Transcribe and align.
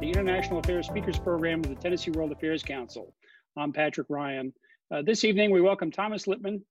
the 0.00 0.10
International 0.10 0.58
Affairs 0.58 0.86
Speakers 0.86 1.18
Program 1.18 1.60
of 1.60 1.68
the 1.68 1.76
Tennessee 1.76 2.10
World 2.10 2.32
Affairs 2.32 2.62
Council. 2.62 3.14
I'm 3.56 3.72
Patrick 3.72 4.08
Ryan. 4.10 4.52
Uh, 4.90 5.02
this 5.02 5.24
evening, 5.24 5.50
we 5.50 5.60
welcome 5.60 5.90
Thomas 5.90 6.26
Lippman, 6.26 6.62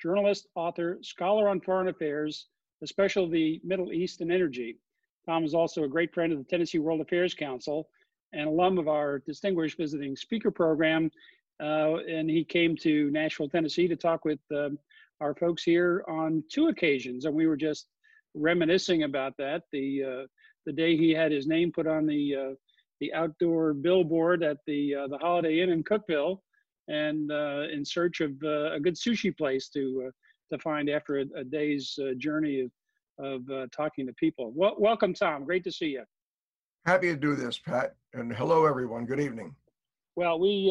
journalist, 0.00 0.48
author, 0.56 0.98
scholar 1.00 1.48
on 1.48 1.60
foreign 1.60 1.88
affairs, 1.88 2.48
especially 2.82 3.30
the 3.30 3.60
Middle 3.64 3.92
East 3.92 4.20
and 4.20 4.32
energy. 4.32 4.78
Tom 5.26 5.44
is 5.44 5.54
also 5.54 5.84
a 5.84 5.88
great 5.88 6.12
friend 6.12 6.32
of 6.32 6.38
the 6.38 6.44
Tennessee 6.44 6.80
World 6.80 7.00
Affairs 7.00 7.34
Council 7.34 7.88
and 8.32 8.48
alum 8.48 8.78
of 8.78 8.88
our 8.88 9.20
distinguished 9.20 9.78
visiting 9.78 10.16
speaker 10.16 10.50
program. 10.50 11.10
Uh, 11.62 11.98
and 12.08 12.28
he 12.28 12.44
came 12.44 12.76
to 12.78 13.10
Nashville, 13.10 13.48
Tennessee 13.48 13.86
to 13.86 13.96
talk 13.96 14.24
with 14.24 14.40
uh, 14.52 14.70
our 15.20 15.34
folks 15.34 15.62
here 15.62 16.04
on 16.08 16.42
two 16.50 16.66
occasions. 16.66 17.26
And 17.26 17.34
we 17.34 17.46
were 17.46 17.56
just 17.56 17.86
reminiscing 18.34 19.04
about 19.04 19.36
that. 19.36 19.62
The, 19.70 20.02
uh, 20.02 20.26
the 20.66 20.72
day 20.72 20.96
he 20.96 21.10
had 21.12 21.30
his 21.30 21.46
name 21.46 21.70
put 21.70 21.86
on 21.86 22.06
the 22.06 22.34
uh, 22.34 22.54
the 23.02 23.12
outdoor 23.14 23.74
billboard 23.74 24.44
at 24.44 24.58
the 24.64 24.94
uh, 24.94 25.08
the 25.08 25.18
Holiday 25.18 25.60
Inn 25.60 25.70
in 25.70 25.82
Cookeville, 25.82 26.38
and 26.86 27.32
uh, 27.32 27.64
in 27.72 27.84
search 27.84 28.20
of 28.20 28.30
uh, 28.44 28.74
a 28.74 28.80
good 28.80 28.94
sushi 28.94 29.36
place 29.36 29.68
to 29.70 30.04
uh, 30.06 30.10
to 30.52 30.62
find 30.62 30.88
after 30.88 31.18
a, 31.18 31.24
a 31.36 31.42
day's 31.42 31.98
uh, 32.00 32.14
journey 32.16 32.60
of 32.60 32.70
of 33.18 33.50
uh, 33.50 33.66
talking 33.76 34.06
to 34.06 34.12
people. 34.12 34.52
Well, 34.54 34.76
welcome, 34.78 35.14
Tom. 35.14 35.44
Great 35.44 35.64
to 35.64 35.72
see 35.72 35.86
you. 35.86 36.04
Happy 36.86 37.08
to 37.08 37.16
do 37.16 37.34
this, 37.34 37.58
Pat. 37.58 37.96
And 38.14 38.32
hello, 38.32 38.66
everyone. 38.66 39.04
Good 39.04 39.20
evening. 39.20 39.52
Well, 40.14 40.38
we 40.38 40.70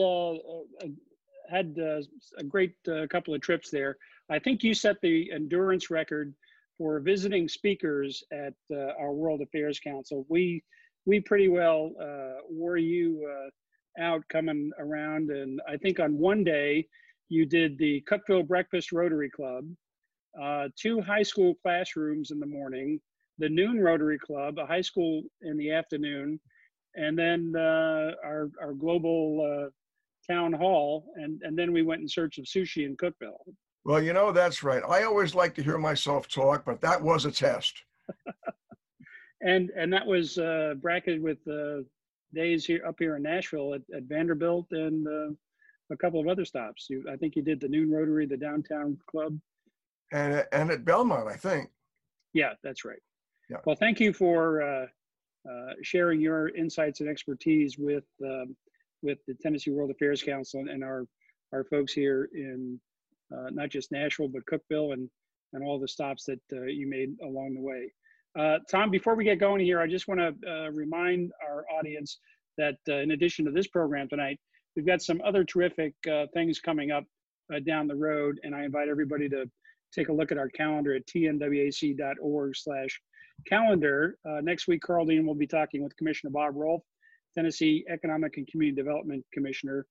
had 1.49 1.75
a 1.77 2.43
great 2.43 2.75
couple 3.09 3.33
of 3.33 3.41
trips 3.41 3.69
there. 3.69 3.97
I 4.29 4.39
think 4.39 4.63
you 4.63 4.73
set 4.73 5.01
the 5.01 5.31
endurance 5.33 5.89
record 5.89 6.33
for 6.77 6.99
visiting 7.01 7.47
speakers 7.49 8.23
at 8.31 8.53
our 8.71 9.11
World 9.11 9.41
Affairs 9.41 9.79
Council. 9.79 10.25
We 10.29 10.63
we 11.05 11.19
pretty 11.19 11.49
well 11.49 11.91
uh, 12.01 12.41
wore 12.49 12.77
you 12.77 13.27
uh, 13.29 14.01
out 14.01 14.23
coming 14.29 14.71
around. 14.79 15.29
And 15.31 15.59
I 15.67 15.77
think 15.77 15.99
on 15.99 16.17
one 16.17 16.43
day 16.43 16.87
you 17.29 17.45
did 17.45 17.77
the 17.77 18.03
Cookeville 18.09 18.47
Breakfast 18.47 18.91
Rotary 18.91 19.29
Club, 19.29 19.65
uh, 20.41 20.67
two 20.79 21.01
high 21.01 21.23
school 21.23 21.55
classrooms 21.61 22.31
in 22.31 22.39
the 22.39 22.45
morning, 22.45 22.99
the 23.37 23.49
noon 23.49 23.79
Rotary 23.79 24.19
Club, 24.19 24.59
a 24.59 24.65
high 24.65 24.81
school 24.81 25.23
in 25.41 25.57
the 25.57 25.71
afternoon, 25.71 26.39
and 26.95 27.17
then 27.17 27.53
uh, 27.55 28.11
our, 28.23 28.49
our 28.61 28.73
global 28.73 29.65
uh, 29.65 29.69
town 30.31 30.53
hall. 30.53 31.05
And, 31.15 31.41
and 31.43 31.57
then 31.57 31.71
we 31.71 31.81
went 31.81 32.01
in 32.01 32.07
search 32.07 32.37
of 32.37 32.45
sushi 32.45 32.85
in 32.85 32.95
Cookeville. 32.97 33.39
Well, 33.83 34.03
you 34.03 34.13
know, 34.13 34.31
that's 34.31 34.61
right. 34.61 34.83
I 34.87 35.03
always 35.03 35.33
like 35.33 35.55
to 35.55 35.63
hear 35.63 35.79
myself 35.79 36.27
talk, 36.27 36.65
but 36.65 36.81
that 36.81 37.01
was 37.01 37.25
a 37.25 37.31
test. 37.31 37.81
And 39.41 39.71
and 39.71 39.91
that 39.91 40.05
was 40.05 40.37
uh, 40.37 40.75
bracketed 40.81 41.21
with 41.21 41.39
uh, 41.47 41.83
days 42.33 42.65
here 42.65 42.83
up 42.87 42.95
here 42.99 43.15
in 43.15 43.23
Nashville 43.23 43.73
at, 43.73 43.81
at 43.95 44.03
Vanderbilt 44.03 44.67
and 44.71 45.07
uh, 45.07 45.33
a 45.91 45.97
couple 45.97 46.19
of 46.19 46.27
other 46.27 46.45
stops. 46.45 46.87
You, 46.89 47.03
I 47.11 47.15
think 47.17 47.35
you 47.35 47.41
did 47.41 47.59
the 47.59 47.67
Noon 47.67 47.91
Rotary, 47.91 48.25
the 48.25 48.37
Downtown 48.37 48.97
Club, 49.09 49.37
and 50.11 50.45
and 50.51 50.71
at 50.71 50.85
Belmont, 50.85 51.27
I 51.27 51.35
think. 51.35 51.69
Yeah, 52.33 52.53
that's 52.63 52.85
right. 52.85 53.01
Yeah. 53.49 53.57
Well, 53.65 53.75
thank 53.75 53.99
you 53.99 54.13
for 54.13 54.61
uh, 54.61 54.85
uh, 55.49 55.73
sharing 55.81 56.21
your 56.21 56.49
insights 56.49 57.01
and 57.01 57.09
expertise 57.09 57.77
with 57.77 58.05
um, 58.23 58.55
with 59.01 59.17
the 59.27 59.33
Tennessee 59.41 59.71
World 59.71 59.91
Affairs 59.91 60.23
Council 60.23 60.61
and 60.69 60.83
our 60.83 61.05
our 61.53 61.63
folks 61.65 61.91
here 61.93 62.29
in 62.33 62.79
uh, 63.35 63.49
not 63.51 63.69
just 63.69 63.91
Nashville 63.91 64.29
but 64.29 64.45
Cookeville 64.45 64.93
and 64.93 65.09
and 65.53 65.63
all 65.63 65.79
the 65.79 65.87
stops 65.87 66.23
that 66.25 66.39
you 66.51 66.87
made 66.87 67.13
along 67.21 67.55
the 67.55 67.61
way. 67.61 67.91
Uh, 68.37 68.59
Tom, 68.69 68.89
before 68.89 69.15
we 69.15 69.23
get 69.25 69.39
going 69.39 69.63
here, 69.63 69.81
I 69.81 69.87
just 69.87 70.07
want 70.07 70.19
to 70.19 70.49
uh, 70.49 70.69
remind 70.71 71.31
our 71.45 71.65
audience 71.77 72.19
that 72.57 72.75
uh, 72.87 72.95
in 72.95 73.11
addition 73.11 73.45
to 73.45 73.51
this 73.51 73.67
program 73.67 74.07
tonight, 74.07 74.39
we've 74.75 74.85
got 74.85 75.01
some 75.01 75.21
other 75.25 75.43
terrific 75.43 75.93
uh, 76.09 76.27
things 76.33 76.59
coming 76.59 76.91
up 76.91 77.03
uh, 77.53 77.59
down 77.59 77.87
the 77.87 77.95
road, 77.95 78.39
and 78.43 78.55
I 78.55 78.63
invite 78.63 78.87
everybody 78.87 79.27
to 79.29 79.49
take 79.93 80.07
a 80.07 80.13
look 80.13 80.31
at 80.31 80.37
our 80.37 80.47
calendar 80.47 80.95
at 80.95 81.05
tnwac.org 81.07 82.55
slash 82.55 83.01
calendar. 83.47 84.17
Uh, 84.25 84.39
next 84.41 84.67
week, 84.67 84.81
Karl 84.81 85.05
Dean 85.05 85.25
will 85.25 85.35
be 85.35 85.47
talking 85.47 85.83
with 85.83 85.95
Commissioner 85.97 86.31
Bob 86.31 86.55
Rolfe, 86.55 86.83
Tennessee 87.35 87.83
Economic 87.89 88.37
and 88.37 88.47
Community 88.47 88.75
Development 88.81 89.25
Commissioner. 89.33 89.85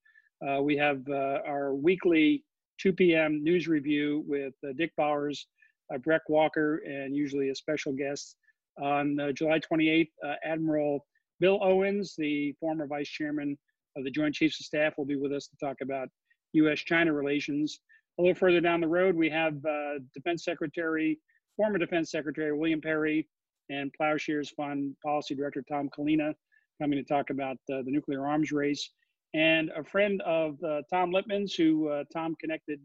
we 0.62 0.79
have 0.79 1.03
our 1.11 1.75
weekly 1.75 2.43
2 2.79 2.95
p.m. 2.95 3.45
news 3.45 3.69
review 3.69 4.25
with 4.27 4.55
Dick 4.77 4.93
Bowers, 4.97 5.47
uh, 5.93 5.99
Breck 5.99 6.23
Walker, 6.28 6.83
and 6.84 7.15
usually 7.15 7.51
a 7.51 7.55
special 7.55 7.93
guest. 7.93 8.37
On 8.81 9.19
uh, 9.21 9.33
July 9.33 9.61
28th, 9.61 10.09
uh, 10.27 10.34
Admiral 10.45 11.05
Bill 11.41 11.59
Owens, 11.62 12.15
the 12.17 12.55
former 12.61 12.87
vice 12.87 13.09
chairman 13.09 13.59
of 13.97 14.05
the 14.05 14.11
Joint 14.11 14.34
Chiefs 14.34 14.61
of 14.61 14.67
Staff, 14.67 14.95
will 14.97 15.05
be 15.05 15.17
with 15.17 15.33
us 15.33 15.49
to 15.49 15.56
talk 15.65 15.77
about 15.83 16.09
U.S. 16.53 16.81
China 16.81 17.12
relations. 17.12 17.81
A 18.19 18.23
little 18.23 18.34
further 18.34 18.61
down 18.61 18.81
the 18.81 18.89
road, 18.89 19.17
we 19.17 19.29
have 19.31 19.55
uh, 19.65 19.99
Defense 20.15 20.45
Secretary, 20.45 21.19
former 21.56 21.79
Defense 21.79 22.11
Secretary 22.11 22.56
William 22.56 22.81
Perry, 22.81 23.29
and 23.69 23.93
Plowshares 23.93 24.50
Fund 24.50 24.95
Policy 25.05 25.34
Director 25.34 25.65
Tom 25.69 25.89
Collina 25.97 26.33
coming 26.81 26.99
to 26.99 27.05
talk 27.05 27.31
about 27.31 27.56
uh, 27.73 27.83
the 27.83 27.91
nuclear 27.91 28.27
arms 28.27 28.53
race. 28.53 28.91
And 29.34 29.71
a 29.77 29.84
friend 29.84 30.21
of 30.23 30.59
Tom 30.93 31.12
Lippman's, 31.12 31.55
who 31.55 32.03
Tom 32.12 32.34
connected 32.41 32.81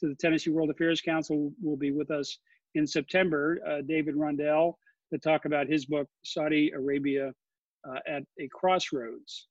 to 0.00 0.08
the 0.08 0.14
Tennessee 0.14 0.50
World 0.50 0.70
Affairs 0.70 1.00
Council 1.00 1.52
will 1.62 1.76
be 1.76 1.90
with 1.90 2.10
us 2.10 2.38
in 2.74 2.86
September, 2.86 3.58
uh, 3.68 3.82
David 3.86 4.16
Rundell, 4.16 4.78
to 5.12 5.18
talk 5.18 5.44
about 5.44 5.66
his 5.66 5.86
book, 5.86 6.06
Saudi 6.24 6.70
Arabia 6.70 7.32
uh, 7.88 7.98
at 8.06 8.22
a 8.40 8.48
Crossroads. 8.52 9.48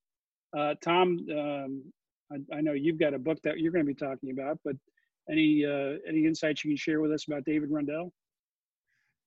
Uh, 0.55 0.75
Tom, 0.83 1.25
um, 1.31 1.83
I, 2.31 2.57
I, 2.57 2.61
know 2.61 2.73
you've 2.73 2.99
got 2.99 3.13
a 3.13 3.19
book 3.19 3.39
that 3.43 3.59
you're 3.59 3.71
going 3.71 3.85
to 3.85 3.93
be 3.93 3.95
talking 3.95 4.31
about, 4.31 4.59
but 4.63 4.75
any 5.29 5.65
uh, 5.65 5.97
any 6.07 6.25
insights 6.25 6.63
you 6.63 6.71
can 6.71 6.77
share 6.77 7.01
with 7.01 7.11
us 7.11 7.25
about 7.27 7.43
David 7.45 7.69
Rundell? 7.71 8.13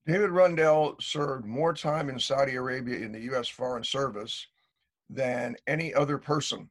David 0.06 0.30
Rundell 0.30 0.96
served 1.00 1.44
more 1.44 1.74
time 1.74 2.08
in 2.08 2.18
Saudi 2.18 2.54
Arabia 2.54 2.96
in 2.96 3.12
the 3.12 3.20
U.S. 3.20 3.48
Foreign 3.48 3.84
Service 3.84 4.46
than 5.10 5.56
any 5.66 5.92
other 5.92 6.16
person 6.16 6.70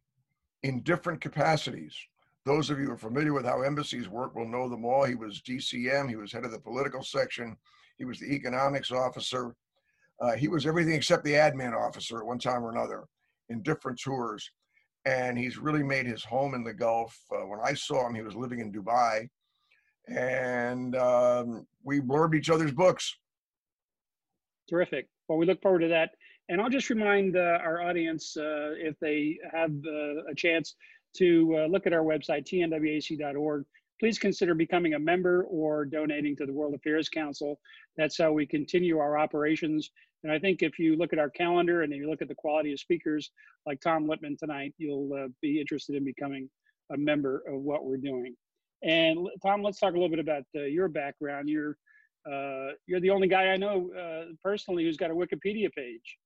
in 0.63 0.81
different 0.81 1.22
capacities 1.22 1.96
those 2.45 2.69
of 2.69 2.79
you 2.79 2.85
who 2.85 2.91
are 2.91 2.97
familiar 2.97 3.33
with 3.33 3.45
how 3.45 3.61
embassies 3.61 4.09
work 4.09 4.35
will 4.35 4.47
know 4.47 4.69
them 4.69 4.85
all. 4.85 5.03
He 5.03 5.16
was 5.16 5.41
DCM, 5.41 6.09
he 6.09 6.16
was 6.16 6.31
head 6.31 6.45
of 6.45 6.51
the 6.51 6.59
political 6.59 7.03
section, 7.03 7.57
he 7.97 8.05
was 8.05 8.19
the 8.19 8.33
economics 8.33 8.91
officer. 8.91 9.55
Uh, 10.22 10.33
he 10.33 10.47
was 10.47 10.66
everything 10.66 10.94
except 10.94 11.23
the 11.23 11.33
admin 11.33 11.73
officer 11.73 12.19
at 12.19 12.25
one 12.25 12.39
time 12.39 12.63
or 12.63 12.72
another 12.72 13.05
in 13.50 13.61
different 13.61 14.00
tours. 14.00 14.50
And 15.05 15.38
he's 15.38 15.57
really 15.57 15.83
made 15.83 16.05
his 16.05 16.23
home 16.23 16.53
in 16.55 16.63
the 16.63 16.73
Gulf. 16.73 17.17
Uh, 17.31 17.45
when 17.45 17.59
I 17.63 17.73
saw 17.73 18.07
him, 18.07 18.16
he 18.16 18.22
was 18.22 18.35
living 18.35 18.59
in 18.59 18.71
Dubai. 18.71 19.29
And 20.07 20.95
um, 20.95 21.66
we 21.83 22.01
blurbed 22.01 22.35
each 22.35 22.50
other's 22.50 22.73
books. 22.73 23.16
Terrific. 24.69 25.07
Well, 25.27 25.38
we 25.38 25.45
look 25.45 25.61
forward 25.61 25.79
to 25.79 25.88
that. 25.88 26.11
And 26.50 26.59
I'll 26.59 26.69
just 26.69 26.89
remind 26.89 27.38
uh, 27.38 27.59
our 27.61 27.81
audience 27.81 28.35
uh, 28.35 28.73
if 28.75 29.00
they 29.00 29.38
have 29.51 29.71
uh, 29.71 30.31
a 30.31 30.35
chance 30.35 30.75
to 31.17 31.57
uh, 31.57 31.67
look 31.67 31.88
at 31.88 31.94
our 31.94 32.03
website, 32.03 32.45
tnwac.org. 32.45 33.65
Please 34.00 34.17
consider 34.17 34.56
becoming 34.56 34.94
a 34.94 35.00
member 35.00 35.44
or 35.44 35.83
donating 35.85 36.35
to 36.38 36.45
the 36.45 36.53
World 36.53 36.73
Affairs 36.73 37.09
Council. 37.09 37.59
That's 37.97 38.17
how 38.17 38.31
we 38.31 38.45
continue 38.45 38.97
our 39.00 39.17
operations. 39.17 39.91
And 40.23 40.31
I 40.31 40.39
think 40.39 40.61
if 40.61 40.79
you 40.79 40.95
look 40.95 41.13
at 41.13 41.19
our 41.19 41.29
calendar 41.29 41.81
and 41.81 41.94
you 41.94 42.09
look 42.09 42.21
at 42.21 42.27
the 42.27 42.35
quality 42.35 42.71
of 42.71 42.79
speakers 42.79 43.31
like 43.65 43.81
Tom 43.81 44.07
Lippman 44.07 44.38
tonight, 44.38 44.73
you'll 44.77 45.13
uh, 45.13 45.27
be 45.41 45.59
interested 45.59 45.95
in 45.95 46.06
becoming 46.06 46.50
a 46.91 46.97
member 46.97 47.44
of 47.47 47.61
what 47.61 47.85
we're 47.85 47.97
doing. 47.97 48.35
And 48.83 49.27
Tom, 49.41 49.61
let's 49.61 49.79
talk 49.79 49.91
a 49.91 49.94
little 49.94 50.09
bit 50.09 50.19
about 50.19 50.44
uh, 50.56 50.61
your 50.61 50.88
background. 50.88 51.50
You're 51.50 51.77
uh, 52.29 52.73
you're 52.85 53.00
the 53.00 53.09
only 53.09 53.27
guy 53.27 53.47
I 53.47 53.57
know 53.57 53.89
uh, 53.97 54.33
personally 54.44 54.83
who's 54.83 54.97
got 54.97 55.09
a 55.09 55.13
Wikipedia 55.13 55.71
page. 55.73 56.17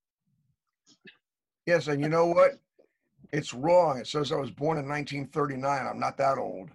Yes, 1.65 1.87
and 1.87 2.01
you 2.01 2.09
know 2.09 2.25
what? 2.25 2.59
It's 3.33 3.51
wrong. 3.51 3.97
It 3.97 4.05
says 4.05 4.31
I 4.31 4.35
was 4.35 4.51
born 4.51 4.77
in 4.77 4.87
1939. 4.87 5.87
I'm 5.87 5.99
not 5.99 6.17
that 6.17 6.37
old. 6.37 6.69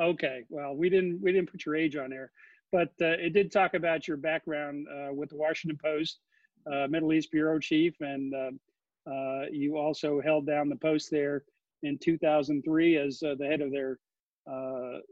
Okay. 0.00 0.44
Well, 0.48 0.74
we 0.74 0.88
didn't 0.88 1.20
we 1.20 1.32
didn't 1.32 1.50
put 1.52 1.66
your 1.66 1.76
age 1.76 1.96
on 1.96 2.08
there, 2.08 2.32
but 2.72 2.88
uh, 3.02 3.18
it 3.18 3.34
did 3.34 3.52
talk 3.52 3.74
about 3.74 4.08
your 4.08 4.16
background 4.16 4.86
uh, 4.88 5.12
with 5.12 5.28
the 5.28 5.36
Washington 5.36 5.78
Post, 5.82 6.20
uh, 6.66 6.86
Middle 6.88 7.12
East 7.12 7.30
bureau 7.30 7.58
chief, 7.58 7.94
and 8.00 8.34
uh, 8.34 9.10
uh, 9.10 9.44
you 9.52 9.76
also 9.76 10.18
held 10.22 10.46
down 10.46 10.70
the 10.70 10.76
post 10.76 11.10
there 11.10 11.44
in 11.82 11.98
2003 11.98 12.96
as 12.96 13.22
uh, 13.22 13.34
the 13.38 13.46
head 13.46 13.60
of 13.60 13.70
their 13.70 13.98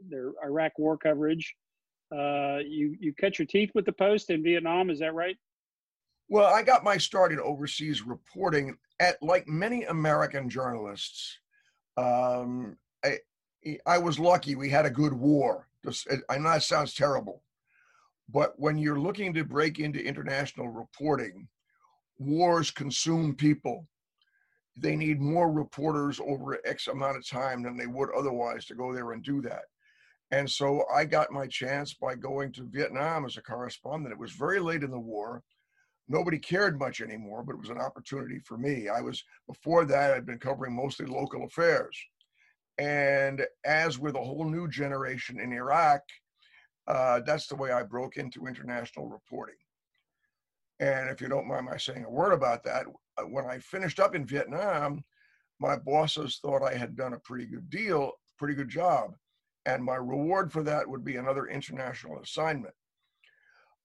their 0.09 0.31
Iraq 0.43 0.79
war 0.79 0.97
coverage. 0.97 1.55
You 2.11 2.95
you 2.99 3.13
cut 3.13 3.37
your 3.37 3.45
teeth 3.45 3.69
with 3.75 3.85
the 3.85 3.91
Post 3.91 4.31
in 4.31 4.41
Vietnam, 4.41 4.89
is 4.89 4.97
that 4.99 5.13
right? 5.13 5.37
Well, 6.29 6.53
I 6.53 6.61
got 6.61 6.83
my 6.83 6.97
start 6.97 7.31
in 7.31 7.39
overseas 7.39 8.01
reporting 8.01 8.77
at 8.99 9.21
like 9.21 9.47
many 9.47 9.83
American 9.85 10.49
journalists. 10.49 11.39
Um, 11.95 12.77
I, 13.03 13.19
I 13.85 13.97
was 13.97 14.19
lucky 14.19 14.55
we 14.55 14.69
had 14.69 14.85
a 14.85 14.89
good 14.89 15.13
war. 15.13 15.67
I 16.29 16.37
know 16.37 16.49
that 16.49 16.63
sounds 16.63 16.93
terrible, 16.93 17.43
but 18.27 18.53
when 18.57 18.77
you're 18.77 18.99
looking 18.99 19.33
to 19.35 19.45
break 19.45 19.79
into 19.79 20.03
international 20.03 20.67
reporting, 20.67 21.47
wars 22.19 22.71
consume 22.71 23.35
people. 23.35 23.87
They 24.79 24.95
need 24.95 25.19
more 25.19 25.51
reporters 25.51 26.19
over 26.19 26.59
X 26.65 26.87
amount 26.87 27.17
of 27.17 27.27
time 27.27 27.63
than 27.63 27.77
they 27.77 27.87
would 27.87 28.09
otherwise 28.11 28.65
to 28.65 28.75
go 28.75 28.93
there 28.93 29.11
and 29.13 29.23
do 29.23 29.41
that. 29.41 29.63
And 30.31 30.49
so 30.49 30.83
I 30.93 31.05
got 31.05 31.31
my 31.31 31.47
chance 31.47 31.93
by 31.93 32.15
going 32.15 32.51
to 32.53 32.63
Vietnam 32.63 33.25
as 33.25 33.37
a 33.37 33.41
correspondent. 33.41 34.11
It 34.11 34.19
was 34.19 34.33
very 34.33 34.59
late 34.59 34.83
in 34.83 34.91
the 34.91 34.99
war. 34.99 35.41
Nobody 36.09 36.39
cared 36.39 36.79
much 36.79 37.01
anymore, 37.01 37.43
but 37.43 37.53
it 37.53 37.59
was 37.59 37.69
an 37.69 37.79
opportunity 37.79 38.39
for 38.39 38.57
me. 38.57 38.87
I 38.87 39.01
was, 39.01 39.23
before 39.47 39.83
that, 39.85 40.11
I'd 40.11 40.25
been 40.25 40.39
covering 40.39 40.75
mostly 40.75 41.05
local 41.05 41.43
affairs. 41.43 41.97
And 42.77 43.45
as 43.65 43.99
with 43.99 44.15
a 44.15 44.23
whole 44.23 44.49
new 44.49 44.67
generation 44.67 45.39
in 45.39 45.51
Iraq, 45.51 46.01
uh, 46.87 47.21
that's 47.25 47.47
the 47.47 47.55
way 47.55 47.71
I 47.71 47.83
broke 47.83 48.17
into 48.17 48.47
international 48.47 49.09
reporting. 49.09 49.55
And 50.79 51.09
if 51.09 51.19
you 51.19 51.27
don't 51.27 51.47
mind 51.47 51.65
my 51.65 51.77
saying 51.77 52.05
a 52.05 52.09
word 52.09 52.33
about 52.33 52.63
that, 52.63 52.85
uh, 53.17 53.23
when 53.23 53.45
I 53.45 53.59
finished 53.59 53.99
up 53.99 54.15
in 54.15 54.25
Vietnam, 54.25 55.03
my 55.59 55.75
bosses 55.75 56.39
thought 56.41 56.63
I 56.63 56.75
had 56.75 56.95
done 56.95 57.13
a 57.13 57.19
pretty 57.19 57.47
good 57.47 57.69
deal, 57.69 58.11
pretty 58.37 58.53
good 58.53 58.69
job. 58.69 59.15
And 59.65 59.83
my 59.83 59.95
reward 59.95 60.53
for 60.53 60.63
that 60.63 60.87
would 60.87 61.03
be 61.03 61.17
another 61.17 61.47
international 61.47 62.19
assignment, 62.21 62.75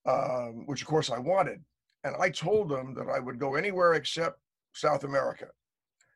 um, 0.06 0.66
which 0.66 0.82
of 0.82 0.86
course 0.86 1.10
I 1.10 1.18
wanted. 1.18 1.64
And 2.04 2.16
I 2.18 2.30
told 2.30 2.68
them 2.68 2.94
that 2.94 3.08
I 3.08 3.18
would 3.18 3.38
go 3.38 3.54
anywhere 3.54 3.94
except 3.94 4.40
South 4.74 5.04
America 5.04 5.46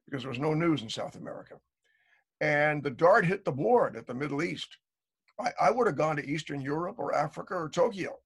because 0.04 0.22
there 0.22 0.30
was 0.30 0.38
no 0.38 0.54
news 0.54 0.82
in 0.82 0.88
South 0.88 1.16
America 1.16 1.56
and 2.40 2.82
the 2.82 2.90
dart 2.90 3.24
hit 3.24 3.44
the 3.44 3.52
board 3.52 3.96
at 3.96 4.06
the 4.06 4.14
Middle 4.14 4.42
East. 4.42 4.76
I, 5.40 5.52
I 5.60 5.70
would 5.70 5.86
have 5.86 5.96
gone 5.96 6.16
to 6.16 6.28
Eastern 6.28 6.60
Europe 6.60 6.96
or 6.98 7.14
Africa 7.14 7.54
or 7.54 7.68
Tokyo. 7.68 8.16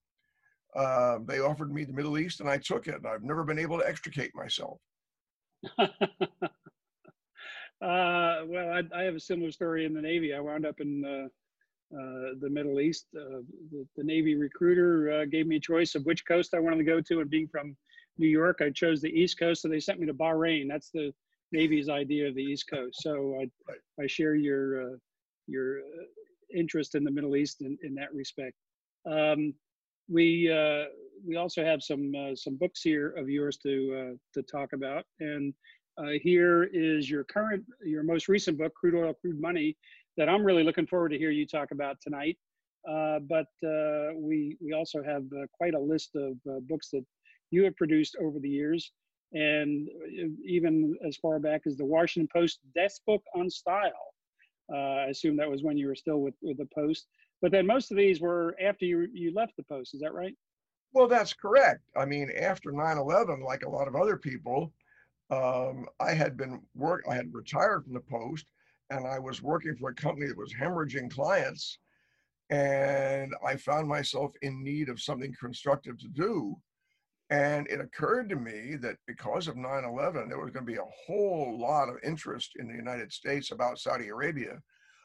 Uh, 0.74 1.18
they 1.26 1.40
offered 1.40 1.72
me 1.72 1.84
the 1.84 1.92
Middle 1.92 2.18
East, 2.18 2.40
and 2.40 2.48
I 2.48 2.58
took 2.58 2.86
it. 2.86 3.04
I've 3.06 3.24
never 3.24 3.44
been 3.44 3.58
able 3.58 3.78
to 3.78 3.88
extricate 3.88 4.34
myself. 4.34 4.78
uh, 5.78 5.88
well, 7.80 8.70
I, 8.72 8.82
I, 8.94 9.02
have 9.02 9.16
a 9.16 9.20
similar 9.20 9.50
story 9.50 9.84
in 9.84 9.92
the 9.92 10.00
Navy. 10.00 10.32
I 10.32 10.40
wound 10.40 10.64
up 10.64 10.80
in 10.80 11.04
uh, 11.04 11.28
uh 11.92 12.34
the 12.40 12.50
Middle 12.50 12.80
East. 12.80 13.06
Uh, 13.16 13.42
the, 13.70 13.86
the, 13.96 14.04
Navy 14.04 14.34
recruiter 14.34 15.10
uh, 15.12 15.24
gave 15.24 15.46
me 15.46 15.56
a 15.56 15.60
choice 15.60 15.94
of 15.94 16.04
which 16.04 16.24
coast 16.26 16.54
I 16.54 16.60
wanted 16.60 16.78
to 16.78 16.84
go 16.84 17.00
to, 17.00 17.20
and 17.20 17.30
being 17.30 17.48
from 17.48 17.76
New 18.18 18.28
York, 18.28 18.60
I 18.60 18.70
chose 18.70 19.00
the 19.00 19.08
East 19.08 19.38
Coast, 19.38 19.62
so 19.62 19.68
they 19.68 19.80
sent 19.80 19.98
me 19.98 20.06
to 20.06 20.14
Bahrain. 20.14 20.68
That's 20.68 20.90
the 20.90 21.12
Navy's 21.52 21.88
idea 21.88 22.28
of 22.28 22.34
the 22.34 22.42
East 22.42 22.68
Coast. 22.70 23.02
So 23.02 23.40
I. 23.40 23.72
I 24.00 24.06
share 24.06 24.34
your 24.34 24.82
uh, 24.82 24.96
your 25.46 25.80
uh, 25.80 26.04
interest 26.54 26.94
in 26.94 27.04
the 27.04 27.10
Middle 27.10 27.36
East 27.36 27.62
in, 27.62 27.76
in 27.82 27.94
that 27.96 28.12
respect. 28.14 28.54
Um, 29.10 29.54
we 30.08 30.50
uh, 30.50 30.84
we 31.26 31.36
also 31.36 31.64
have 31.64 31.82
some 31.82 32.12
uh, 32.14 32.34
some 32.34 32.56
books 32.56 32.82
here 32.82 33.10
of 33.16 33.28
yours 33.28 33.56
to 33.58 34.12
uh, 34.12 34.16
to 34.34 34.42
talk 34.42 34.72
about, 34.72 35.04
and 35.20 35.54
uh, 35.98 36.12
here 36.22 36.64
is 36.72 37.10
your 37.10 37.24
current 37.24 37.64
your 37.84 38.02
most 38.02 38.28
recent 38.28 38.58
book, 38.58 38.72
Crude 38.74 38.94
Oil, 38.94 39.14
Crude 39.14 39.40
Money, 39.40 39.76
that 40.16 40.28
I'm 40.28 40.44
really 40.44 40.64
looking 40.64 40.86
forward 40.86 41.10
to 41.10 41.18
hear 41.18 41.30
you 41.30 41.46
talk 41.46 41.70
about 41.70 42.00
tonight. 42.00 42.36
Uh, 42.88 43.18
but 43.20 43.46
uh, 43.66 44.14
we 44.16 44.56
we 44.60 44.72
also 44.72 45.02
have 45.02 45.24
uh, 45.36 45.46
quite 45.52 45.74
a 45.74 45.78
list 45.78 46.16
of 46.16 46.34
books 46.66 46.88
that 46.90 47.04
you 47.50 47.64
have 47.64 47.76
produced 47.76 48.16
over 48.20 48.38
the 48.38 48.48
years 48.48 48.92
and 49.32 49.88
even 50.44 50.96
as 51.06 51.16
far 51.16 51.38
back 51.38 51.62
as 51.66 51.76
the 51.76 51.84
Washington 51.84 52.28
Post 52.32 52.60
desk 52.74 53.02
book 53.06 53.22
on 53.34 53.48
style. 53.48 54.14
Uh, 54.72 54.76
I 54.76 55.06
assume 55.06 55.36
that 55.36 55.50
was 55.50 55.62
when 55.62 55.76
you 55.76 55.88
were 55.88 55.94
still 55.94 56.18
with, 56.18 56.34
with 56.42 56.58
the 56.58 56.68
Post. 56.74 57.06
But 57.42 57.52
then 57.52 57.66
most 57.66 57.90
of 57.90 57.96
these 57.96 58.20
were 58.20 58.56
after 58.60 58.84
you, 58.84 59.08
you 59.12 59.32
left 59.34 59.56
the 59.56 59.62
Post. 59.62 59.94
Is 59.94 60.00
that 60.00 60.14
right? 60.14 60.34
Well, 60.92 61.06
that's 61.06 61.32
correct. 61.32 61.82
I 61.96 62.04
mean, 62.04 62.30
after 62.38 62.72
9 62.72 62.98
11, 62.98 63.40
like 63.42 63.64
a 63.64 63.70
lot 63.70 63.88
of 63.88 63.94
other 63.94 64.16
people, 64.16 64.72
um, 65.30 65.86
I 66.00 66.12
had 66.12 66.36
been 66.36 66.60
work. 66.74 67.04
I 67.08 67.14
had 67.14 67.32
retired 67.32 67.84
from 67.84 67.94
the 67.94 68.00
Post, 68.00 68.46
and 68.90 69.06
I 69.06 69.18
was 69.18 69.42
working 69.42 69.76
for 69.76 69.90
a 69.90 69.94
company 69.94 70.26
that 70.26 70.36
was 70.36 70.52
hemorrhaging 70.52 71.10
clients, 71.10 71.78
and 72.50 73.32
I 73.46 73.56
found 73.56 73.88
myself 73.88 74.32
in 74.42 74.62
need 74.62 74.88
of 74.88 75.00
something 75.00 75.34
constructive 75.38 75.98
to 75.98 76.08
do. 76.08 76.56
And 77.30 77.68
it 77.68 77.80
occurred 77.80 78.28
to 78.30 78.36
me 78.36 78.74
that 78.82 78.96
because 79.06 79.46
of 79.46 79.56
9 79.56 79.84
11, 79.84 80.28
there 80.28 80.40
was 80.40 80.50
going 80.50 80.66
to 80.66 80.72
be 80.72 80.78
a 80.78 81.06
whole 81.06 81.56
lot 81.60 81.88
of 81.88 81.96
interest 82.02 82.52
in 82.58 82.66
the 82.66 82.74
United 82.74 83.12
States 83.12 83.52
about 83.52 83.78
Saudi 83.78 84.08
Arabia, 84.08 84.58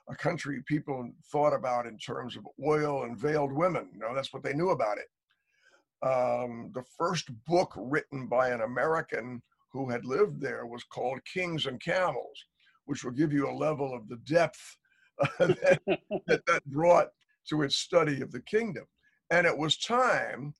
a 0.10 0.16
country 0.16 0.64
people 0.68 1.12
thought 1.32 1.54
about 1.54 1.86
in 1.86 2.00
terms 2.00 2.36
of 2.36 2.48
oil 2.66 3.04
and 3.04 3.18
veiled 3.18 3.52
women. 3.52 3.90
You 3.94 4.00
know, 4.00 4.16
that's 4.16 4.34
what 4.34 4.42
they 4.42 4.54
knew 4.54 4.72
about 4.72 4.98
it. 4.98 6.08
Um, 6.08 6.72
the 6.74 6.84
first 6.98 7.30
book 7.46 7.72
written 7.76 8.28
by 8.28 8.50
an 8.50 8.62
American 8.62 9.42
who 9.72 9.90
had 9.90 10.06
lived 10.06 10.42
there 10.42 10.66
was 10.66 10.84
called 10.84 11.20
Kings 11.32 11.68
and 11.68 11.82
Camels, 11.82 12.46
which 12.86 13.04
will 13.04 13.12
give 13.12 13.34
you 13.34 13.50
a 13.50 13.52
level 13.56 13.94
of 13.94 14.08
the 14.08 14.18
depth 14.18 14.78
uh, 15.22 15.28
that, 15.48 15.80
that, 16.28 16.46
that 16.46 16.66
brought 16.66 17.10
to 17.50 17.62
its 17.62 17.76
study 17.76 18.22
of 18.22 18.32
the 18.32 18.42
kingdom. 18.42 18.86
And 19.32 19.48
it 19.48 19.58
was 19.58 19.78
time 19.78 20.54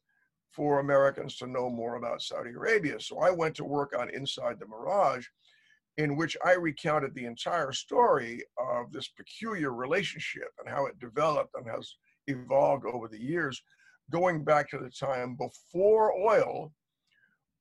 for 0.51 0.80
Americans 0.80 1.38
to 1.38 1.48
know 1.48 1.69
more 1.69 1.95
about 1.95 2.22
Saudi 2.22 2.51
Arabia. 2.51 3.00
So 3.00 3.19
I 3.19 3.30
went 3.30 3.56
to 3.56 3.66
work 3.66 3.94
on 3.98 4.10
Inside 4.10 4.60
the 4.60 4.68
Mirage, 4.68 5.25
in 5.98 6.16
which 6.16 6.38
I 6.45 6.54
recounted 6.54 7.13
the 7.13 7.25
entire 7.25 7.72
story 7.72 8.42
of 8.57 8.92
this 8.92 9.07
peculiar 9.10 9.74
relationship 9.74 10.50
and 10.60 10.69
how 10.69 10.86
it 10.86 11.00
developed 11.00 11.56
and 11.56 11.69
has 11.69 11.95
evolved 12.27 12.86
over 12.86 13.07
the 13.07 13.22
years, 13.22 13.62
going 14.12 14.44
back 14.44 14.69
to 14.69 14.77
the 14.77 14.89
time 14.89 15.36
before 15.36 16.13
oil, 16.13 16.72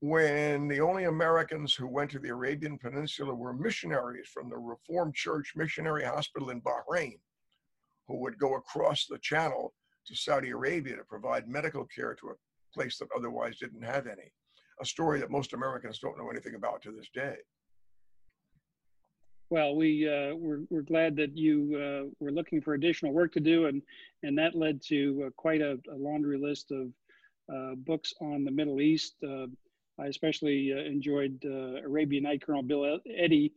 when 0.00 0.68
the 0.68 0.80
only 0.80 1.04
Americans 1.04 1.74
who 1.74 1.86
went 1.86 2.10
to 2.10 2.18
the 2.18 2.28
Arabian 2.28 2.78
Peninsula 2.78 3.34
were 3.34 3.52
missionaries 3.52 4.28
from 4.28 4.50
the 4.50 4.56
Reformed 4.56 5.14
Church 5.14 5.52
Missionary 5.56 6.04
Hospital 6.04 6.50
in 6.50 6.60
Bahrain, 6.60 7.18
who 8.06 8.18
would 8.20 8.38
go 8.38 8.56
across 8.56 9.06
the 9.06 9.18
channel 9.18 9.72
to 10.06 10.14
Saudi 10.14 10.50
Arabia 10.50 10.96
to 10.96 11.04
provide 11.04 11.48
medical 11.48 11.86
care 11.86 12.14
to 12.14 12.28
a 12.28 12.34
place 12.74 12.98
that 12.98 13.08
otherwise 13.16 13.58
didn't 13.58 13.82
have 13.82 14.06
any. 14.06 14.32
A 14.80 14.84
story 14.84 15.20
that 15.20 15.30
most 15.30 15.52
Americans 15.52 16.00
don't 16.00 16.18
know 16.18 16.30
anything 16.30 16.54
about 16.54 16.82
to 16.82 16.92
this 16.92 17.08
day. 17.14 17.36
Well, 19.50 19.76
we 19.76 20.08
uh, 20.08 20.34
we're, 20.34 20.62
we're 20.68 20.82
glad 20.82 21.16
that 21.16 21.36
you 21.36 21.76
uh, 21.76 22.10
were 22.18 22.32
looking 22.32 22.60
for 22.60 22.74
additional 22.74 23.12
work 23.12 23.32
to 23.34 23.40
do, 23.40 23.66
and 23.66 23.82
and 24.22 24.36
that 24.36 24.56
led 24.56 24.82
to 24.88 25.24
uh, 25.26 25.30
quite 25.36 25.60
a, 25.60 25.78
a, 25.92 25.96
laundry 25.96 26.38
list 26.38 26.72
of 26.72 26.88
uh, 27.54 27.74
books 27.76 28.12
on 28.20 28.44
the 28.44 28.50
Middle 28.50 28.80
East. 28.80 29.14
Uh, 29.98 30.02
I 30.02 30.06
especially 30.06 30.72
uh, 30.72 30.78
enjoyed 30.78 31.42
Arabian 31.44 32.24
Knight 32.24 32.42
Colonel 32.44 32.62
Bill 32.62 32.98
Eddy 33.16 33.52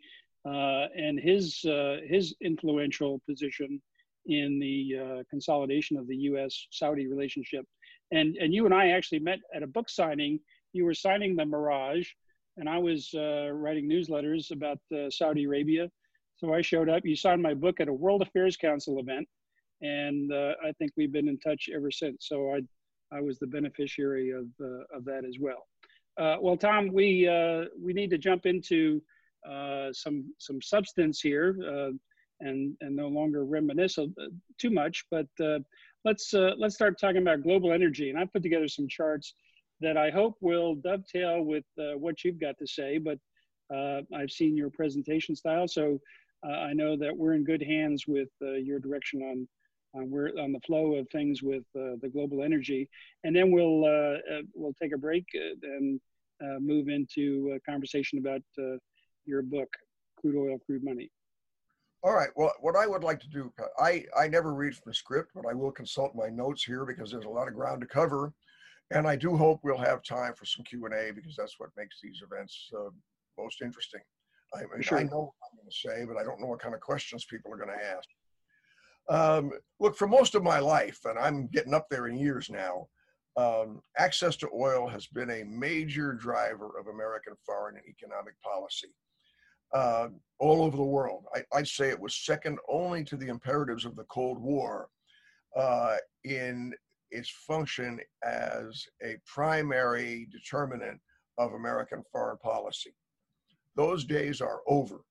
and 0.45 1.19
his 1.19 1.61
his 2.07 2.35
influential 2.41 3.21
position 3.27 3.81
in 4.25 4.59
the 4.59 5.23
consolidation 5.29 5.97
of 5.97 6.07
the 6.07 6.15
U.S.-Saudi 6.15 7.09
relationship 7.09 7.65
and 8.11 8.37
and 8.37 8.53
you 8.53 8.65
and 8.65 8.73
I 8.73 8.89
actually 8.89 9.19
met 9.19 9.39
at 9.53 9.63
a 9.63 9.67
book 9.67 9.89
signing. 9.89 10.39
You 10.73 10.85
were 10.85 10.93
signing 10.93 11.35
the 11.35 11.45
Mirage, 11.45 12.07
and 12.57 12.69
I 12.69 12.77
was 12.77 13.13
uh, 13.13 13.49
writing 13.51 13.89
newsletters 13.89 14.51
about 14.51 14.79
uh, 14.95 15.09
Saudi 15.09 15.45
Arabia. 15.45 15.89
So 16.37 16.53
I 16.53 16.61
showed 16.61 16.89
up. 16.89 17.05
You 17.05 17.15
signed 17.15 17.41
my 17.41 17.53
book 17.53 17.79
at 17.79 17.87
a 17.87 17.93
World 17.93 18.21
Affairs 18.21 18.57
Council 18.57 18.99
event, 18.99 19.27
and 19.81 20.31
uh, 20.31 20.53
I 20.63 20.71
think 20.73 20.91
we've 20.95 21.11
been 21.11 21.27
in 21.27 21.39
touch 21.39 21.69
ever 21.73 21.91
since. 21.91 22.27
So 22.27 22.53
I 22.53 22.61
I 23.15 23.21
was 23.21 23.39
the 23.39 23.47
beneficiary 23.47 24.31
of 24.31 24.45
uh, 24.61 24.97
of 24.97 25.05
that 25.05 25.25
as 25.25 25.37
well. 25.39 25.67
Uh, 26.17 26.37
well, 26.41 26.57
Tom, 26.57 26.91
we 26.91 27.27
uh, 27.27 27.65
we 27.79 27.93
need 27.93 28.09
to 28.09 28.17
jump 28.17 28.45
into 28.45 29.01
some 29.93 30.33
some 30.37 30.61
substance 30.61 31.21
here. 31.21 31.57
and, 32.39 32.77
and 32.81 32.95
no 32.95 33.07
longer 33.07 33.45
reminisce 33.45 33.97
too 34.59 34.69
much, 34.69 35.05
but 35.09 35.25
let's 36.07 36.33
uh, 36.33 36.53
let's 36.57 36.75
start 36.75 36.99
talking 36.99 37.21
about 37.21 37.43
global 37.43 37.71
energy. 37.71 38.09
And 38.09 38.17
I 38.17 38.25
put 38.25 38.41
together 38.41 38.67
some 38.67 38.87
charts 38.87 39.33
that 39.81 39.97
I 39.97 40.09
hope 40.09 40.35
will 40.41 40.75
dovetail 40.75 41.41
with 41.41 41.65
uh, 41.77 41.97
what 41.97 42.23
you've 42.23 42.39
got 42.39 42.57
to 42.59 42.67
say. 42.67 42.97
But 42.97 43.19
uh, 43.73 44.01
I've 44.15 44.31
seen 44.31 44.55
your 44.55 44.69
presentation 44.69 45.35
style, 45.35 45.67
so 45.67 45.99
uh, 46.47 46.57
I 46.69 46.73
know 46.73 46.95
that 46.97 47.15
we're 47.15 47.33
in 47.33 47.43
good 47.43 47.61
hands 47.61 48.05
with 48.07 48.29
uh, 48.41 48.53
your 48.53 48.79
direction 48.79 49.21
on 49.21 49.47
Uh, 49.97 50.01
on 50.01 50.11
where 50.11 50.31
on 50.39 50.51
the 50.51 50.59
flow 50.61 50.95
of 50.95 51.07
things 51.09 51.41
with 51.41 51.63
uh, 51.75 51.95
the 52.01 52.09
global 52.11 52.43
energy. 52.43 52.89
And 53.23 53.35
then 53.35 53.51
we'll 53.51 53.85
uh, 53.85 54.17
uh, 54.33 54.41
we'll 54.53 54.73
take 54.81 54.93
a 54.93 54.97
break 54.97 55.25
and 55.33 55.99
move 56.59 56.87
into 56.87 57.53
a 57.55 57.59
conversation 57.69 58.19
about 58.19 58.41
your 59.25 59.41
book, 59.41 59.69
Crude 60.19 60.35
Oil, 60.37 60.57
Crude 60.65 60.83
Money. 60.83 61.09
All 62.03 62.13
right. 62.13 62.29
Well, 62.35 62.53
what 62.61 62.75
I 62.75 62.85
would 62.85 63.03
like 63.03 63.19
to 63.21 63.27
do, 63.27 63.51
I, 63.79 64.05
I 64.17 64.27
never 64.27 64.53
read 64.53 64.75
from 64.75 64.83
the 64.91 64.93
script, 64.93 65.31
but 65.33 65.45
I 65.49 65.53
will 65.53 65.71
consult 65.71 66.15
my 66.15 66.29
notes 66.29 66.63
here 66.63 66.85
because 66.85 67.11
there's 67.11 67.25
a 67.25 67.29
lot 67.29 67.47
of 67.47 67.55
ground 67.55 67.81
to 67.81 67.87
cover. 67.87 68.31
And 68.91 69.07
I 69.07 69.15
do 69.15 69.35
hope 69.35 69.59
we'll 69.63 69.77
have 69.77 70.03
time 70.03 70.33
for 70.35 70.45
some 70.45 70.63
Q&A 70.63 71.11
because 71.11 71.35
that's 71.35 71.55
what 71.59 71.71
makes 71.75 71.99
these 72.01 72.21
events 72.23 72.69
uh, 72.77 72.91
most 73.37 73.61
interesting. 73.63 73.99
I, 74.53 74.59
mean, 74.59 74.81
sure. 74.81 74.99
I 74.99 75.03
know 75.03 75.33
what 75.33 75.49
I'm 75.51 75.57
going 75.57 75.69
to 75.69 75.75
say, 75.75 76.05
but 76.05 76.17
I 76.17 76.23
don't 76.23 76.39
know 76.39 76.47
what 76.47 76.61
kind 76.61 76.75
of 76.75 76.81
questions 76.81 77.25
people 77.25 77.51
are 77.51 77.57
going 77.57 77.77
to 77.77 77.85
ask. 77.85 78.07
Um, 79.09 79.51
look, 79.79 79.95
for 79.95 80.07
most 80.07 80.35
of 80.35 80.43
my 80.43 80.59
life, 80.59 80.99
and 81.05 81.17
I'm 81.17 81.47
getting 81.47 81.73
up 81.73 81.87
there 81.89 82.07
in 82.07 82.17
years 82.17 82.49
now, 82.49 82.87
um, 83.37 83.81
access 83.97 84.35
to 84.37 84.49
oil 84.53 84.87
has 84.87 85.07
been 85.07 85.29
a 85.29 85.43
major 85.43 86.13
driver 86.13 86.71
of 86.79 86.87
American 86.87 87.33
foreign 87.45 87.75
and 87.75 87.85
economic 87.87 88.33
policy 88.41 88.89
uh, 89.73 90.07
all 90.39 90.63
over 90.63 90.75
the 90.75 90.83
world. 90.83 91.25
I, 91.35 91.43
would 91.53 91.67
say 91.67 91.89
it 91.89 91.99
was 91.99 92.15
second 92.15 92.57
only 92.67 93.03
to 93.05 93.15
the 93.15 93.27
imperatives 93.27 93.85
of 93.85 93.95
the 93.95 94.05
Cold 94.05 94.39
War 94.41 94.89
uh, 95.55 95.97
in 96.23 96.73
its 97.11 97.29
function 97.29 97.99
as 98.23 98.85
a 99.03 99.17
primary 99.25 100.27
determinant 100.31 100.99
of 101.37 101.53
American 101.53 102.03
foreign 102.11 102.37
policy. 102.37 102.93
Those 103.75 104.03
days 104.03 104.41
are 104.41 104.61
over. 104.67 105.01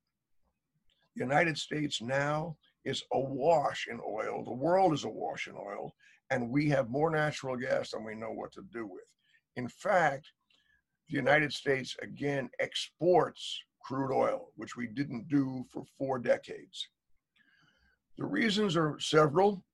The 1.15 1.23
United 1.23 1.57
States 1.57 2.03
now 2.03 2.57
is 2.87 3.03
awash 3.13 3.89
in 3.91 4.01
oil. 4.09 4.45
The 4.45 4.55
world 4.55 4.95
is 4.95 5.05
awash 5.05 5.49
in 5.49 5.55
oil, 5.57 5.93
and 6.31 6.49
we 6.49 6.69
have 6.71 6.89
more 6.89 7.11
natural 7.11 7.57
gas 7.57 7.91
than 7.91 8.05
we 8.05 8.15
know 8.15 8.31
what 8.31 8.53
to 8.53 8.63
do 8.73 8.87
with. 8.87 9.05
In 9.57 9.69
fact, 9.69 10.31
the 11.09 11.17
United 11.17 11.53
States 11.53 11.97
again 12.01 12.49
exports 12.61 13.61
crude 13.83 14.15
oil, 14.15 14.53
which 14.57 14.77
we 14.77 14.87
didn't 14.87 15.29
do 15.29 15.65
for 15.73 15.85
four 15.99 16.19
decades. 16.19 16.89
The 18.19 18.25
reasons 18.25 18.77
are 18.77 18.99
several. 18.99 19.65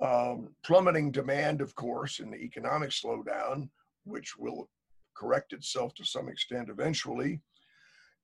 Um, 0.00 0.54
plummeting 0.62 1.10
demand, 1.10 1.62
of 1.62 1.74
course, 1.74 2.20
in 2.20 2.30
the 2.30 2.36
economic 2.36 2.90
slowdown, 2.90 3.70
which 4.04 4.36
will 4.36 4.68
correct 5.16 5.52
itself 5.54 5.94
to 5.94 6.04
some 6.04 6.28
extent 6.28 6.68
eventually. 6.68 7.40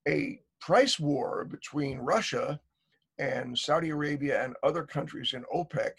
A 0.06 0.40
price 0.60 1.00
war 1.00 1.46
between 1.50 1.98
Russia 1.98 2.60
and 3.18 3.56
Saudi 3.56 3.90
Arabia 3.90 4.42
and 4.44 4.54
other 4.62 4.84
countries 4.84 5.34
in 5.34 5.44
OPEC 5.54 5.92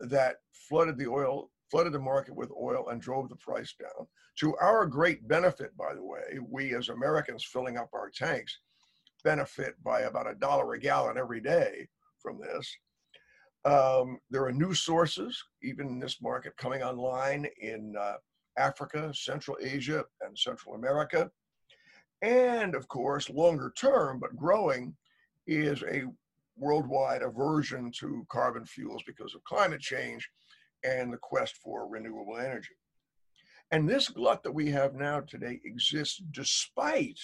that 0.00 0.36
flooded 0.52 0.98
the 0.98 1.06
oil, 1.06 1.50
flooded 1.70 1.92
the 1.92 1.98
market 1.98 2.34
with 2.34 2.50
oil 2.60 2.88
and 2.88 3.00
drove 3.00 3.28
the 3.28 3.36
price 3.36 3.74
down. 3.78 4.06
To 4.40 4.54
our 4.56 4.86
great 4.86 5.26
benefit, 5.26 5.76
by 5.76 5.94
the 5.94 6.04
way, 6.04 6.38
we 6.46 6.74
as 6.74 6.88
Americans 6.88 7.44
filling 7.44 7.78
up 7.78 7.88
our 7.94 8.10
tanks 8.10 8.58
benefit 9.24 9.74
by 9.82 10.02
about 10.02 10.30
a 10.30 10.34
dollar 10.34 10.74
a 10.74 10.78
gallon 10.78 11.16
every 11.18 11.40
day 11.40 11.88
from 12.20 12.38
this. 12.38 12.76
Um, 13.64 14.18
there 14.30 14.44
are 14.44 14.52
new 14.52 14.74
sources, 14.74 15.42
even 15.62 15.88
in 15.88 15.98
this 15.98 16.22
market, 16.22 16.56
coming 16.56 16.82
online 16.82 17.48
in 17.60 17.94
uh, 17.98 18.14
Africa, 18.58 19.12
Central 19.12 19.56
Asia, 19.60 20.04
and 20.20 20.38
Central 20.38 20.74
America. 20.74 21.30
And 22.22 22.74
of 22.74 22.86
course, 22.88 23.28
longer 23.28 23.72
term, 23.76 24.20
but 24.20 24.36
growing, 24.36 24.94
is 25.46 25.82
a 25.82 26.04
worldwide 26.56 27.22
aversion 27.22 27.90
to 28.00 28.26
carbon 28.30 28.64
fuels 28.64 29.02
because 29.06 29.34
of 29.34 29.44
climate 29.44 29.80
change 29.80 30.28
and 30.84 31.12
the 31.12 31.18
quest 31.18 31.56
for 31.56 31.88
renewable 31.88 32.38
energy. 32.38 32.74
And 33.72 33.88
this 33.88 34.08
glut 34.08 34.42
that 34.44 34.52
we 34.52 34.70
have 34.70 34.94
now 34.94 35.20
today 35.20 35.60
exists 35.64 36.22
despite 36.30 37.18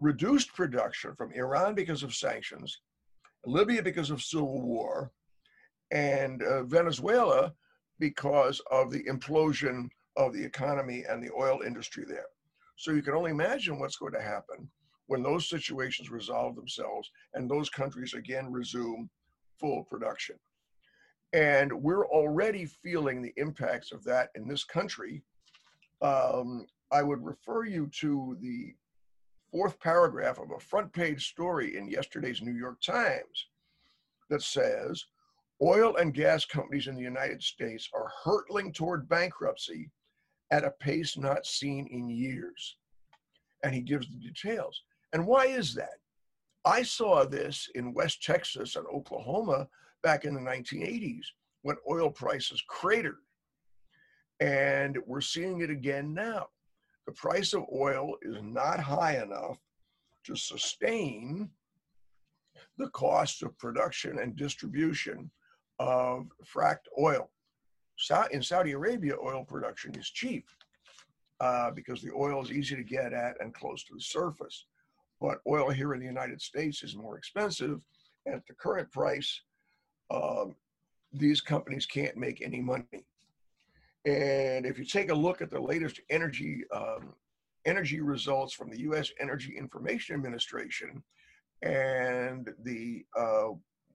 reduced 0.00 0.54
production 0.54 1.14
from 1.14 1.32
Iran 1.32 1.74
because 1.74 2.02
of 2.02 2.14
sanctions, 2.14 2.80
Libya 3.46 3.82
because 3.82 4.10
of 4.10 4.22
civil 4.22 4.60
war, 4.60 5.12
and 5.92 6.42
uh, 6.42 6.64
Venezuela 6.64 7.52
because 7.98 8.60
of 8.70 8.90
the 8.90 9.04
implosion 9.04 9.88
of 10.16 10.32
the 10.32 10.44
economy 10.44 11.04
and 11.08 11.22
the 11.22 11.30
oil 11.32 11.60
industry 11.64 12.04
there. 12.06 12.26
So 12.76 12.90
you 12.90 13.02
can 13.02 13.14
only 13.14 13.30
imagine 13.30 13.78
what's 13.78 13.96
going 13.96 14.12
to 14.12 14.20
happen 14.20 14.68
when 15.06 15.22
those 15.22 15.48
situations 15.48 16.10
resolve 16.10 16.56
themselves 16.56 17.10
and 17.34 17.50
those 17.50 17.68
countries 17.70 18.14
again 18.14 18.50
resume 18.50 19.08
full 19.58 19.84
production. 19.84 20.36
And 21.32 21.72
we're 21.72 22.06
already 22.06 22.66
feeling 22.66 23.20
the 23.20 23.34
impacts 23.36 23.92
of 23.92 24.04
that 24.04 24.30
in 24.34 24.48
this 24.48 24.64
country. 24.64 25.22
Um, 26.02 26.66
I 26.92 27.02
would 27.02 27.24
refer 27.24 27.64
you 27.64 27.88
to 28.00 28.36
the 28.40 28.74
fourth 29.50 29.78
paragraph 29.80 30.38
of 30.38 30.50
a 30.50 30.60
front 30.60 30.92
page 30.92 31.28
story 31.28 31.76
in 31.76 31.88
yesterday's 31.88 32.42
New 32.42 32.54
York 32.54 32.80
Times 32.80 33.48
that 34.28 34.42
says 34.42 35.04
oil 35.62 35.96
and 35.96 36.14
gas 36.14 36.44
companies 36.44 36.86
in 36.86 36.94
the 36.94 37.02
United 37.02 37.42
States 37.42 37.88
are 37.94 38.10
hurtling 38.24 38.72
toward 38.72 39.08
bankruptcy 39.08 39.90
at 40.50 40.64
a 40.64 40.70
pace 40.70 41.16
not 41.16 41.46
seen 41.46 41.86
in 41.90 42.08
years. 42.08 42.76
And 43.62 43.74
he 43.74 43.80
gives 43.80 44.08
the 44.08 44.16
details. 44.16 44.82
And 45.16 45.26
why 45.26 45.46
is 45.46 45.72
that? 45.76 45.98
I 46.66 46.82
saw 46.82 47.24
this 47.24 47.70
in 47.74 47.94
West 47.94 48.22
Texas 48.22 48.76
and 48.76 48.86
Oklahoma 48.88 49.66
back 50.02 50.26
in 50.26 50.34
the 50.34 50.40
1980s 50.42 51.24
when 51.62 51.78
oil 51.90 52.10
prices 52.10 52.62
cratered. 52.68 53.22
And 54.40 54.98
we're 55.06 55.22
seeing 55.22 55.62
it 55.62 55.70
again 55.70 56.12
now. 56.12 56.48
The 57.06 57.14
price 57.14 57.54
of 57.54 57.64
oil 57.74 58.16
is 58.20 58.36
not 58.42 58.78
high 58.78 59.22
enough 59.22 59.56
to 60.24 60.36
sustain 60.36 61.48
the 62.76 62.90
cost 62.90 63.42
of 63.42 63.56
production 63.56 64.18
and 64.18 64.36
distribution 64.36 65.30
of 65.78 66.26
fracked 66.44 66.88
oil. 67.00 67.30
In 68.32 68.42
Saudi 68.42 68.72
Arabia, 68.72 69.14
oil 69.24 69.46
production 69.46 69.94
is 69.98 70.10
cheap 70.10 70.46
uh, 71.40 71.70
because 71.70 72.02
the 72.02 72.12
oil 72.12 72.42
is 72.42 72.52
easy 72.52 72.76
to 72.76 72.84
get 72.84 73.14
at 73.14 73.40
and 73.40 73.54
close 73.54 73.82
to 73.84 73.94
the 73.94 74.00
surface. 74.02 74.66
But 75.20 75.38
oil 75.48 75.70
here 75.70 75.94
in 75.94 76.00
the 76.00 76.06
United 76.06 76.40
States 76.40 76.82
is 76.82 76.96
more 76.96 77.16
expensive. 77.16 77.80
At 78.26 78.46
the 78.46 78.54
current 78.54 78.90
price, 78.92 79.40
um, 80.10 80.56
these 81.12 81.40
companies 81.40 81.86
can't 81.86 82.16
make 82.16 82.42
any 82.42 82.60
money. 82.60 83.06
And 84.04 84.66
if 84.66 84.78
you 84.78 84.84
take 84.84 85.10
a 85.10 85.14
look 85.14 85.40
at 85.40 85.50
the 85.50 85.60
latest 85.60 86.00
energy 86.10 86.64
um, 86.72 87.14
energy 87.66 88.00
results 88.00 88.54
from 88.54 88.70
the 88.70 88.80
U.S. 88.82 89.10
Energy 89.20 89.56
Information 89.58 90.14
Administration 90.14 91.02
and 91.62 92.48
the 92.62 93.04
uh, 93.18 93.48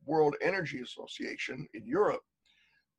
World 0.05 0.35
Energy 0.41 0.81
Association 0.81 1.67
in 1.73 1.85
Europe 1.85 2.21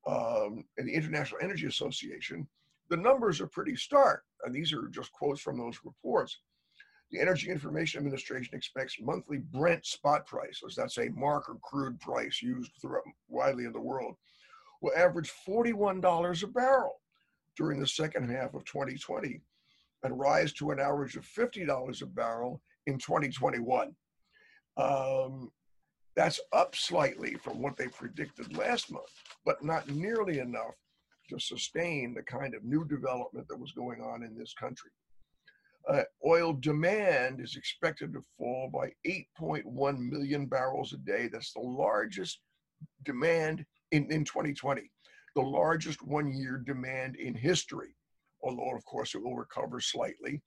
um, 0.06 0.64
and 0.78 0.88
the 0.88 0.94
International 0.94 1.40
Energy 1.42 1.66
Association, 1.66 2.48
the 2.88 2.96
numbers 2.96 3.40
are 3.40 3.46
pretty 3.46 3.76
stark. 3.76 4.24
And 4.44 4.54
these 4.54 4.72
are 4.72 4.88
just 4.88 5.12
quotes 5.12 5.40
from 5.40 5.58
those 5.58 5.78
reports. 5.84 6.38
The 7.12 7.20
Energy 7.20 7.50
Information 7.50 7.98
Administration 7.98 8.56
expects 8.56 8.96
monthly 8.98 9.36
Brent 9.36 9.84
spot 9.84 10.24
prices, 10.26 10.74
that's 10.74 10.96
a 10.96 11.10
marker 11.10 11.56
crude 11.62 12.00
price 12.00 12.40
used 12.40 12.72
throughout 12.80 13.04
widely 13.28 13.66
in 13.66 13.72
the 13.72 13.80
world, 13.80 14.16
will 14.80 14.92
average 14.96 15.30
$41 15.46 16.42
a 16.42 16.46
barrel 16.46 17.02
during 17.54 17.78
the 17.78 17.86
second 17.86 18.30
half 18.30 18.54
of 18.54 18.64
2020 18.64 19.42
and 20.04 20.18
rise 20.18 20.54
to 20.54 20.70
an 20.70 20.80
average 20.80 21.16
of 21.16 21.26
$50 21.26 22.02
a 22.02 22.06
barrel 22.06 22.62
in 22.86 22.96
2021. 22.96 23.94
Um, 24.78 25.52
that's 26.16 26.40
up 26.54 26.74
slightly 26.74 27.34
from 27.34 27.60
what 27.60 27.76
they 27.76 27.88
predicted 27.88 28.56
last 28.56 28.90
month, 28.90 29.12
but 29.44 29.62
not 29.62 29.86
nearly 29.90 30.38
enough 30.38 30.74
to 31.28 31.38
sustain 31.38 32.14
the 32.14 32.22
kind 32.22 32.54
of 32.54 32.64
new 32.64 32.86
development 32.86 33.48
that 33.48 33.60
was 33.60 33.72
going 33.72 34.00
on 34.00 34.22
in 34.22 34.34
this 34.34 34.54
country 34.54 34.90
uh, 35.88 36.02
oil 36.26 36.52
demand 36.52 37.40
is 37.40 37.56
expected 37.56 38.12
to 38.12 38.24
fall 38.38 38.70
by 38.72 38.92
8.1 39.06 39.98
million 39.98 40.46
barrels 40.46 40.92
a 40.92 40.98
day. 40.98 41.28
That's 41.28 41.52
the 41.52 41.60
largest 41.60 42.40
demand 43.04 43.64
in, 43.90 44.10
in 44.10 44.24
2020, 44.24 44.90
the 45.34 45.42
largest 45.42 46.02
one 46.06 46.32
year 46.32 46.62
demand 46.64 47.16
in 47.16 47.34
history. 47.34 47.94
Although, 48.42 48.74
of 48.76 48.84
course, 48.84 49.14
it 49.14 49.22
will 49.22 49.36
recover 49.36 49.80
slightly 49.80 50.42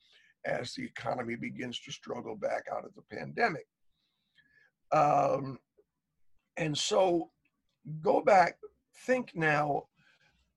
as 0.46 0.74
the 0.74 0.86
economy 0.86 1.36
begins 1.36 1.80
to 1.82 1.92
struggle 1.92 2.36
back 2.36 2.63
out 2.72 2.86
of 2.86 2.92
the 2.96 3.15
pandemic. 3.15 3.65
Um, 4.92 5.58
and 6.58 6.77
so 6.77 7.32
go 8.01 8.22
back, 8.22 8.58
think 9.06 9.32
now 9.36 9.84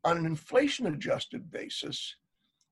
on 0.04 0.16
an 0.18 0.26
inflation 0.26 0.86
adjusted 0.86 1.50
basis, 1.50 2.14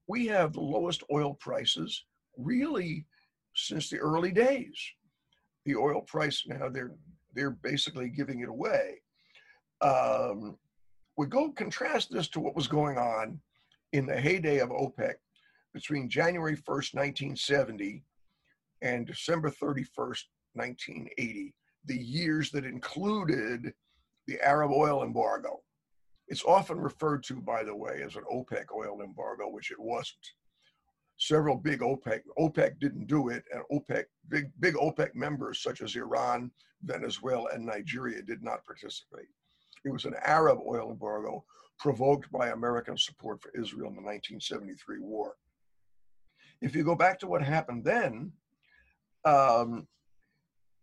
we 0.06 0.26
have 0.26 0.52
the 0.52 0.60
lowest 0.60 1.02
oil 1.12 1.34
prices 1.34 2.04
really 2.36 3.06
since 3.54 3.88
the 3.88 3.98
early 3.98 4.32
days. 4.32 4.78
The 5.64 5.76
oil 5.76 6.02
price 6.02 6.44
now 6.46 6.68
they're 6.68 6.92
they're 7.34 7.50
basically 7.50 8.08
giving 8.08 8.40
it 8.40 8.48
away. 8.48 9.00
Um, 9.80 10.56
we 11.16 11.26
go 11.26 11.50
contrast 11.50 12.10
this 12.10 12.28
to 12.28 12.40
what 12.40 12.56
was 12.56 12.68
going 12.68 12.98
on 12.98 13.40
in 13.92 14.06
the 14.06 14.18
heyday 14.18 14.58
of 14.58 14.70
OPEC 14.70 15.14
between 15.74 16.08
January 16.08 16.56
1st, 16.56 16.94
1970 16.94 18.02
and 18.82 19.06
December 19.06 19.50
31st, 19.50 20.24
1980. 20.54 21.54
the 21.84 21.96
years 21.96 22.50
that 22.50 22.64
included 22.64 23.72
the 24.26 24.40
Arab 24.40 24.70
oil 24.72 25.02
embargo. 25.04 25.60
It's 26.28 26.44
often 26.44 26.78
referred 26.78 27.22
to, 27.24 27.40
by 27.40 27.62
the 27.62 27.74
way, 27.74 28.02
as 28.04 28.16
an 28.16 28.24
OPEC 28.32 28.66
oil 28.74 29.02
embargo, 29.02 29.48
which 29.48 29.70
it 29.70 29.78
wasn't. 29.78 30.26
Several 31.18 31.56
big 31.56 31.80
OPEC, 31.80 32.20
OPEC 32.38 32.78
didn't 32.80 33.06
do 33.06 33.28
it, 33.28 33.44
and 33.52 33.62
OPEC, 33.72 34.04
big, 34.28 34.50
big 34.60 34.74
OPEC 34.74 35.14
members 35.14 35.62
such 35.62 35.80
as 35.80 35.96
Iran, 35.96 36.50
Venezuela, 36.82 37.48
and 37.54 37.64
Nigeria 37.64 38.22
did 38.22 38.42
not 38.42 38.64
participate. 38.64 39.28
It 39.84 39.92
was 39.92 40.04
an 40.04 40.14
Arab 40.24 40.58
oil 40.66 40.90
embargo 40.90 41.44
provoked 41.78 42.30
by 42.32 42.48
American 42.48 42.98
support 42.98 43.40
for 43.40 43.50
Israel 43.50 43.88
in 43.88 43.96
the 43.96 44.02
1973 44.02 44.98
war. 45.00 45.36
If 46.60 46.74
you 46.74 46.82
go 46.84 46.94
back 46.94 47.18
to 47.20 47.26
what 47.26 47.42
happened 47.42 47.84
then, 47.84 48.32
um, 49.24 49.86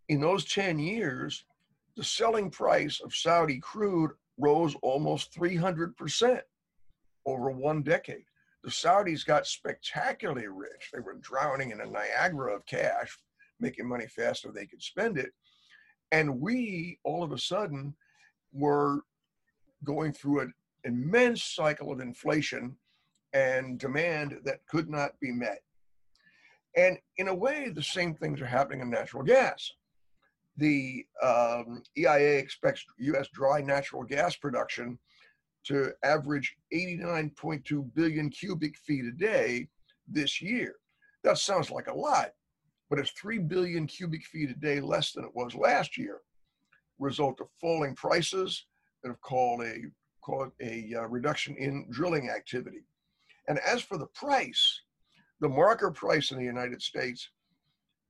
in 0.10 0.22
those 0.22 0.46
10 0.46 0.80
years, 0.80 1.46
the 1.96 2.04
selling 2.04 2.50
price 2.50 3.02
of 3.04 3.14
Saudi 3.14 3.60
crude 3.60 4.12
rose 4.38 4.76
almost 4.82 5.34
300% 5.34 6.42
over 7.26 7.52
one 7.52 7.84
decade. 7.84 8.26
The 8.64 8.72
Saudis 8.72 9.26
got 9.26 9.46
spectacularly 9.46 10.48
rich. 10.48 10.90
They 10.94 11.00
were 11.00 11.16
drowning 11.16 11.72
in 11.72 11.82
a 11.82 11.86
Niagara 11.86 12.56
of 12.56 12.66
cash, 12.66 13.18
making 13.60 13.88
money 13.88 14.08
faster 14.08 14.48
than 14.48 14.56
they 14.56 14.66
could 14.66 14.82
spend 14.82 15.18
it. 15.18 15.32
And 16.12 16.40
we, 16.40 17.00
all 17.04 17.24
of 17.24 17.32
a 17.32 17.38
sudden, 17.38 17.96
were 18.54 19.02
going 19.84 20.14
through 20.14 20.42
an 20.42 20.54
immense 20.84 21.44
cycle 21.44 21.92
of 21.92 22.00
inflation 22.00 22.78
and 23.34 23.80
demand 23.80 24.40
that 24.46 24.66
could 24.68 24.90
not 24.90 25.20
be 25.20 25.32
met. 25.32 25.60
And 26.76 26.98
in 27.18 27.28
a 27.28 27.36
way, 27.36 27.70
the 27.70 27.84
same 27.84 28.16
things 28.16 28.42
are 28.42 28.46
happening 28.46 28.82
in 28.82 28.90
natural 28.90 29.24
gas. 29.24 29.72
The 30.58 31.06
um, 31.22 31.82
EIA 31.98 32.38
expects 32.38 32.86
US 32.98 33.28
dry 33.30 33.62
natural 33.62 34.04
gas 34.04 34.36
production 34.36 35.00
to 35.66 35.92
average 36.04 36.56
89.2 36.74 37.94
billion 37.96 38.30
cubic 38.30 38.78
feet 38.78 39.06
a 39.06 39.12
day 39.12 39.68
this 40.08 40.42
year. 40.42 40.76
That 41.24 41.38
sounds 41.38 41.72
like 41.72 41.88
a 41.88 41.94
lot, 41.94 42.32
but 42.90 43.00
it's 43.00 43.12
3 43.12 43.40
billion 43.40 43.88
cubic 43.88 44.24
feet 44.26 44.50
a 44.50 44.56
day 44.56 44.82
less 44.82 45.14
than 45.14 45.24
it 45.24 45.34
was 45.34 45.56
last 45.56 45.98
year, 45.98 46.20
result 47.00 47.40
of 47.40 47.48
falling 47.62 47.96
prices 47.96 48.66
that 49.02 49.10
have 49.10 49.22
called 49.22 49.64
a, 49.64 49.76
called 50.22 50.52
a 50.62 50.94
uh, 50.96 51.08
reduction 51.08 51.56
in 51.58 51.88
drilling 51.90 52.30
activity. 52.30 52.84
And 53.48 53.60
as 53.60 53.82
for 53.82 53.98
the 53.98 54.08
price, 54.08 54.82
the 55.40 55.50
marker 55.50 55.92
price 55.92 56.32
in 56.32 56.38
the 56.38 56.44
United 56.44 56.82
States 56.82 57.30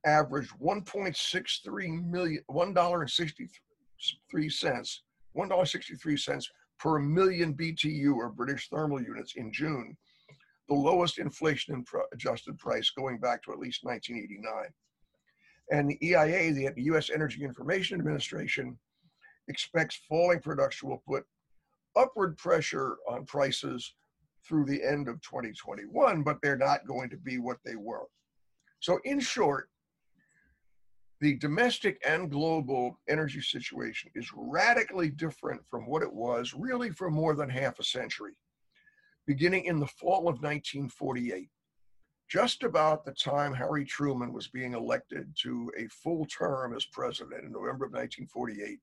averaged 0.06 0.52
1.63 0.62 2.10
million, 2.10 2.44
$1.63 2.50 4.52
cents, 4.52 5.04
$1.63 5.38 6.46
per 6.80 7.00
million 7.00 7.54
BTU 7.54 8.16
or 8.16 8.30
British 8.30 8.70
thermal 8.70 9.02
units 9.02 9.34
in 9.36 9.52
June, 9.52 9.96
the 10.68 10.76
lowest 10.76 11.20
inflation 11.20 11.84
adjusted 12.14 12.58
price 12.58 12.90
going 12.90 13.20
back 13.20 13.44
to 13.44 13.52
at 13.52 13.60
least 13.60 13.84
1989. 13.84 14.72
And 15.72 15.90
the 15.90 16.06
EIA, 16.06 16.54
the 16.54 16.72
US 16.94 17.10
Energy 17.10 17.44
Information 17.44 18.00
Administration, 18.00 18.78
expects 19.48 20.02
falling 20.08 20.40
production 20.40 20.90
will 20.90 21.04
put 21.08 21.26
upward 21.96 22.38
pressure 22.38 22.98
on 23.08 23.26
prices 23.26 23.94
through 24.46 24.66
the 24.66 24.84
end 24.84 25.08
of 25.08 25.22
2021, 25.22 26.24
but 26.24 26.38
they're 26.42 26.58
not 26.58 26.86
going 26.86 27.10
to 27.10 27.18
be 27.18 27.38
what 27.38 27.58
they 27.66 27.76
were. 27.76 28.06
So, 28.80 29.00
in 29.06 29.20
short, 29.20 29.70
the 31.24 31.36
domestic 31.36 32.02
and 32.06 32.30
global 32.30 33.00
energy 33.08 33.40
situation 33.40 34.12
is 34.14 34.30
radically 34.36 35.10
different 35.10 35.62
from 35.66 35.86
what 35.86 36.04
it 36.04 36.14
was 36.14 36.54
really 36.54 36.90
for 36.90 37.10
more 37.10 37.34
than 37.34 37.50
half 37.50 37.80
a 37.80 37.84
century. 37.84 38.34
Beginning 39.26 39.64
in 39.64 39.80
the 39.80 39.88
fall 39.88 40.28
of 40.28 40.44
1948, 40.44 41.48
just 42.30 42.64
about 42.64 43.06
the 43.06 43.14
time 43.14 43.54
Harry 43.54 43.86
Truman 43.86 44.34
was 44.34 44.50
being 44.50 44.74
elected 44.74 45.34
to 45.44 45.72
a 45.78 45.88
full 45.88 46.26
term 46.26 46.76
as 46.76 46.84
president 46.88 47.46
in 47.46 47.54
November 47.54 47.86
of 47.86 47.94
1948, 47.94 48.80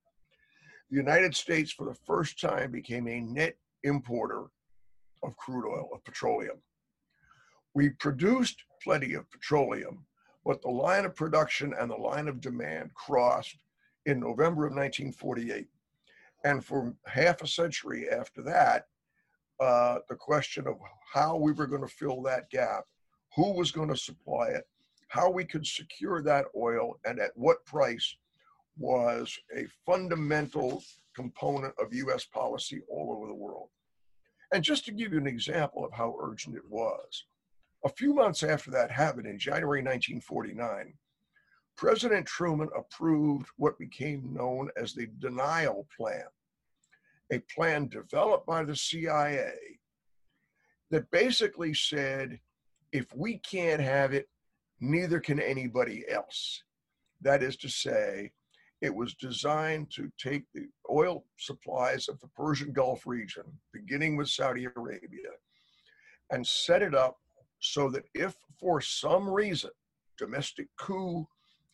the 0.88 0.96
United 0.96 1.36
States, 1.36 1.70
for 1.70 1.84
the 1.84 1.98
first 2.06 2.40
time, 2.40 2.72
became 2.72 3.06
a 3.06 3.20
net 3.20 3.54
importer 3.84 4.46
of 5.22 5.36
crude 5.36 5.70
oil, 5.70 5.90
of 5.92 6.02
petroleum. 6.06 6.56
We 7.74 7.90
produced 7.90 8.64
plenty 8.82 9.12
of 9.12 9.30
petroleum, 9.30 10.06
but 10.44 10.62
the 10.62 10.70
line 10.70 11.04
of 11.04 11.14
production 11.14 11.74
and 11.78 11.90
the 11.90 11.96
line 11.96 12.28
of 12.28 12.40
demand 12.40 12.92
crossed 12.94 13.56
in 14.06 14.20
November 14.20 14.66
of 14.66 14.72
1948. 14.72 15.66
And 16.44 16.64
for 16.64 16.94
half 17.06 17.42
a 17.42 17.46
century 17.46 18.08
after 18.08 18.42
that, 18.42 18.86
uh, 19.60 19.98
the 20.08 20.16
question 20.16 20.66
of 20.66 20.76
how 21.12 21.36
we 21.36 21.52
were 21.52 21.66
going 21.66 21.82
to 21.82 21.94
fill 21.94 22.22
that 22.22 22.48
gap, 22.50 22.84
who 23.36 23.52
was 23.52 23.70
going 23.70 23.90
to 23.90 23.96
supply 23.96 24.48
it, 24.48 24.66
how 25.08 25.28
we 25.30 25.44
could 25.44 25.66
secure 25.66 26.22
that 26.22 26.46
oil, 26.56 26.98
and 27.04 27.18
at 27.18 27.32
what 27.34 27.64
price 27.66 28.16
was 28.78 29.36
a 29.54 29.66
fundamental 29.84 30.82
component 31.14 31.74
of 31.78 31.92
US 31.92 32.24
policy 32.24 32.80
all 32.88 33.14
over 33.14 33.26
the 33.26 33.34
world. 33.34 33.68
And 34.52 34.64
just 34.64 34.84
to 34.86 34.92
give 34.92 35.12
you 35.12 35.18
an 35.18 35.26
example 35.26 35.84
of 35.84 35.92
how 35.92 36.16
urgent 36.20 36.56
it 36.56 36.68
was, 36.68 37.24
a 37.84 37.88
few 37.88 38.14
months 38.14 38.42
after 38.42 38.70
that 38.70 38.90
happened 38.90 39.26
in 39.26 39.38
January 39.38 39.80
1949, 39.80 40.94
President 41.76 42.26
Truman 42.26 42.68
approved 42.76 43.48
what 43.56 43.78
became 43.78 44.34
known 44.34 44.68
as 44.76 44.92
the 44.92 45.08
Denial 45.18 45.86
Plan, 45.96 46.24
a 47.32 47.38
plan 47.54 47.88
developed 47.88 48.46
by 48.46 48.64
the 48.64 48.76
CIA 48.76 49.52
that 50.90 51.10
basically 51.10 51.72
said 51.72 52.38
if 52.92 53.06
we 53.14 53.38
can't 53.38 53.80
have 53.80 54.12
it, 54.12 54.28
neither 54.80 55.20
can 55.20 55.40
anybody 55.40 56.04
else. 56.10 56.62
That 57.22 57.42
is 57.42 57.56
to 57.58 57.68
say, 57.68 58.32
it 58.80 58.94
was 58.94 59.14
designed 59.14 59.90
to 59.92 60.10
take 60.18 60.44
the 60.54 60.66
oil 60.90 61.24
supplies 61.38 62.08
of 62.08 62.18
the 62.20 62.28
Persian 62.28 62.72
Gulf 62.72 63.06
region, 63.06 63.44
beginning 63.72 64.16
with 64.16 64.28
Saudi 64.28 64.66
Arabia, 64.76 65.30
and 66.30 66.46
set 66.46 66.82
it 66.82 66.94
up 66.94 67.18
so 67.60 67.88
that 67.90 68.04
if 68.14 68.34
for 68.58 68.80
some 68.80 69.28
reason, 69.28 69.70
domestic 70.18 70.68
coup, 70.76 71.26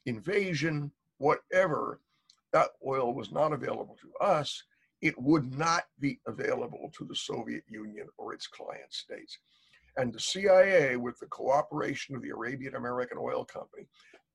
invasion, 0.05 0.91
whatever, 1.19 2.01
that 2.53 2.71
oil 2.87 3.15
was 3.15 3.33
not 3.33 3.53
available 3.53 3.97
to 4.01 4.25
us, 4.25 4.63
it 5.03 5.19
would 5.21 5.57
not 5.57 5.85
be 6.01 6.19
available 6.27 6.91
to 6.97 7.05
the 7.05 7.15
Soviet 7.15 7.65
Union 7.69 8.07
or 8.19 8.33
its 8.33 8.47
client 8.47 8.93
states. 8.93 9.39
And 9.97 10.13
the 10.13 10.21
CIA, 10.21 10.97
with 10.97 11.19
the 11.19 11.27
cooperation 11.27 12.15
of 12.15 12.23
the 12.23 12.31
Arabian 12.31 12.75
American 12.75 13.19
Oil 13.19 13.45
Company, 13.45 13.87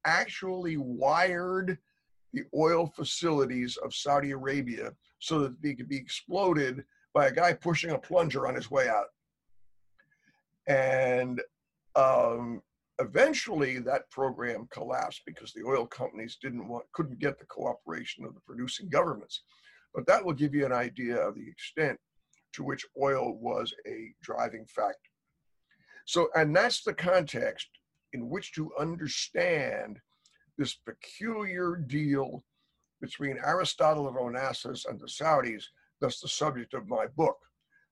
actually 0.05 0.77
wired 0.77 1.77
the 2.33 2.43
oil 2.55 2.87
facilities 2.87 3.77
of 3.77 3.93
Saudi 3.93 4.31
Arabia 4.31 4.93
so 5.19 5.39
that 5.39 5.61
they 5.61 5.73
could 5.73 5.89
be 5.89 5.97
exploded 5.97 6.83
by 7.13 7.27
a 7.27 7.31
guy 7.31 7.53
pushing 7.53 7.91
a 7.91 7.97
plunger 7.97 8.47
on 8.47 8.55
his 8.55 8.71
way 8.71 8.87
out. 8.87 9.07
And 10.67 11.41
um, 11.95 12.61
eventually 12.99 13.79
that 13.79 14.09
program 14.11 14.67
collapsed 14.71 15.21
because 15.25 15.53
the 15.53 15.63
oil 15.67 15.85
companies 15.85 16.37
didn't 16.41 16.67
want, 16.67 16.85
couldn't 16.93 17.19
get 17.19 17.39
the 17.39 17.45
cooperation 17.45 18.25
of 18.25 18.33
the 18.33 18.41
producing 18.41 18.89
governments. 18.89 19.43
But 19.93 20.05
that 20.07 20.23
will 20.23 20.33
give 20.33 20.53
you 20.53 20.65
an 20.65 20.71
idea 20.71 21.17
of 21.17 21.35
the 21.35 21.47
extent 21.47 21.99
to 22.53 22.63
which 22.63 22.85
oil 23.01 23.37
was 23.37 23.73
a 23.87 24.13
driving 24.21 24.65
factor. 24.65 24.97
So, 26.05 26.29
and 26.35 26.55
that's 26.55 26.83
the 26.83 26.93
context 26.93 27.67
in 28.13 28.29
which 28.29 28.53
to 28.53 28.71
understand 28.79 29.99
this 30.57 30.75
peculiar 30.75 31.75
deal 31.75 32.43
between 33.01 33.39
Aristotle 33.43 34.07
of 34.07 34.15
Onassis 34.15 34.85
and 34.87 34.99
the 34.99 35.07
Saudis. 35.07 35.63
That's 35.99 36.19
the 36.19 36.27
subject 36.27 36.73
of 36.73 36.87
my 36.87 37.07
book. 37.15 37.37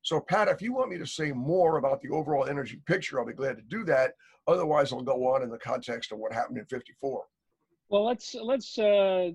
So, 0.01 0.19
Pat, 0.19 0.47
if 0.47 0.62
you 0.62 0.73
want 0.73 0.89
me 0.89 0.97
to 0.97 1.05
say 1.05 1.31
more 1.31 1.77
about 1.77 2.01
the 2.01 2.09
overall 2.09 2.45
energy 2.45 2.79
picture, 2.85 3.19
I'll 3.19 3.25
be 3.25 3.33
glad 3.33 3.57
to 3.57 3.63
do 3.63 3.83
that. 3.85 4.13
Otherwise, 4.47 4.93
I'll 4.93 5.01
go 5.01 5.27
on 5.27 5.43
in 5.43 5.49
the 5.49 5.57
context 5.57 6.12
of 6.12 6.19
what 6.19 6.33
happened 6.33 6.57
in 6.57 6.65
'54. 6.65 7.25
Well, 7.89 8.05
let's 8.05 8.35
let's 8.35 8.77
uh, 8.77 9.31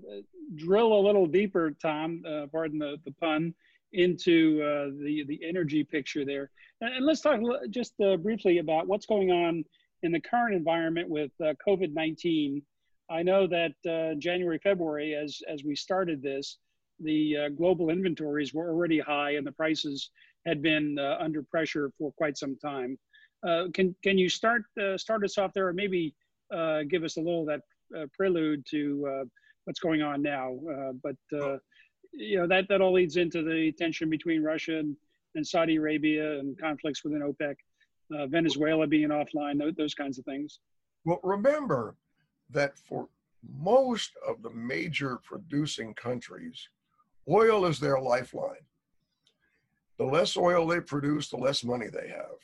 drill 0.56 0.92
a 0.94 1.02
little 1.06 1.26
deeper, 1.26 1.72
Tom. 1.82 2.22
Uh, 2.26 2.46
pardon 2.50 2.78
the, 2.78 2.96
the 3.04 3.12
pun, 3.12 3.54
into 3.92 4.62
uh, 4.62 4.90
the 5.02 5.24
the 5.28 5.40
energy 5.46 5.84
picture 5.84 6.24
there, 6.24 6.50
and, 6.80 6.94
and 6.96 7.06
let's 7.06 7.20
talk 7.20 7.40
just 7.70 7.94
uh, 8.00 8.16
briefly 8.16 8.58
about 8.58 8.86
what's 8.86 9.06
going 9.06 9.30
on 9.30 9.64
in 10.02 10.12
the 10.12 10.20
current 10.20 10.54
environment 10.54 11.08
with 11.08 11.30
uh, 11.42 11.52
COVID 11.66 11.92
nineteen. 11.92 12.62
I 13.10 13.22
know 13.22 13.46
that 13.46 13.74
uh, 13.86 14.14
January 14.18 14.58
February, 14.62 15.14
as 15.14 15.40
as 15.46 15.62
we 15.62 15.76
started 15.76 16.22
this, 16.22 16.58
the 17.00 17.50
global 17.56 17.90
inventories 17.90 18.54
were 18.54 18.70
already 18.70 18.98
high, 18.98 19.32
and 19.32 19.46
the 19.46 19.52
prices 19.52 20.10
had 20.46 20.62
been 20.62 20.98
uh, 20.98 21.16
under 21.20 21.42
pressure 21.42 21.90
for 21.98 22.12
quite 22.12 22.36
some 22.36 22.56
time. 22.56 22.98
Uh, 23.46 23.64
can 23.74 23.94
can 24.02 24.16
you 24.16 24.28
start 24.28 24.62
uh, 24.80 24.96
start 24.96 25.24
us 25.24 25.38
off 25.38 25.52
there, 25.52 25.68
or 25.68 25.72
maybe 25.72 26.14
uh, 26.52 26.82
give 26.88 27.04
us 27.04 27.16
a 27.16 27.20
little 27.20 27.44
that 27.44 27.60
uh, 27.96 28.06
prelude 28.16 28.64
to 28.70 29.26
what's 29.64 29.80
going 29.80 30.02
on 30.02 30.22
now. 30.22 30.56
Uh, 30.70 30.92
but 31.02 31.16
uh, 31.32 31.56
you 32.12 32.38
know 32.38 32.46
that 32.46 32.68
that 32.68 32.80
all 32.80 32.92
leads 32.92 33.16
into 33.16 33.42
the 33.42 33.72
tension 33.72 34.08
between 34.08 34.42
Russia 34.42 34.78
and, 34.78 34.96
and 35.34 35.46
Saudi 35.46 35.76
Arabia 35.76 36.38
and 36.38 36.58
conflicts 36.58 37.02
within 37.04 37.20
OPEC, 37.20 37.56
uh, 38.14 38.26
Venezuela 38.26 38.86
being 38.86 39.08
offline, 39.08 39.58
those, 39.58 39.74
those 39.76 39.94
kinds 39.94 40.18
of 40.18 40.24
things. 40.24 40.60
Well, 41.04 41.20
remember 41.22 41.96
that 42.50 42.78
for 42.78 43.08
most 43.60 44.12
of 44.26 44.42
the 44.42 44.50
major 44.50 45.18
producing 45.24 45.92
countries, 45.94 46.68
oil 47.28 47.66
is 47.66 47.78
their 47.80 48.00
lifeline. 48.00 48.64
The 49.98 50.04
less 50.04 50.36
oil 50.36 50.66
they 50.66 50.80
produce, 50.80 51.28
the 51.28 51.36
less 51.36 51.62
money 51.62 51.86
they 51.86 52.08
have. 52.08 52.36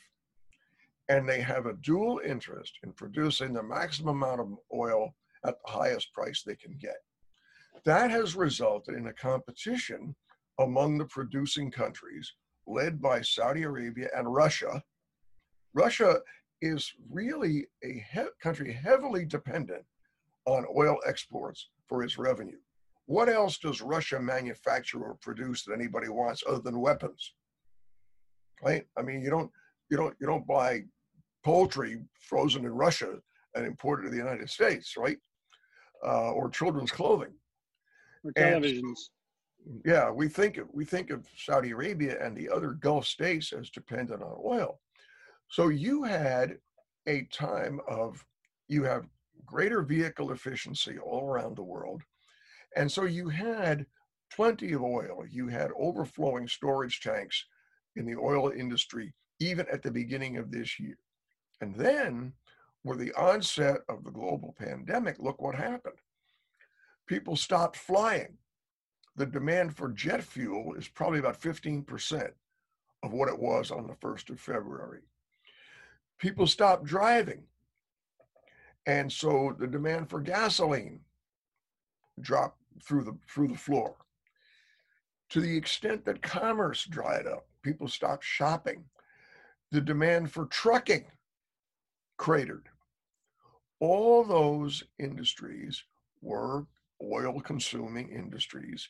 And 1.09 1.27
they 1.27 1.41
have 1.41 1.65
a 1.65 1.73
dual 1.73 2.21
interest 2.25 2.73
in 2.83 2.93
producing 2.93 3.53
the 3.53 3.63
maximum 3.63 4.23
amount 4.23 4.39
of 4.39 4.57
oil 4.73 5.13
at 5.45 5.55
the 5.65 5.71
highest 5.71 6.13
price 6.13 6.43
they 6.43 6.55
can 6.55 6.77
get. 6.79 6.95
That 7.83 8.11
has 8.11 8.35
resulted 8.35 8.95
in 8.95 9.07
a 9.07 9.13
competition 9.13 10.15
among 10.59 10.97
the 10.97 11.05
producing 11.05 11.71
countries 11.71 12.31
led 12.67 13.01
by 13.01 13.21
Saudi 13.21 13.63
Arabia 13.63 14.09
and 14.15 14.33
Russia. 14.33 14.81
Russia 15.73 16.19
is 16.61 16.93
really 17.09 17.67
a 17.83 18.05
he- 18.13 18.27
country 18.41 18.71
heavily 18.71 19.25
dependent 19.25 19.83
on 20.45 20.65
oil 20.75 20.97
exports 21.05 21.69
for 21.87 22.03
its 22.03 22.17
revenue. 22.17 22.59
What 23.05 23.29
else 23.29 23.57
does 23.57 23.81
Russia 23.81 24.19
manufacture 24.19 25.03
or 25.03 25.15
produce 25.15 25.65
that 25.65 25.73
anybody 25.73 26.07
wants 26.07 26.43
other 26.47 26.61
than 26.61 26.79
weapons? 26.79 27.33
Right? 28.63 28.85
I 28.97 29.01
mean, 29.01 29.21
you 29.21 29.29
don't 29.29 29.51
you 29.89 29.97
don't 29.97 30.15
you 30.19 30.27
don't 30.27 30.47
buy 30.47 30.83
poultry 31.43 32.01
frozen 32.19 32.65
in 32.65 32.71
Russia 32.71 33.15
and 33.55 33.65
imported 33.65 34.03
to 34.03 34.09
the 34.09 34.17
United 34.17 34.49
States, 34.49 34.95
right? 34.97 35.17
Uh, 36.05 36.31
or 36.31 36.49
children's 36.49 36.91
clothing. 36.91 37.33
Or 38.23 38.31
televisions. 38.33 38.81
And, 39.65 39.81
yeah, 39.85 40.09
we 40.09 40.27
think 40.27 40.57
of, 40.57 40.67
we 40.73 40.85
think 40.85 41.11
of 41.11 41.27
Saudi 41.35 41.71
Arabia 41.71 42.23
and 42.23 42.35
the 42.35 42.49
other 42.49 42.71
Gulf 42.71 43.05
states 43.05 43.53
as 43.53 43.69
dependent 43.69 44.23
on 44.23 44.35
oil. 44.43 44.79
So 45.49 45.67
you 45.67 46.03
had 46.03 46.57
a 47.07 47.23
time 47.31 47.79
of 47.87 48.23
you 48.67 48.83
have 48.83 49.05
greater 49.45 49.81
vehicle 49.81 50.31
efficiency 50.31 50.97
all 50.97 51.25
around 51.25 51.57
the 51.57 51.63
world. 51.63 52.01
And 52.75 52.91
so 52.91 53.03
you 53.03 53.27
had 53.29 53.85
plenty 54.33 54.71
of 54.73 54.81
oil. 54.81 55.25
You 55.29 55.47
had 55.47 55.71
overflowing 55.77 56.47
storage 56.47 57.01
tanks 57.01 57.45
in 57.95 58.05
the 58.05 58.15
oil 58.15 58.51
industry, 58.51 59.13
even 59.39 59.65
at 59.71 59.81
the 59.83 59.91
beginning 59.91 60.37
of 60.37 60.51
this 60.51 60.79
year. 60.79 60.97
And 61.61 61.75
then, 61.75 62.33
with 62.83 62.99
the 62.99 63.13
onset 63.13 63.81
of 63.89 64.03
the 64.03 64.11
global 64.11 64.55
pandemic, 64.57 65.17
look 65.19 65.41
what 65.41 65.55
happened. 65.55 65.97
People 67.07 67.35
stopped 67.35 67.77
flying. 67.77 68.37
The 69.15 69.25
demand 69.25 69.75
for 69.75 69.89
jet 69.89 70.23
fuel 70.23 70.73
is 70.75 70.87
probably 70.87 71.19
about 71.19 71.39
15% 71.39 72.31
of 73.03 73.13
what 73.13 73.29
it 73.29 73.37
was 73.37 73.71
on 73.71 73.87
the 73.87 73.93
1st 73.93 74.29
of 74.31 74.39
February. 74.39 75.01
People 76.17 76.47
stopped 76.47 76.85
driving. 76.85 77.43
And 78.85 79.11
so 79.11 79.55
the 79.59 79.67
demand 79.67 80.09
for 80.09 80.21
gasoline 80.21 81.01
dropped 82.19 82.59
through 82.83 83.03
the 83.03 83.17
through 83.27 83.49
the 83.49 83.57
floor. 83.57 83.95
To 85.29 85.41
the 85.41 85.55
extent 85.55 86.05
that 86.05 86.21
commerce 86.21 86.85
dried 86.85 87.25
up, 87.25 87.47
people 87.61 87.87
stopped 87.87 88.23
shopping. 88.23 88.85
The 89.71 89.81
demand 89.81 90.31
for 90.31 90.45
trucking 90.47 91.05
cratered. 92.17 92.67
All 93.79 94.23
those 94.23 94.83
industries 94.99 95.83
were 96.21 96.65
oil 97.01 97.39
consuming 97.41 98.09
industries 98.09 98.87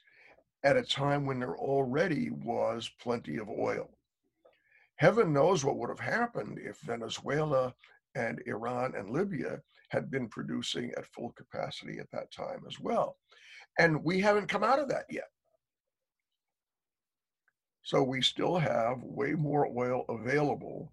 at 0.63 0.77
a 0.77 0.83
time 0.83 1.25
when 1.25 1.39
there 1.39 1.55
already 1.55 2.29
was 2.29 2.89
plenty 3.01 3.37
of 3.37 3.49
oil. 3.49 3.89
Heaven 4.97 5.33
knows 5.33 5.63
what 5.63 5.77
would 5.77 5.89
have 5.89 5.99
happened 5.99 6.59
if 6.61 6.77
Venezuela 6.79 7.73
and 8.15 8.41
Iran 8.45 8.93
and 8.95 9.09
Libya 9.09 9.61
had 9.89 10.11
been 10.11 10.27
producing 10.27 10.91
at 10.97 11.05
full 11.07 11.31
capacity 11.31 11.99
at 11.99 12.11
that 12.11 12.31
time 12.31 12.63
as 12.67 12.79
well. 12.79 13.17
And 13.79 14.03
we 14.03 14.19
haven't 14.19 14.47
come 14.47 14.63
out 14.63 14.79
of 14.79 14.89
that 14.89 15.05
yet. 15.09 15.29
So 17.83 18.03
we 18.03 18.21
still 18.21 18.57
have 18.57 19.01
way 19.01 19.33
more 19.33 19.67
oil 19.67 20.05
available 20.07 20.91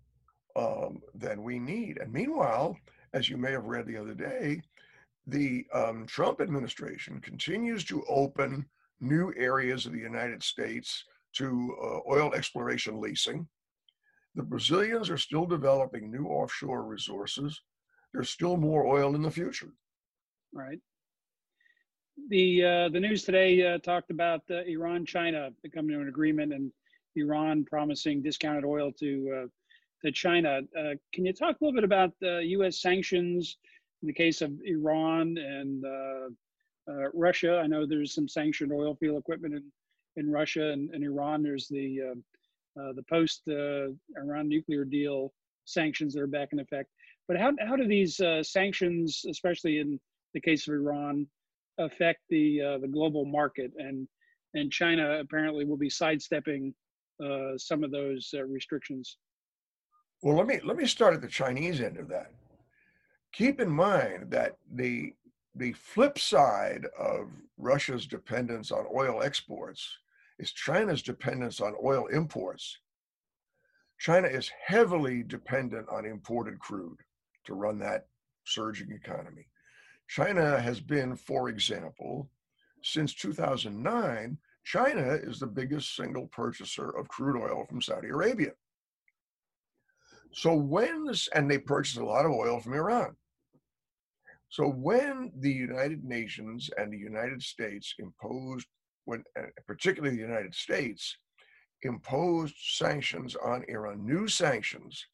um, 0.56 1.02
than 1.14 1.42
we 1.42 1.58
need. 1.58 1.98
And 1.98 2.12
meanwhile, 2.12 2.76
as 3.12 3.28
you 3.28 3.36
may 3.36 3.52
have 3.52 3.64
read 3.64 3.86
the 3.86 3.96
other 3.96 4.14
day, 4.14 4.62
the 5.26 5.66
um, 5.74 6.06
Trump 6.06 6.40
administration 6.40 7.20
continues 7.20 7.84
to 7.84 8.04
open 8.08 8.66
new 9.00 9.32
areas 9.36 9.86
of 9.86 9.92
the 9.92 9.98
United 9.98 10.42
States 10.42 11.04
to 11.34 11.76
uh, 11.80 12.10
oil 12.10 12.32
exploration 12.34 13.00
leasing. 13.00 13.46
The 14.34 14.42
Brazilians 14.42 15.10
are 15.10 15.18
still 15.18 15.46
developing 15.46 16.10
new 16.10 16.26
offshore 16.26 16.84
resources. 16.84 17.60
There's 18.12 18.30
still 18.30 18.56
more 18.56 18.86
oil 18.86 19.14
in 19.14 19.22
the 19.22 19.30
future. 19.30 19.72
Right. 20.52 20.80
The 22.26 22.64
uh, 22.64 22.88
the 22.90 23.00
news 23.00 23.22
today 23.22 23.66
uh, 23.66 23.78
talked 23.78 24.10
about 24.10 24.42
uh, 24.50 24.62
Iran 24.64 25.06
China 25.06 25.50
becoming 25.62 25.96
an 25.96 26.08
agreement 26.08 26.52
and 26.52 26.70
Iran 27.16 27.64
promising 27.64 28.22
discounted 28.22 28.66
oil 28.66 28.92
to 29.00 29.44
uh, 29.44 29.46
to 30.04 30.12
China. 30.12 30.60
Uh, 30.78 30.90
can 31.14 31.24
you 31.24 31.32
talk 31.32 31.56
a 31.58 31.64
little 31.64 31.74
bit 31.74 31.84
about 31.84 32.12
the 32.20 32.42
U.S. 32.48 32.82
sanctions 32.82 33.56
in 34.02 34.08
the 34.08 34.12
case 34.12 34.42
of 34.42 34.52
Iran 34.62 35.38
and 35.38 35.84
uh, 35.86 37.08
Russia? 37.14 37.60
I 37.64 37.66
know 37.66 37.86
there's 37.86 38.14
some 38.14 38.28
sanctioned 38.28 38.72
oil 38.72 38.94
field 38.96 39.18
equipment 39.18 39.54
in, 39.54 39.64
in 40.16 40.30
Russia 40.30 40.70
and, 40.70 40.90
and 40.90 41.02
Iran. 41.02 41.42
There's 41.42 41.68
the 41.68 42.14
the 42.76 43.04
post 43.08 43.48
Iran 43.48 44.48
nuclear 44.48 44.84
deal 44.84 45.32
sanctions 45.64 46.12
that 46.12 46.20
are 46.20 46.26
back 46.26 46.52
in 46.52 46.58
effect. 46.58 46.90
But 47.26 47.38
how 47.38 47.52
how 47.66 47.76
do 47.76 47.88
these 47.88 48.20
sanctions, 48.42 49.24
especially 49.30 49.78
in 49.78 49.98
the 50.34 50.40
case 50.40 50.68
of 50.68 50.74
Iran, 50.74 51.26
affect 51.78 52.20
the 52.28 52.60
uh, 52.60 52.78
the 52.78 52.88
global 52.88 53.24
market 53.24 53.72
and 53.78 54.08
and 54.54 54.72
China 54.72 55.18
apparently 55.20 55.64
will 55.64 55.76
be 55.76 55.90
sidestepping 55.90 56.74
uh, 57.24 57.56
some 57.56 57.84
of 57.84 57.90
those 57.90 58.32
uh, 58.34 58.44
restrictions. 58.44 59.18
Well, 60.22 60.36
let 60.36 60.46
me 60.46 60.60
let 60.64 60.76
me 60.76 60.86
start 60.86 61.14
at 61.14 61.20
the 61.20 61.28
Chinese 61.28 61.80
end 61.80 61.96
of 61.96 62.08
that. 62.08 62.32
Keep 63.32 63.60
in 63.60 63.70
mind 63.70 64.30
that 64.30 64.56
the 64.72 65.14
the 65.54 65.72
flip 65.72 66.18
side 66.18 66.86
of 66.98 67.30
Russia's 67.56 68.06
dependence 68.06 68.70
on 68.70 68.86
oil 68.94 69.22
exports 69.22 69.98
is 70.38 70.52
China's 70.52 71.02
dependence 71.02 71.60
on 71.60 71.74
oil 71.84 72.06
imports. 72.06 72.78
China 73.98 74.28
is 74.28 74.50
heavily 74.64 75.24
dependent 75.24 75.88
on 75.88 76.04
imported 76.04 76.58
crude 76.60 76.98
to 77.44 77.54
run 77.54 77.78
that 77.80 78.06
surging 78.44 78.92
economy. 78.92 79.48
China 80.08 80.58
has 80.58 80.80
been, 80.80 81.14
for 81.14 81.48
example, 81.48 82.30
since 82.82 83.14
2009, 83.14 84.38
China 84.64 85.12
is 85.14 85.38
the 85.38 85.46
biggest 85.46 85.94
single 85.96 86.26
purchaser 86.28 86.90
of 86.90 87.08
crude 87.08 87.40
oil 87.40 87.64
from 87.68 87.82
Saudi 87.82 88.08
Arabia. 88.08 88.52
So 90.32 90.54
when 90.54 91.04
this, 91.04 91.28
and 91.34 91.50
they 91.50 91.58
purchase 91.58 91.96
a 91.96 92.04
lot 92.04 92.26
of 92.26 92.32
oil 92.32 92.60
from 92.60 92.74
Iran. 92.74 93.16
So 94.50 94.68
when 94.68 95.30
the 95.40 95.52
United 95.52 96.04
Nations 96.04 96.70
and 96.78 96.92
the 96.92 96.98
United 96.98 97.42
States 97.42 97.94
imposed, 97.98 98.66
when 99.04 99.24
particularly 99.66 100.16
the 100.16 100.22
United 100.22 100.54
States 100.54 101.16
imposed 101.82 102.54
sanctions 102.58 103.36
on 103.36 103.64
Iran, 103.68 104.04
new 104.04 104.26
sanctions 104.26 105.04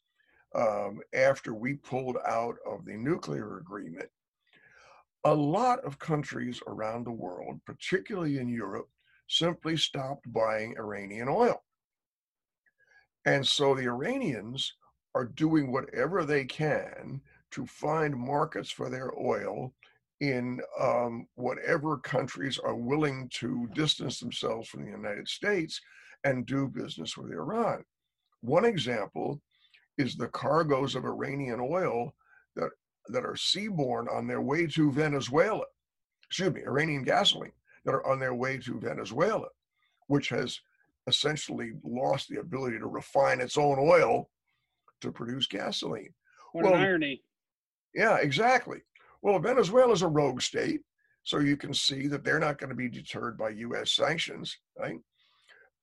um, 0.55 1.01
after 1.13 1.53
we 1.53 1.75
pulled 1.75 2.17
out 2.27 2.57
of 2.67 2.85
the 2.85 2.97
nuclear 2.97 3.59
agreement, 3.59 4.09
a 5.25 5.35
lot 5.35 5.83
of 5.85 5.99
countries 5.99 6.61
around 6.67 7.05
the 7.05 7.13
world, 7.13 7.61
particularly 7.65 8.39
in 8.39 8.49
Europe, 8.49 8.89
simply 9.29 9.77
stopped 9.77 10.31
buying 10.33 10.77
Iranian 10.79 11.29
oil. 11.29 11.63
And 13.25 13.47
so 13.47 13.75
the 13.75 13.85
Iranians 13.85 14.75
are 15.15 15.25
doing 15.25 15.73
whatever 15.73 16.25
they 16.25 16.45
can 16.45 17.23
to 17.53 17.67
find 17.67 18.15
markets 18.15 18.71
for 18.71 18.91
their 18.91 19.13
oil 19.19 19.73
in 20.21 20.61
um, 20.79 21.27
whatever 21.37 21.97
countries 21.99 22.59
are 22.59 22.75
willing 22.75 23.29
to 23.35 23.69
distance 23.75 24.21
themselves 24.21 24.69
from 24.69 24.85
the 24.85 24.91
United 24.91 25.29
States 25.29 25.81
and 26.25 26.47
do 26.47 26.69
business 26.69 27.17
with 27.17 27.31
Iran. 27.31 27.85
One 28.41 28.65
example 28.65 29.41
is 29.97 30.17
the 30.17 30.29
cargoes 30.29 30.95
of 30.95 31.05
Iranian 31.05 31.61
oil 31.61 32.15
that 32.57 32.71
that 33.09 33.25
are 33.25 33.35
seaborne 33.35 34.13
on 34.13 34.27
their 34.27 34.41
way 34.41 34.67
to 34.67 34.93
Venezuela, 34.93 35.65
excuse 36.27 36.53
me, 36.53 36.63
Iranian 36.63 37.05
gasoline 37.05 37.53
that 37.85 37.95
are 37.95 38.07
on 38.07 38.19
their 38.19 38.35
way 38.35 38.59
to 38.59 38.81
Venezuela, 38.81 39.49
which 40.07 40.29
has 40.31 40.59
essentially 41.07 41.73
lost 41.83 42.29
the 42.29 42.41
ability 42.41 42.79
to 42.79 42.87
refine 42.87 43.41
its 43.41 43.59
own 43.59 43.77
oil 43.79 44.31
to 45.01 45.13
produce 45.13 45.47
gasoline. 45.47 46.15
What 46.53 46.65
well, 46.65 46.75
an 46.75 46.81
irony. 46.81 47.23
Yeah, 47.95 48.17
exactly. 48.17 48.79
Well, 49.23 49.39
Venezuela 49.39 49.93
is 49.93 50.03
a 50.03 50.09
rogue 50.09 50.41
state. 50.41 50.81
So 51.25 51.39
you 51.39 51.57
can 51.57 51.73
see 51.73 52.07
that 52.09 52.23
they're 52.23 52.39
not 52.39 52.59
going 52.59 52.69
to 52.69 52.77
be 52.77 52.89
deterred 52.89 53.39
by 53.39 53.49
US 53.49 53.93
sanctions, 53.93 54.59
right? 54.79 54.99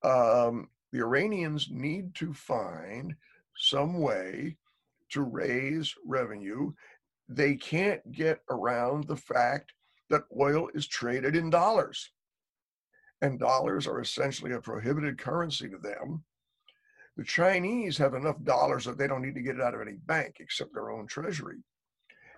Um, 0.03 0.69
the 0.91 0.99
Iranians 0.99 1.67
need 1.71 2.13
to 2.15 2.31
find 2.33 3.15
some 3.57 3.99
way 3.99 4.57
to 5.09 5.23
raise 5.23 5.93
revenue. 6.05 6.71
They 7.33 7.55
can't 7.55 8.11
get 8.11 8.41
around 8.49 9.07
the 9.07 9.15
fact 9.15 9.71
that 10.09 10.23
oil 10.37 10.67
is 10.73 10.85
traded 10.85 11.33
in 11.33 11.49
dollars. 11.49 12.11
And 13.21 13.39
dollars 13.39 13.87
are 13.87 14.01
essentially 14.01 14.51
a 14.51 14.59
prohibited 14.59 15.17
currency 15.17 15.69
to 15.69 15.77
them. 15.77 16.25
The 17.15 17.23
Chinese 17.23 17.97
have 17.99 18.15
enough 18.15 18.43
dollars 18.43 18.83
that 18.83 18.97
they 18.97 19.07
don't 19.07 19.21
need 19.21 19.35
to 19.35 19.41
get 19.41 19.55
it 19.55 19.61
out 19.61 19.73
of 19.73 19.79
any 19.79 19.93
bank 19.93 20.37
except 20.39 20.73
their 20.73 20.91
own 20.91 21.07
treasury. 21.07 21.63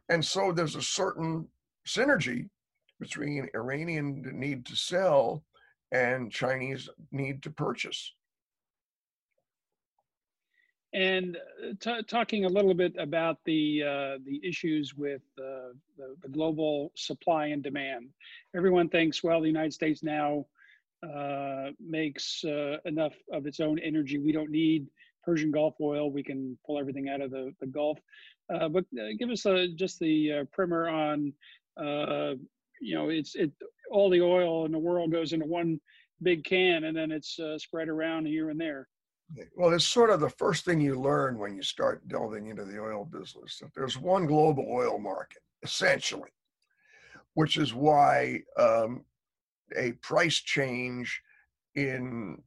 And 0.09 0.23
so 0.23 0.51
there's 0.51 0.75
a 0.75 0.81
certain 0.81 1.47
synergy 1.87 2.49
between 2.99 3.49
Iranian 3.55 4.21
need 4.31 4.63
to 4.67 4.75
sell 4.75 5.43
and 5.91 6.31
Chinese 6.31 6.87
need 7.11 7.41
to 7.43 7.49
purchase. 7.49 8.13
And 10.93 11.37
uh, 11.87 12.01
talking 12.07 12.45
a 12.45 12.49
little 12.49 12.75
bit 12.75 12.93
about 12.99 13.39
the 13.45 13.83
uh, 13.83 14.17
the 14.25 14.39
issues 14.43 14.93
with 14.95 15.23
uh, 15.39 15.73
the, 15.97 16.15
the, 16.21 16.29
global 16.29 16.91
supply 16.95 17.47
and 17.47 17.63
demand, 17.63 18.09
everyone 18.55 18.89
thinks, 18.89 19.23
well, 19.23 19.41
the 19.41 19.47
United 19.47 19.73
States 19.73 20.03
now 20.03 20.45
uh, 21.03 21.69
makes 21.79 22.43
uh, 22.45 22.77
enough 22.85 23.15
of 23.31 23.47
its 23.47 23.59
own 23.59 23.79
energy. 23.79 24.19
We 24.19 24.31
don't 24.31 24.51
need 24.51 24.87
Persian 25.25 25.49
Gulf 25.49 25.73
oil. 25.81 26.11
We 26.11 26.21
can 26.21 26.59
pull 26.63 26.79
everything 26.79 27.09
out 27.09 27.21
of 27.21 27.31
the, 27.31 27.55
the 27.59 27.67
Gulf. 27.67 27.97
Uh, 28.53 28.69
but 28.69 28.85
give 29.17 29.31
us 29.31 29.47
just 29.75 29.97
the 29.99 30.47
primer 30.51 30.89
on, 30.89 31.33
you 32.81 32.95
know, 32.95 33.09
it's 33.09 33.33
it 33.33 33.51
all 33.89 34.11
the 34.11 34.21
oil 34.21 34.65
in 34.65 34.71
the 34.71 34.77
world 34.77 35.11
goes 35.11 35.33
into 35.33 35.47
one 35.47 35.79
big 36.21 36.43
can 36.43 36.83
and 36.83 36.95
then 36.95 37.11
it's 37.11 37.39
spread 37.57 37.89
around 37.89 38.27
here 38.27 38.51
and 38.51 38.61
there. 38.61 38.87
Well, 39.55 39.73
it's 39.73 39.85
sort 39.85 40.09
of 40.09 40.19
the 40.19 40.29
first 40.29 40.65
thing 40.65 40.79
you 40.79 40.99
learn 40.99 41.37
when 41.37 41.55
you 41.55 41.63
start 41.63 42.07
delving 42.07 42.47
into 42.47 42.65
the 42.65 42.79
oil 42.79 43.05
business 43.05 43.57
that 43.59 43.73
there's 43.73 43.97
one 43.97 44.27
global 44.27 44.65
oil 44.69 44.99
market, 44.99 45.41
essentially, 45.63 46.29
which 47.33 47.57
is 47.57 47.73
why 47.73 48.41
um, 48.57 49.05
a 49.75 49.93
price 49.93 50.35
change 50.35 51.21
in 51.75 52.41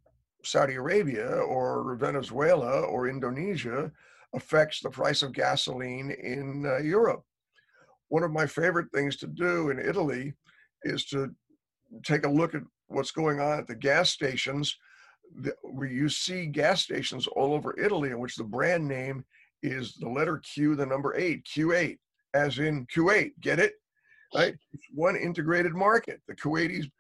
Saudi 0.45 0.75
Arabia 0.75 1.27
or 1.27 1.97
Venezuela 1.97 2.83
or 2.83 3.09
Indonesia 3.09 3.91
affects 4.35 4.81
the 4.81 4.91
price 4.91 5.23
of 5.23 5.33
gasoline 5.33 6.11
in 6.11 6.65
uh, 6.67 6.79
Europe. 6.79 7.25
One 8.09 8.23
of 8.23 8.31
my 8.31 8.47
favorite 8.47 8.93
things 8.95 9.17
to 9.17 9.27
do 9.27 9.71
in 9.71 9.81
Italy 9.81 10.35
is 10.85 11.05
to 11.07 11.35
take 12.05 12.25
a 12.25 12.31
look 12.31 12.55
at 12.55 12.63
what's 12.87 13.11
going 13.11 13.41
on 13.41 13.59
at 13.59 13.67
the 13.67 13.75
gas 13.75 14.11
stations 14.11 14.77
where 15.63 15.89
you 15.89 16.09
see 16.09 16.47
gas 16.47 16.83
stations 16.83 17.27
all 17.27 17.53
over 17.53 17.79
Italy 17.79 18.11
in 18.11 18.19
which 18.19 18.37
the 18.37 18.45
brand 18.45 18.87
name 18.87 19.25
is 19.63 19.95
the 19.95 20.09
letter 20.09 20.39
Q, 20.39 20.77
the 20.77 20.87
number 20.87 21.15
eight, 21.17 21.45
Q8, 21.45 21.99
as 22.35 22.59
in 22.59 22.87
Kuwait. 22.87 23.33
Get 23.41 23.59
it? 23.59 23.75
Right? 24.35 24.55
It's 24.73 24.87
one 24.93 25.17
integrated 25.17 25.75
market. 25.75 26.21
The 26.29 26.35
Kuwaitis, 26.35 26.91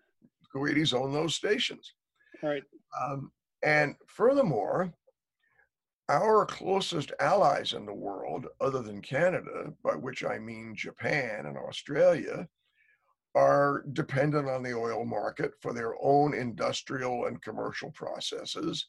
Kuwaitis 0.54 0.94
own 0.94 1.12
those 1.12 1.34
stations. 1.34 1.94
Right. 2.42 2.62
Um, 3.00 3.30
and 3.62 3.94
furthermore, 4.06 4.92
our 6.08 6.46
closest 6.46 7.12
allies 7.20 7.72
in 7.72 7.84
the 7.84 7.94
world, 7.94 8.46
other 8.60 8.80
than 8.80 9.02
Canada, 9.02 9.72
by 9.82 9.94
which 9.94 10.24
I 10.24 10.38
mean 10.38 10.74
Japan 10.74 11.46
and 11.46 11.56
Australia, 11.56 12.46
are 13.36 13.84
dependent 13.92 14.48
on 14.48 14.62
the 14.62 14.72
oil 14.72 15.04
market 15.04 15.52
for 15.60 15.74
their 15.74 15.92
own 16.02 16.32
industrial 16.32 17.26
and 17.26 17.42
commercial 17.42 17.90
processes. 17.90 18.86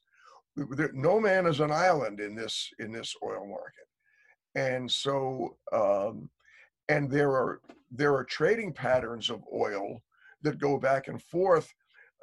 No 0.55 1.19
man 1.19 1.45
is 1.45 1.59
an 1.59 1.71
island 1.71 2.21
in 2.21 2.33
this 2.33 2.71
in 2.79 2.91
this 2.91 3.13
oil 3.21 3.45
market, 3.45 3.87
and 4.55 4.89
so 4.89 5.57
um, 5.71 6.29
and 6.89 7.11
there 7.11 7.31
are 7.31 7.61
there 7.91 8.15
are 8.15 8.23
trading 8.23 8.73
patterns 8.73 9.29
of 9.29 9.43
oil 9.53 10.01
that 10.41 10.59
go 10.59 10.79
back 10.79 11.09
and 11.09 11.21
forth. 11.21 11.71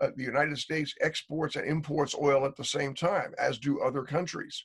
Uh, 0.03 0.09
the 0.17 0.25
United 0.25 0.59
States 0.59 0.95
exports 1.01 1.55
and 1.55 1.67
imports 1.67 2.17
oil 2.21 2.45
at 2.45 2.57
the 2.57 2.65
same 2.65 2.95
time, 2.95 3.33
as 3.39 3.59
do 3.59 3.81
other 3.81 4.03
countries, 4.03 4.65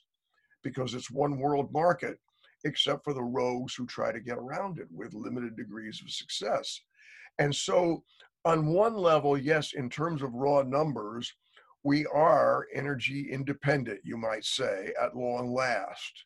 because 0.64 0.94
it's 0.94 1.10
one 1.10 1.38
world 1.38 1.72
market, 1.72 2.18
except 2.64 3.04
for 3.04 3.14
the 3.14 3.22
rogues 3.22 3.74
who 3.74 3.86
try 3.86 4.10
to 4.10 4.18
get 4.18 4.38
around 4.38 4.78
it 4.80 4.88
with 4.90 5.14
limited 5.14 5.56
degrees 5.56 6.00
of 6.02 6.10
success. 6.10 6.80
And 7.40 7.54
so, 7.54 8.04
on 8.44 8.66
one 8.66 8.94
level, 8.94 9.36
yes, 9.36 9.72
in 9.72 9.88
terms 9.90 10.22
of 10.22 10.32
raw 10.34 10.62
numbers, 10.62 11.32
we 11.82 12.06
are 12.06 12.66
energy 12.74 13.30
independent, 13.32 14.00
you 14.04 14.16
might 14.16 14.44
say, 14.44 14.92
at 15.02 15.16
long 15.16 15.52
last. 15.52 16.24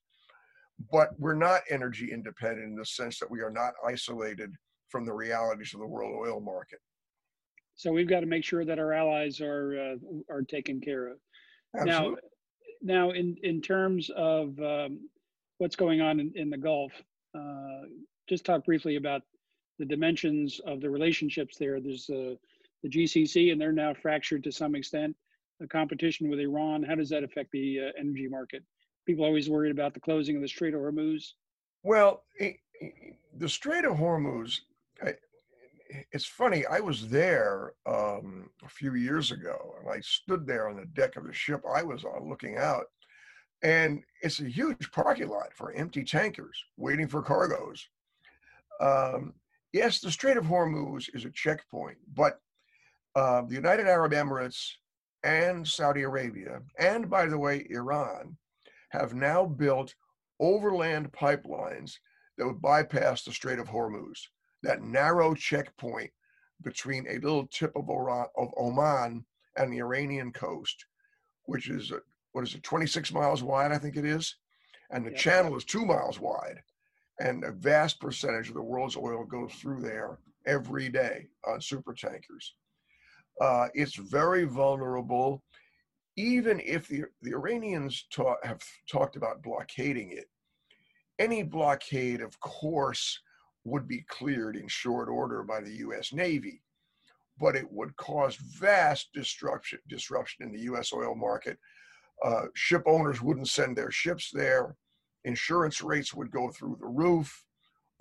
But 0.91 1.11
we're 1.19 1.35
not 1.35 1.63
energy 1.71 2.11
independent 2.13 2.67
in 2.67 2.75
the 2.75 2.85
sense 2.85 3.21
that 3.21 3.31
we 3.31 3.41
are 3.41 3.51
not 3.51 3.75
isolated 3.87 4.53
from 4.89 5.07
the 5.07 5.13
realities 5.13 5.73
of 5.73 5.81
the 5.81 5.87
world 5.87 6.15
oil 6.21 6.41
market. 6.41 6.81
So 7.77 7.93
we've 7.93 8.09
got 8.09 8.21
to 8.21 8.27
make 8.27 8.45
sure 8.45 8.65
that 8.65 8.79
our 8.79 8.93
allies 8.93 9.41
are 9.41 9.95
uh, 9.95 10.33
are 10.33 10.43
taken 10.43 10.81
care 10.81 11.09
of. 11.09 11.19
Absolutely. 11.77 12.21
Now, 12.83 13.07
now 13.07 13.11
in 13.13 13.37
in 13.45 13.61
terms 13.61 14.11
of 14.17 14.59
um, 14.61 15.09
what's 15.59 15.77
going 15.77 16.01
on 16.01 16.19
in, 16.19 16.33
in 16.35 16.51
the 16.51 16.57
Gulf, 16.57 16.93
uh, 17.37 17.83
just 18.29 18.45
talk 18.45 18.65
briefly 18.65 18.97
about 18.97 19.23
the 19.79 19.85
dimensions 19.85 20.61
of 20.67 20.81
the 20.81 20.91
relationships 20.91 21.57
there. 21.59 21.81
There's 21.81 22.09
uh, 22.11 22.35
the 22.83 22.89
GCC, 22.89 23.53
and 23.53 23.61
they're 23.61 23.73
now 23.73 23.95
fractured 23.95 24.45
to 24.45 24.53
some 24.53 24.75
extent. 24.75 25.17
The 25.61 25.67
competition 25.67 26.29
with 26.29 26.41
Iran, 26.41 26.83
how 26.83 26.95
does 26.95 27.09
that 27.11 27.25
affect 27.25 27.51
the 27.53 27.81
uh, 27.81 27.93
energy 27.99 28.29
market? 28.29 28.63
People 29.07 29.25
always 29.25 29.49
worried 29.49 29.71
about 29.71 29.95
the 29.95 30.01
closing 30.01 30.37
of 30.37 30.43
the 30.43 30.49
Strait 30.49 30.75
of 30.75 30.81
Hormuz. 30.81 31.33
Well, 31.83 32.25
it, 32.39 32.57
it, 32.81 33.17
the 33.39 33.49
Strait 33.49 33.85
of 33.85 33.97
Hormuz, 33.97 34.61
I, 35.03 35.15
it's 36.13 36.27
funny. 36.27 36.67
I 36.67 36.81
was 36.81 37.09
there 37.09 37.73
um, 37.87 38.51
a 38.65 38.69
few 38.69 38.95
years 38.95 39.31
ago, 39.31 39.77
and 39.81 39.91
I 39.91 40.01
stood 40.01 40.47
there 40.47 40.69
on 40.69 40.77
the 40.77 40.87
deck 40.87 41.17
of 41.17 41.27
the 41.27 41.33
ship 41.33 41.63
I 41.73 41.83
was 41.83 42.05
on, 42.05 42.29
looking 42.29 42.57
out, 42.57 42.87
and 43.63 44.03
it's 44.23 44.41
a 44.41 44.49
huge 44.49 44.91
parking 44.93 45.29
lot 45.29 45.53
for 45.55 45.73
empty 45.73 46.05
tankers 46.05 46.63
waiting 46.77 47.09
for 47.09 47.23
cargoes. 47.23 47.87
Um, 48.81 49.35
yes, 49.75 49.99
the 49.99 50.11
Strait 50.11 50.37
of 50.37 50.45
Hormuz 50.45 51.11
is 51.15 51.25
a 51.25 51.31
checkpoint, 51.31 51.99
but 52.15 52.39
uh, 53.17 53.43
the 53.43 53.55
United 53.55 53.87
Arab 53.87 54.13
Emirates 54.13 54.71
and 55.25 55.67
Saudi 55.67 56.03
Arabia, 56.03 56.61
and 56.79 57.11
by 57.11 57.27
the 57.27 57.39
way, 57.39 57.67
Iran, 57.69 58.37
have 58.91 59.15
now 59.15 59.45
built 59.45 59.95
overland 60.39 61.11
pipelines 61.13 61.95
that 62.39 62.47
would 62.47 62.63
bypass 62.63 63.25
the 63.25 63.33
Strait 63.33 63.59
of 63.59 63.69
Hormuz, 63.69 64.19
that 64.63 64.83
narrow 64.83 65.35
checkpoint 65.35 66.11
between 66.63 67.07
a 67.09 67.19
little 67.19 67.47
tip 67.49 67.73
of, 67.75 67.91
Iran, 67.91 68.27
of 68.39 68.49
Oman 68.57 69.25
and 69.57 69.73
the 69.73 69.79
Iranian 69.79 70.33
coast, 70.33 70.87
which 71.47 71.69
is, 71.69 71.93
what 72.33 72.45
is 72.45 72.55
it, 72.55 72.63
26 72.63 73.13
miles 73.13 73.43
wide, 73.43 73.73
I 73.73 73.79
think 73.79 73.97
it 73.97 74.05
is? 74.05 74.37
And 74.91 75.05
the 75.05 75.11
yep. 75.11 75.19
channel 75.19 75.57
is 75.57 75.65
two 75.65 75.85
miles 75.85 76.21
wide 76.21 76.61
and 77.21 77.45
a 77.45 77.53
vast 77.53 78.01
percentage 78.01 78.49
of 78.49 78.55
the 78.55 78.63
world's 78.63 78.97
oil 78.97 79.25
goes 79.25 79.53
through 79.55 79.81
there 79.81 80.19
every 80.47 80.89
day 80.89 81.29
on 81.47 81.61
super 81.61 81.95
tankers. 81.95 82.55
Uh, 83.41 83.69
it's 83.75 83.97
very 83.97 84.45
vulnerable. 84.45 85.43
Even 86.17 86.61
if 86.65 86.87
the, 86.87 87.05
the 87.23 87.33
Iranians 87.33 88.07
have 88.45 88.63
talked 88.91 89.17
about 89.17 89.43
blockading 89.43 90.13
it, 90.13 90.27
any 91.19 91.43
blockade, 91.43 92.21
of 92.21 92.39
course, 92.41 93.21
would 93.65 93.89
be 93.89 94.05
cleared 94.09 94.57
in 94.57 94.69
short 94.69 95.09
order 95.09 95.43
by 95.43 95.61
the 95.61 95.73
U.S. 95.77 96.13
Navy, 96.13 96.63
but 97.41 97.57
it 97.57 97.71
would 97.71 97.97
cause 97.97 98.37
vast 98.37 99.09
disruption 99.15 99.79
disruption 99.89 100.47
in 100.47 100.53
the 100.53 100.63
U.S. 100.63 100.93
oil 100.93 101.15
market. 101.15 101.59
Uh, 102.25 102.43
ship 102.55 102.83
owners 102.87 103.23
wouldn't 103.23 103.49
send 103.49 103.77
their 103.77 103.91
ships 103.91 104.31
there 104.33 104.77
insurance 105.25 105.83
rates 105.83 106.15
would 106.15 106.31
go 106.31 106.51
through 106.51 106.77
the 106.81 106.87
roof, 106.87 107.45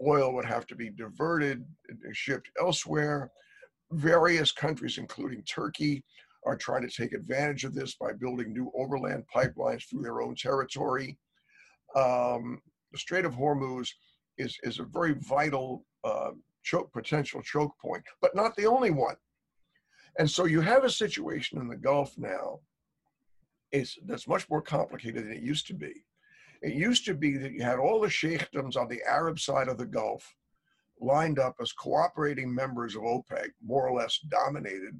oil 0.06 0.34
would 0.34 0.46
have 0.46 0.66
to 0.68 0.76
be 0.76 0.90
diverted 0.90 1.64
and 1.90 2.16
shipped 2.16 2.50
elsewhere. 2.60 3.32
Various 3.92 4.52
countries, 4.52 4.98
including 4.98 5.44
Turkey, 5.44 6.04
are 6.46 6.58
trying 6.58 6.82
to 6.88 6.94
take 6.94 7.14
advantage 7.14 7.64
of 7.64 7.74
this 7.74 7.96
by 7.96 8.12
building 8.14 8.52
new 8.52 8.72
overland 8.76 9.24
pipelines 9.34 9.88
through 9.88 10.02
their 10.02 10.22
own 10.22 10.36
territory. 10.36 11.18
Um, 11.96 12.62
the 12.92 12.98
Strait 12.98 13.26
of 13.26 13.34
Hormuz 13.34 13.90
is, 14.38 14.58
is 14.64 14.80
a 14.80 14.84
very 14.84 15.14
vital 15.14 15.86
uh, 16.04 16.32
choke, 16.64 16.92
potential 16.92 17.42
choke 17.42 17.74
point, 17.80 18.04
but 18.22 18.36
not 18.36 18.56
the 18.56 18.66
only 18.66 18.92
one. 18.92 19.16
And 20.20 20.30
so 20.30 20.46
you 20.46 20.62
have 20.62 20.84
a 20.84 20.90
situation 20.90 21.60
in 21.60 21.68
the 21.68 21.78
Gulf 21.78 22.14
now 22.18 22.60
that's 24.06 24.28
much 24.28 24.50
more 24.50 24.62
complicated 24.62 25.24
than 25.24 25.32
it 25.32 25.42
used 25.42 25.66
to 25.68 25.74
be. 25.74 26.06
It 26.64 26.76
used 26.76 27.06
to 27.06 27.14
be 27.14 27.36
that 27.38 27.52
you 27.52 27.62
had 27.62 27.78
all 27.78 28.00
the 28.00 28.10
sheikdoms 28.10 28.78
on 28.78 28.88
the 28.88 29.02
Arab 29.06 29.38
side 29.38 29.68
of 29.68 29.78
the 29.78 29.86
Gulf, 29.86 30.34
lined 31.02 31.38
up 31.38 31.56
as 31.62 31.74
cooperating 31.74 32.56
members 32.56 32.96
of 32.96 33.02
OPEC, 33.02 33.50
more 33.62 33.86
or 33.86 34.00
less 34.00 34.20
dominated 34.30 34.98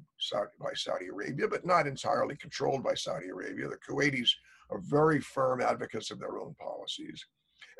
by 0.60 0.72
Saudi 0.74 1.06
Arabia, 1.06 1.48
but 1.48 1.64
not 1.64 1.86
entirely 1.86 2.36
controlled 2.36 2.84
by 2.84 2.92
Saudi 2.92 3.28
Arabia. 3.28 3.68
The 3.68 3.78
Kuwaitis 3.78 4.30
are 4.68 4.78
very 4.78 5.20
firm 5.20 5.62
advocates 5.62 6.10
of 6.10 6.20
their 6.20 6.38
own 6.38 6.54
policies. 6.60 7.24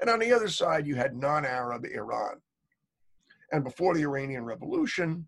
And 0.00 0.08
on 0.08 0.18
the 0.18 0.32
other 0.32 0.48
side, 0.48 0.86
you 0.86 0.94
had 0.94 1.14
non 1.14 1.44
Arab 1.44 1.84
Iran. 1.84 2.40
And 3.52 3.62
before 3.62 3.94
the 3.94 4.04
Iranian 4.04 4.46
Revolution, 4.46 5.26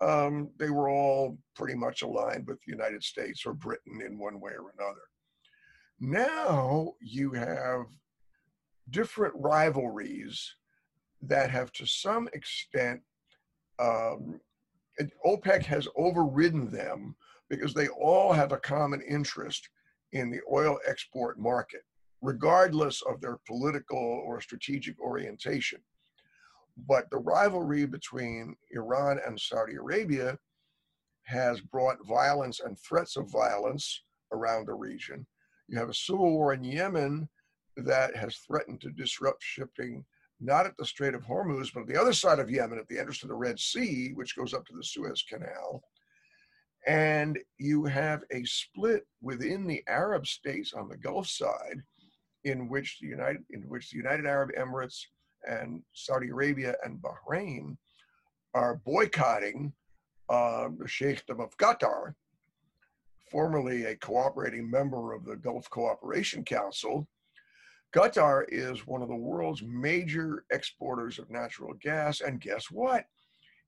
um, 0.00 0.50
they 0.58 0.70
were 0.70 0.88
all 0.88 1.36
pretty 1.54 1.74
much 1.74 2.00
aligned 2.00 2.46
with 2.46 2.58
the 2.64 2.72
United 2.72 3.04
States 3.04 3.44
or 3.44 3.52
Britain 3.52 4.00
in 4.04 4.18
one 4.18 4.40
way 4.40 4.52
or 4.52 4.72
another. 4.78 5.02
Now 6.04 6.94
you 7.00 7.30
have 7.30 7.86
different 8.90 9.34
rivalries 9.36 10.52
that 11.22 11.48
have, 11.48 11.70
to 11.74 11.86
some 11.86 12.28
extent, 12.32 13.00
um, 13.78 14.40
OPEC 15.24 15.62
has 15.62 15.86
overridden 15.96 16.72
them 16.72 17.14
because 17.48 17.72
they 17.72 17.86
all 17.86 18.32
have 18.32 18.50
a 18.50 18.58
common 18.58 19.00
interest 19.02 19.68
in 20.10 20.28
the 20.28 20.40
oil 20.52 20.76
export 20.88 21.38
market, 21.38 21.82
regardless 22.20 23.00
of 23.02 23.20
their 23.20 23.38
political 23.46 24.24
or 24.26 24.40
strategic 24.40 24.98
orientation. 24.98 25.78
But 26.88 27.10
the 27.10 27.18
rivalry 27.18 27.86
between 27.86 28.56
Iran 28.72 29.20
and 29.24 29.40
Saudi 29.40 29.76
Arabia 29.76 30.36
has 31.26 31.60
brought 31.60 32.04
violence 32.04 32.58
and 32.58 32.76
threats 32.76 33.16
of 33.16 33.30
violence 33.30 34.02
around 34.32 34.66
the 34.66 34.74
region. 34.74 35.24
You 35.72 35.78
have 35.78 35.88
a 35.88 35.94
civil 35.94 36.30
war 36.30 36.52
in 36.52 36.62
Yemen 36.62 37.30
that 37.78 38.14
has 38.14 38.36
threatened 38.36 38.82
to 38.82 38.90
disrupt 38.90 39.42
shipping, 39.42 40.04
not 40.38 40.66
at 40.66 40.76
the 40.76 40.84
Strait 40.84 41.14
of 41.14 41.24
Hormuz, 41.24 41.72
but 41.72 41.80
at 41.80 41.86
the 41.86 41.98
other 41.98 42.12
side 42.12 42.38
of 42.38 42.50
Yemen, 42.50 42.78
at 42.78 42.86
the 42.88 42.98
entrance 42.98 43.20
to 43.20 43.26
the 43.26 43.34
Red 43.34 43.58
Sea, 43.58 44.12
which 44.12 44.36
goes 44.36 44.52
up 44.52 44.66
to 44.66 44.76
the 44.76 44.84
Suez 44.84 45.24
Canal. 45.26 45.82
And 46.86 47.38
you 47.56 47.86
have 47.86 48.22
a 48.30 48.44
split 48.44 49.06
within 49.22 49.66
the 49.66 49.82
Arab 49.88 50.26
states 50.26 50.74
on 50.74 50.90
the 50.90 50.96
Gulf 50.98 51.26
side, 51.26 51.82
in 52.44 52.68
which 52.68 52.98
the 53.00 53.06
United, 53.06 53.42
in 53.48 53.62
which 53.62 53.90
the 53.90 53.96
United 53.96 54.26
Arab 54.26 54.50
Emirates 54.58 55.00
and 55.48 55.82
Saudi 55.94 56.28
Arabia 56.28 56.74
and 56.84 57.00
Bahrain 57.00 57.78
are 58.52 58.82
boycotting 58.84 59.72
uh, 60.28 60.68
the 60.76 60.84
Sheikhdom 60.84 61.42
of 61.42 61.56
Qatar, 61.56 62.12
formerly 63.32 63.86
a 63.86 63.96
cooperating 63.96 64.70
member 64.70 65.14
of 65.14 65.24
the 65.24 65.36
Gulf 65.36 65.68
Cooperation 65.70 66.44
Council. 66.44 67.08
Qatar 67.96 68.44
is 68.48 68.86
one 68.86 69.02
of 69.02 69.08
the 69.08 69.16
world's 69.16 69.62
major 69.62 70.44
exporters 70.52 71.18
of 71.18 71.30
natural 71.30 71.74
gas, 71.80 72.20
and 72.20 72.40
guess 72.40 72.70
what? 72.70 73.04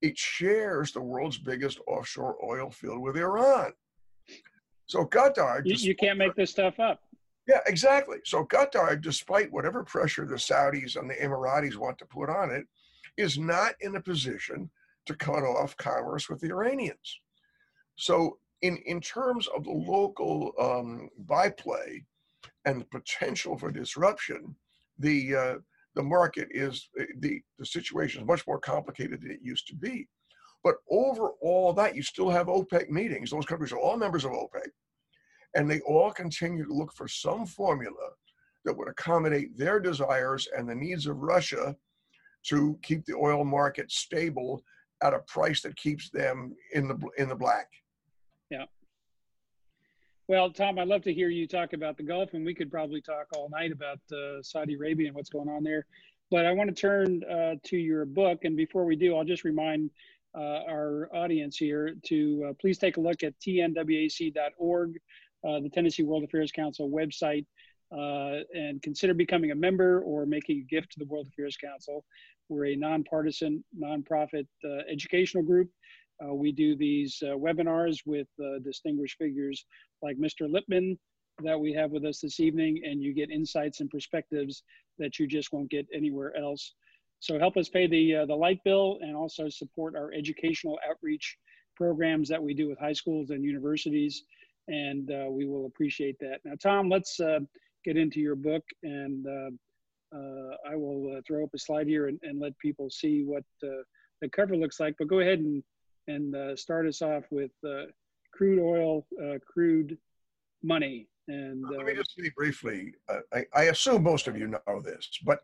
It 0.02 0.16
shares 0.18 0.92
the 0.92 1.00
world's 1.00 1.38
biggest 1.38 1.80
offshore 1.86 2.36
oil 2.44 2.70
field 2.70 3.00
with 3.00 3.16
Iran. 3.16 3.72
So 4.86 5.06
Qatar, 5.06 5.62
you, 5.64 5.76
you 5.76 5.96
can't 5.96 6.18
make 6.18 6.34
this 6.34 6.50
stuff 6.50 6.78
up. 6.78 7.00
Yeah, 7.48 7.60
exactly. 7.66 8.18
So 8.24 8.44
Qatar, 8.44 9.00
despite 9.00 9.50
whatever 9.50 9.82
pressure 9.82 10.26
the 10.26 10.36
Saudis 10.36 10.96
and 10.96 11.08
the 11.08 11.14
Emiratis 11.14 11.76
want 11.76 11.98
to 11.98 12.06
put 12.06 12.28
on 12.28 12.50
it, 12.50 12.66
is 13.16 13.38
not 13.38 13.74
in 13.80 13.96
a 13.96 14.00
position 14.00 14.70
to 15.06 15.14
cut 15.14 15.42
off 15.42 15.76
commerce 15.76 16.28
with 16.28 16.40
the 16.40 16.50
Iranians. 16.50 17.20
So, 17.96 18.38
in, 18.64 18.78
in 18.86 18.98
terms 18.98 19.46
of 19.54 19.64
the 19.64 19.70
local 19.70 20.52
um, 20.58 21.10
byplay 21.18 22.02
and 22.64 22.80
the 22.80 22.86
potential 22.86 23.58
for 23.58 23.70
disruption, 23.70 24.56
the 24.98 25.36
uh, 25.36 25.54
the 25.94 26.02
market 26.02 26.48
is 26.50 26.88
the 27.20 27.40
the 27.58 27.66
situation 27.66 28.22
is 28.22 28.26
much 28.26 28.46
more 28.46 28.58
complicated 28.58 29.20
than 29.20 29.32
it 29.32 29.40
used 29.42 29.66
to 29.66 29.76
be. 29.76 30.08
But 30.62 30.76
over 30.90 31.32
all 31.42 31.74
that, 31.74 31.94
you 31.94 32.02
still 32.02 32.30
have 32.30 32.46
OPEC 32.46 32.88
meetings. 32.88 33.30
Those 33.30 33.44
countries 33.44 33.70
are 33.70 33.78
all 33.78 33.98
members 33.98 34.24
of 34.24 34.30
OPEC. 34.32 34.68
And 35.54 35.70
they 35.70 35.80
all 35.80 36.10
continue 36.10 36.64
to 36.64 36.72
look 36.72 36.92
for 36.94 37.06
some 37.06 37.44
formula 37.44 38.08
that 38.64 38.74
would 38.74 38.88
accommodate 38.88 39.58
their 39.58 39.78
desires 39.78 40.48
and 40.56 40.66
the 40.66 40.74
needs 40.74 41.06
of 41.06 41.18
Russia 41.18 41.76
to 42.44 42.78
keep 42.82 43.04
the 43.04 43.14
oil 43.14 43.44
market 43.44 43.92
stable 43.92 44.64
at 45.02 45.12
a 45.12 45.18
price 45.26 45.60
that 45.62 45.76
keeps 45.76 46.08
them 46.08 46.56
in 46.72 46.88
the 46.88 46.98
in 47.18 47.28
the 47.28 47.36
black. 47.36 47.68
Well, 50.26 50.50
Tom, 50.50 50.78
I'd 50.78 50.88
love 50.88 51.02
to 51.02 51.12
hear 51.12 51.28
you 51.28 51.46
talk 51.46 51.74
about 51.74 51.98
the 51.98 52.02
Gulf, 52.02 52.32
and 52.32 52.46
we 52.46 52.54
could 52.54 52.70
probably 52.70 53.02
talk 53.02 53.26
all 53.36 53.50
night 53.50 53.72
about 53.72 53.98
uh, 54.10 54.42
Saudi 54.42 54.74
Arabia 54.74 55.08
and 55.08 55.14
what's 55.14 55.28
going 55.28 55.50
on 55.50 55.62
there. 55.62 55.84
But 56.30 56.46
I 56.46 56.52
want 56.52 56.74
to 56.74 56.74
turn 56.74 57.22
uh, 57.24 57.56
to 57.62 57.76
your 57.76 58.06
book, 58.06 58.44
and 58.44 58.56
before 58.56 58.86
we 58.86 58.96
do, 58.96 59.14
I'll 59.14 59.24
just 59.24 59.44
remind 59.44 59.90
uh, 60.34 60.62
our 60.66 61.10
audience 61.14 61.58
here 61.58 61.94
to 62.06 62.46
uh, 62.48 62.52
please 62.58 62.78
take 62.78 62.96
a 62.96 63.00
look 63.00 63.22
at 63.22 63.38
tnwac.org 63.38 64.96
uh, 65.46 65.60
the 65.60 65.68
Tennessee 65.68 66.04
World 66.04 66.24
Affairs 66.24 66.50
Council 66.50 66.90
website 66.90 67.44
uh, 67.92 68.44
and 68.54 68.80
consider 68.80 69.12
becoming 69.12 69.50
a 69.50 69.54
member 69.54 70.00
or 70.00 70.24
making 70.24 70.60
a 70.60 70.74
gift 70.74 70.92
to 70.92 70.98
the 70.98 71.04
World 71.04 71.28
Affairs 71.28 71.58
Council. 71.58 72.02
We're 72.48 72.68
a 72.68 72.76
nonpartisan, 72.76 73.62
nonprofit 73.78 74.46
educational 74.90 75.44
group. 75.44 75.68
Uh, 76.22 76.34
we 76.34 76.52
do 76.52 76.76
these 76.76 77.22
uh, 77.22 77.34
webinars 77.34 77.98
with 78.06 78.28
distinguished 78.62 79.16
figures 79.18 79.66
like 80.02 80.16
Mr. 80.18 80.50
Lippman 80.50 80.98
that 81.42 81.58
we 81.58 81.72
have 81.72 81.90
with 81.90 82.04
us 82.04 82.20
this 82.20 82.38
evening, 82.38 82.80
and 82.84 83.02
you 83.02 83.12
get 83.12 83.30
insights 83.30 83.80
and 83.80 83.90
perspectives 83.90 84.62
that 84.98 85.18
you 85.18 85.26
just 85.26 85.52
won't 85.52 85.70
get 85.70 85.86
anywhere 85.92 86.36
else. 86.36 86.74
So 87.18 87.38
help 87.38 87.56
us 87.56 87.68
pay 87.68 87.86
the, 87.86 88.24
the 88.26 88.34
light 88.34 88.60
bill 88.64 88.98
and 89.00 89.16
also 89.16 89.48
support 89.48 89.96
our 89.96 90.12
educational 90.12 90.78
outreach 90.88 91.36
programs 91.74 92.28
that 92.28 92.42
we 92.42 92.54
do 92.54 92.68
with 92.68 92.78
high 92.78 92.92
schools 92.92 93.30
and 93.30 93.42
universities 93.42 94.24
and 94.68 95.10
uh, 95.10 95.30
we 95.30 95.46
will 95.46 95.66
appreciate 95.66 96.18
that. 96.20 96.40
Now, 96.44 96.54
Tom, 96.60 96.88
let's 96.88 97.20
uh, 97.20 97.40
get 97.84 97.96
into 97.96 98.20
your 98.20 98.36
book, 98.36 98.62
and 98.82 99.26
uh, 99.26 99.50
uh 100.16 100.56
I 100.70 100.76
will 100.76 101.16
uh, 101.16 101.20
throw 101.26 101.44
up 101.44 101.50
a 101.54 101.58
slide 101.58 101.86
here 101.86 102.08
and, 102.08 102.18
and 102.22 102.40
let 102.40 102.58
people 102.58 102.88
see 102.90 103.24
what 103.24 103.44
uh, 103.62 103.82
the 104.20 104.28
cover 104.30 104.56
looks 104.56 104.80
like. 104.80 104.94
But 104.98 105.08
go 105.08 105.20
ahead 105.20 105.40
and 105.40 105.62
and 106.08 106.34
uh, 106.34 106.56
start 106.56 106.86
us 106.86 107.02
off 107.02 107.24
with 107.30 107.50
uh, 107.66 107.84
crude 108.32 108.60
oil, 108.60 109.06
uh, 109.22 109.38
crude 109.46 109.98
money. 110.62 111.08
And 111.28 111.64
let 111.70 111.86
me 111.86 111.94
just 111.94 112.14
say 112.16 112.30
briefly. 112.36 112.92
I, 113.32 113.44
I 113.54 113.62
assume 113.64 114.02
most 114.02 114.28
of 114.28 114.36
you 114.36 114.48
know 114.48 114.80
this, 114.82 115.08
but 115.24 115.40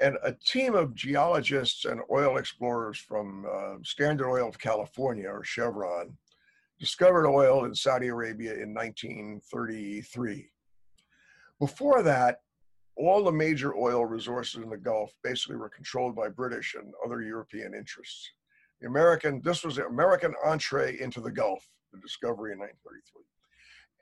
and 0.00 0.16
a 0.22 0.32
team 0.32 0.74
of 0.74 0.94
geologists 0.94 1.84
and 1.84 2.00
oil 2.10 2.36
explorers 2.36 2.98
from 2.98 3.46
Standard 3.84 4.28
Oil 4.28 4.48
of 4.48 4.58
California, 4.58 5.28
or 5.28 5.44
Chevron, 5.44 6.16
discovered 6.82 7.28
oil 7.28 7.64
in 7.64 7.74
Saudi 7.74 8.08
Arabia 8.08 8.54
in 8.54 8.74
1933. 8.74 10.50
Before 11.60 12.02
that, 12.02 12.40
all 12.96 13.22
the 13.22 13.30
major 13.30 13.74
oil 13.76 14.04
resources 14.04 14.62
in 14.62 14.68
the 14.68 14.76
Gulf 14.76 15.12
basically 15.22 15.56
were 15.56 15.68
controlled 15.68 16.16
by 16.16 16.28
British 16.28 16.74
and 16.74 16.92
other 17.04 17.22
European 17.22 17.72
interests. 17.72 18.28
The 18.82 18.88
American, 18.88 19.40
this 19.44 19.64
was 19.64 19.76
the 19.76 19.86
American 19.86 20.34
entree 20.44 20.98
into 21.00 21.20
the 21.20 21.30
Gulf, 21.30 21.64
the 21.92 22.00
discovery 22.00 22.52
in 22.52 22.58
1933. 22.58 23.22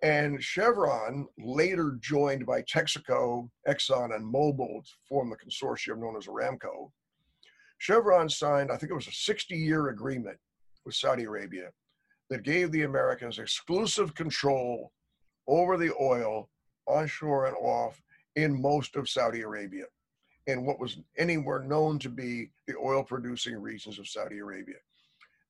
And 0.02 0.42
Chevron, 0.42 1.26
later 1.38 1.98
joined 2.00 2.46
by 2.46 2.62
Texaco, 2.62 3.50
Exxon, 3.68 4.14
and 4.14 4.24
Mobil 4.24 4.82
to 4.82 4.90
form 5.06 5.28
the 5.28 5.36
consortium 5.36 6.00
known 6.00 6.16
as 6.16 6.26
Aramco, 6.26 6.90
Chevron 7.76 8.30
signed, 8.30 8.72
I 8.72 8.78
think 8.78 8.90
it 8.90 8.94
was 8.94 9.06
a 9.06 9.12
60 9.12 9.54
year 9.54 9.88
agreement 9.88 10.38
with 10.86 10.94
Saudi 10.94 11.24
Arabia 11.24 11.68
that 12.30 12.42
gave 12.42 12.72
the 12.72 12.84
Americans 12.84 13.38
exclusive 13.38 14.14
control 14.14 14.92
over 15.46 15.76
the 15.76 15.92
oil 16.00 16.48
onshore 16.86 17.46
and 17.46 17.56
off 17.58 18.00
in 18.36 18.58
most 18.60 18.96
of 18.96 19.10
Saudi 19.10 19.42
Arabia 19.42 19.84
in 20.46 20.64
what 20.64 20.80
was 20.80 20.98
anywhere 21.18 21.60
known 21.60 21.98
to 21.98 22.08
be 22.08 22.50
the 22.66 22.74
oil 22.76 23.02
producing 23.02 23.56
regions 23.56 23.98
of 23.98 24.08
Saudi 24.08 24.38
Arabia. 24.38 24.76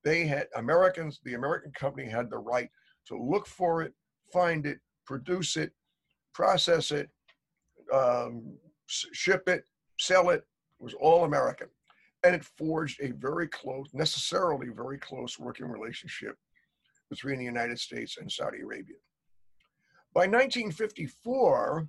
They 0.05 0.27
had 0.27 0.49
Americans, 0.57 1.21
the 1.25 1.35
American 1.35 1.73
company 1.73 2.09
had 2.09 2.31
the 2.31 2.39
right 2.39 2.71
to 3.07 3.17
look 3.17 3.47
for 3.47 3.83
it, 3.83 3.93
find 4.33 4.67
it, 4.67 4.79
produce 5.07 5.57
it, 5.57 5.73
process 6.33 6.91
it, 6.91 7.11
um, 7.93 8.57
ship 8.87 9.49
it, 9.49 9.65
sell 9.99 10.31
it. 10.31 10.45
It 10.81 10.85
was 10.85 10.95
all 10.95 11.25
American. 11.25 11.69
And 12.25 12.35
it 12.35 12.45
forged 12.45 13.01
a 13.01 13.13
very 13.13 13.49
close, 13.49 13.89
necessarily 13.93 14.69
very 14.69 14.99
close 14.99 15.39
working 15.39 15.67
relationship 15.67 16.37
between 17.09 17.39
the 17.39 17.45
United 17.45 17.79
States 17.79 18.19
and 18.19 18.31
Saudi 18.31 18.61
Arabia. 18.61 18.97
By 20.15 20.23
1954, 20.23 21.89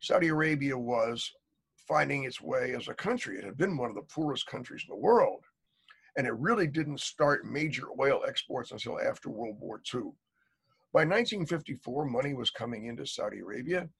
Saudi 0.00 0.28
Arabia 0.28 0.76
was 0.76 1.32
finding 1.92 2.24
its 2.24 2.40
way 2.40 2.74
as 2.74 2.88
a 2.88 2.94
country. 2.94 3.36
It 3.36 3.44
had 3.44 3.58
been 3.58 3.76
one 3.76 3.90
of 3.90 3.94
the 3.94 4.14
poorest 4.14 4.46
countries 4.46 4.82
in 4.88 4.94
the 4.94 5.00
world. 5.00 5.44
And 6.16 6.26
it 6.26 6.32
really 6.38 6.66
didn't 6.66 7.00
start 7.00 7.44
major 7.44 7.84
oil 8.00 8.22
exports 8.26 8.70
until 8.70 8.98
after 8.98 9.28
World 9.28 9.56
War 9.60 9.78
II. 9.94 10.12
By 10.94 11.04
1954, 11.04 12.06
money 12.06 12.32
was 12.32 12.50
coming 12.50 12.86
into 12.86 13.04
Saudi 13.04 13.40
Arabia. 13.40 13.90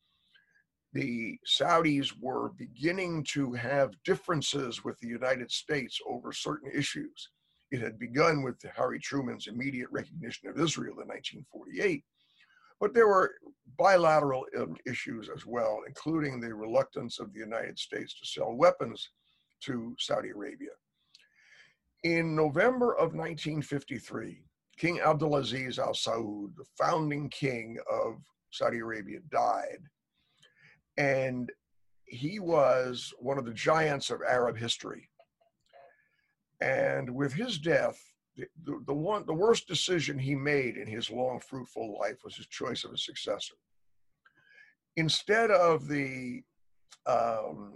the 0.94 1.38
Saudis 1.46 2.12
were 2.18 2.50
beginning 2.50 3.24
to 3.32 3.52
have 3.52 4.02
differences 4.04 4.84
with 4.84 4.98
the 5.00 5.08
United 5.08 5.50
States 5.50 5.98
over 6.08 6.32
certain 6.32 6.70
issues. 6.74 7.30
It 7.70 7.80
had 7.80 7.98
begun 7.98 8.42
with 8.42 8.56
Harry 8.74 9.00
Truman's 9.00 9.48
immediate 9.48 9.88
recognition 9.90 10.48
of 10.48 10.58
Israel 10.58 11.00
in 11.00 11.08
1948, 11.08 12.04
but 12.82 12.92
there 12.92 13.06
were 13.06 13.36
bilateral 13.78 14.44
um, 14.58 14.76
issues 14.86 15.30
as 15.34 15.46
well, 15.46 15.82
including 15.86 16.40
the 16.40 16.52
reluctance 16.52 17.20
of 17.20 17.32
the 17.32 17.38
United 17.38 17.78
States 17.78 18.18
to 18.18 18.26
sell 18.26 18.52
weapons 18.54 19.08
to 19.60 19.94
Saudi 20.00 20.30
Arabia. 20.30 20.70
In 22.02 22.34
November 22.34 22.94
of 22.94 23.14
1953, 23.14 24.42
King 24.76 24.98
Abdulaziz 24.98 25.78
Al 25.78 25.92
Saud, 25.92 26.56
the 26.56 26.64
founding 26.76 27.28
king 27.28 27.78
of 27.88 28.16
Saudi 28.50 28.80
Arabia, 28.80 29.20
died. 29.30 29.78
And 30.96 31.52
he 32.06 32.40
was 32.40 33.14
one 33.20 33.38
of 33.38 33.44
the 33.44 33.54
giants 33.54 34.10
of 34.10 34.22
Arab 34.28 34.58
history. 34.58 35.08
And 36.60 37.14
with 37.14 37.32
his 37.32 37.58
death, 37.58 38.11
the, 38.36 38.80
the, 38.86 38.94
one 38.94 39.26
the 39.26 39.32
worst 39.32 39.68
decision 39.68 40.18
he 40.18 40.34
made 40.34 40.76
in 40.76 40.86
his 40.86 41.10
long 41.10 41.40
fruitful 41.40 41.98
life 42.00 42.16
was 42.24 42.36
his 42.36 42.46
choice 42.46 42.84
of 42.84 42.92
a 42.92 42.96
successor. 42.96 43.54
Instead 44.96 45.50
of 45.50 45.88
the 45.88 46.42
um, 47.06 47.74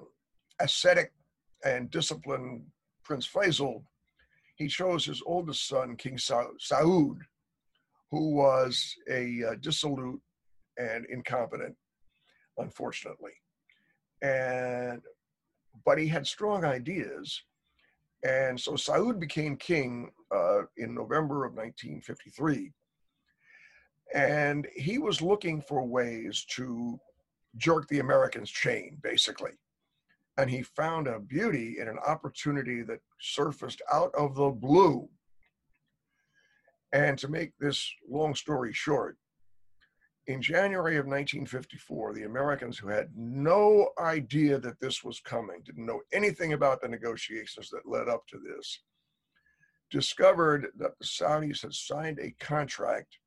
ascetic 0.60 1.12
and 1.64 1.90
disciplined 1.90 2.62
prince 3.02 3.26
faisal 3.26 3.82
he 4.56 4.66
chose 4.66 5.04
his 5.04 5.22
oldest 5.26 5.68
son 5.68 5.96
king 5.96 6.16
Sa- 6.18 6.50
saud 6.58 7.18
who 8.10 8.34
was 8.34 8.94
a 9.10 9.42
uh, 9.44 9.54
dissolute 9.60 10.20
and 10.78 11.06
incompetent 11.06 11.74
unfortunately. 12.58 13.32
And 14.22 15.02
but 15.84 15.98
he 15.98 16.08
had 16.08 16.26
strong 16.26 16.64
ideas 16.64 17.42
and 18.22 18.58
so 18.58 18.72
Saud 18.72 19.20
became 19.20 19.56
king 19.56 20.10
uh, 20.34 20.62
in 20.76 20.94
November 20.94 21.44
of 21.44 21.54
1953. 21.54 22.72
And 24.14 24.66
he 24.74 24.98
was 24.98 25.20
looking 25.20 25.60
for 25.60 25.84
ways 25.84 26.44
to 26.50 26.98
jerk 27.56 27.88
the 27.88 27.98
Americans' 27.98 28.50
chain, 28.50 28.98
basically. 29.02 29.52
And 30.38 30.50
he 30.50 30.62
found 30.62 31.08
a 31.08 31.18
beauty 31.18 31.78
in 31.78 31.88
an 31.88 31.98
opportunity 32.06 32.82
that 32.82 33.00
surfaced 33.20 33.82
out 33.92 34.14
of 34.14 34.34
the 34.34 34.50
blue. 34.50 35.08
And 36.92 37.18
to 37.18 37.28
make 37.28 37.52
this 37.58 37.90
long 38.08 38.34
story 38.34 38.72
short, 38.72 39.16
in 40.26 40.42
January 40.42 40.96
of 40.96 41.06
1954, 41.06 42.12
the 42.12 42.24
Americans 42.24 42.76
who 42.76 42.88
had 42.88 43.10
no 43.16 43.90
idea 44.00 44.58
that 44.58 44.80
this 44.80 45.04
was 45.04 45.20
coming, 45.20 45.62
didn't 45.64 45.86
know 45.86 46.00
anything 46.12 46.52
about 46.52 46.80
the 46.80 46.88
negotiations 46.88 47.70
that 47.70 47.88
led 47.88 48.08
up 48.08 48.26
to 48.28 48.38
this, 48.38 48.80
discovered 49.90 50.68
that 50.76 50.98
the 50.98 51.04
Saudis 51.04 51.62
had 51.62 51.72
signed 51.72 52.18
a 52.18 52.34
contract 52.40 53.18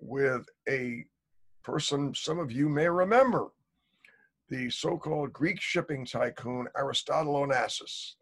with 0.00 0.44
a 0.68 1.04
person 1.62 2.14
some 2.14 2.38
of 2.38 2.52
you 2.52 2.68
may 2.68 2.88
remember, 2.88 3.48
the 4.50 4.68
so 4.68 4.98
called 4.98 5.32
Greek 5.32 5.60
shipping 5.60 6.04
tycoon 6.04 6.68
Aristotle 6.76 7.34
Onassis. 7.34 8.16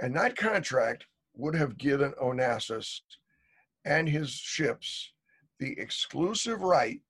And 0.00 0.14
that 0.16 0.36
contract 0.36 1.06
would 1.34 1.54
have 1.54 1.78
given 1.78 2.12
Onassis 2.20 3.00
and 3.86 4.06
his 4.06 4.30
ships 4.30 5.12
the 5.62 5.78
exclusive 5.78 6.60
right, 6.62 7.00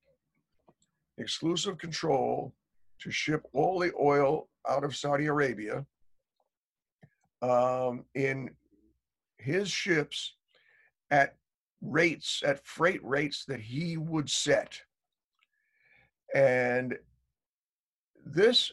exclusive 1.17 1.79
control 1.79 2.55
to 2.99 3.11
ship 3.11 3.43
all 3.55 3.79
the 3.79 3.93
oil 3.99 4.51
out 4.69 4.85
of 4.85 4.95
Saudi 4.95 5.25
Arabia 5.25 5.87
um, 7.41 8.05
in 8.15 8.51
his 9.39 9.71
ships 9.71 10.35
at 11.11 11.37
rates, 11.81 12.43
at 12.45 12.65
freight 12.67 13.03
rates 13.03 13.47
that 13.47 13.61
he 13.61 13.97
would 13.97 14.29
set. 14.29 14.79
And 16.35 16.99
this, 18.27 18.71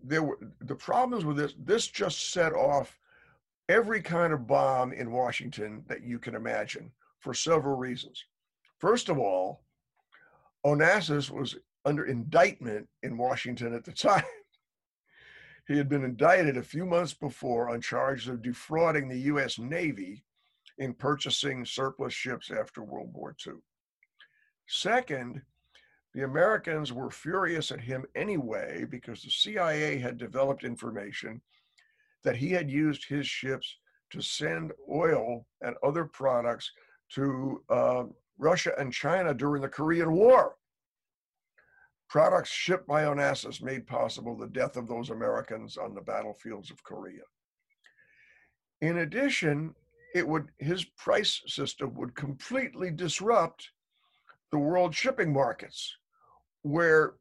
there 0.00 0.22
were 0.22 0.38
the 0.60 0.76
problems 0.76 1.24
with 1.24 1.36
this, 1.36 1.54
this 1.58 1.88
just 1.88 2.30
set 2.30 2.52
off 2.52 2.96
every 3.68 4.00
kind 4.00 4.32
of 4.32 4.46
bomb 4.46 4.92
in 4.92 5.10
Washington 5.10 5.82
that 5.88 6.04
you 6.04 6.20
can 6.20 6.36
imagine 6.36 6.92
for 7.18 7.34
several 7.34 7.76
reasons. 7.76 8.24
First 8.78 9.08
of 9.08 9.18
all, 9.18 9.64
Onassis 10.64 11.30
was 11.30 11.56
under 11.84 12.04
indictment 12.04 12.88
in 13.02 13.16
Washington 13.16 13.74
at 13.74 13.84
the 13.84 13.92
time. 14.08 14.22
he 15.66 15.76
had 15.76 15.88
been 15.88 16.04
indicted 16.04 16.56
a 16.56 16.62
few 16.62 16.84
months 16.84 17.14
before 17.14 17.70
on 17.70 17.80
charges 17.80 18.28
of 18.28 18.42
defrauding 18.42 19.08
the 19.08 19.20
U.S. 19.20 19.58
Navy 19.58 20.24
in 20.78 20.94
purchasing 20.94 21.64
surplus 21.64 22.12
ships 22.12 22.50
after 22.50 22.82
World 22.82 23.12
War 23.12 23.34
II. 23.46 23.54
Second, 24.66 25.42
the 26.14 26.22
Americans 26.22 26.92
were 26.92 27.10
furious 27.10 27.70
at 27.70 27.80
him 27.80 28.04
anyway 28.14 28.84
because 28.88 29.22
the 29.22 29.30
CIA 29.30 29.98
had 29.98 30.18
developed 30.18 30.64
information 30.64 31.40
that 32.24 32.36
he 32.36 32.50
had 32.50 32.70
used 32.70 33.08
his 33.08 33.26
ships 33.26 33.76
to 34.10 34.20
send 34.20 34.72
oil 34.90 35.46
and 35.60 35.76
other 35.82 36.04
products 36.04 36.70
to 37.10 37.62
uh, 37.70 38.04
Russia 38.38 38.72
and 38.78 38.92
China 38.92 39.34
during 39.34 39.62
the 39.62 39.68
Korean 39.68 40.12
War. 40.12 40.56
Products 42.08 42.50
shipped 42.50 42.86
by 42.86 43.02
Onassis 43.02 43.62
made 43.62 43.86
possible 43.86 44.36
the 44.36 44.46
death 44.46 44.76
of 44.76 44.88
those 44.88 45.10
Americans 45.10 45.76
on 45.76 45.94
the 45.94 46.00
battlefields 46.00 46.70
of 46.70 46.82
Korea. 46.82 47.22
In 48.80 48.98
addition, 48.98 49.74
it 50.14 50.26
would 50.26 50.48
his 50.58 50.84
price 50.84 51.42
system 51.46 51.94
would 51.94 52.14
completely 52.14 52.90
disrupt 52.90 53.70
the 54.50 54.58
world 54.58 54.94
shipping 54.94 55.32
markets, 55.32 55.96
where 56.62 57.14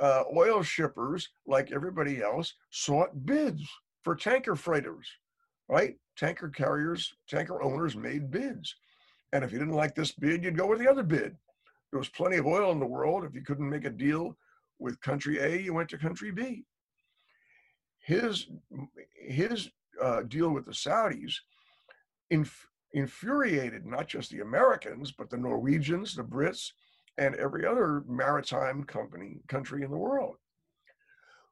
uh, 0.00 0.24
oil 0.34 0.62
shippers, 0.62 1.28
like 1.46 1.70
everybody 1.70 2.20
else, 2.20 2.54
sought 2.70 3.24
bids 3.24 3.62
for 4.02 4.16
tanker 4.16 4.56
freighters, 4.56 5.06
right? 5.68 5.96
Tanker 6.16 6.48
carriers, 6.48 7.14
tanker 7.28 7.62
owners 7.62 7.94
made 7.94 8.30
bids. 8.30 8.74
And 9.34 9.42
if 9.42 9.50
you 9.50 9.58
didn't 9.58 9.74
like 9.74 9.96
this 9.96 10.12
bid, 10.12 10.44
you'd 10.44 10.56
go 10.56 10.66
with 10.68 10.78
the 10.78 10.88
other 10.88 11.02
bid. 11.02 11.36
There 11.90 11.98
was 11.98 12.08
plenty 12.08 12.36
of 12.36 12.46
oil 12.46 12.70
in 12.70 12.78
the 12.78 12.86
world. 12.86 13.24
If 13.24 13.34
you 13.34 13.42
couldn't 13.42 13.68
make 13.68 13.84
a 13.84 13.90
deal 13.90 14.36
with 14.78 15.00
country 15.00 15.40
A, 15.40 15.60
you 15.60 15.74
went 15.74 15.88
to 15.88 15.98
country 15.98 16.30
B. 16.30 16.64
His, 17.98 18.46
his 19.20 19.70
uh, 20.00 20.22
deal 20.22 20.50
with 20.50 20.66
the 20.66 20.72
Saudis 20.72 21.34
inf- 22.30 22.68
infuriated 22.92 23.84
not 23.84 24.06
just 24.06 24.30
the 24.30 24.38
Americans, 24.38 25.10
but 25.10 25.30
the 25.30 25.36
Norwegians, 25.36 26.14
the 26.14 26.22
Brits, 26.22 26.70
and 27.18 27.34
every 27.34 27.66
other 27.66 28.04
maritime 28.06 28.84
company 28.84 29.40
country 29.48 29.82
in 29.82 29.90
the 29.90 29.96
world. 29.96 30.36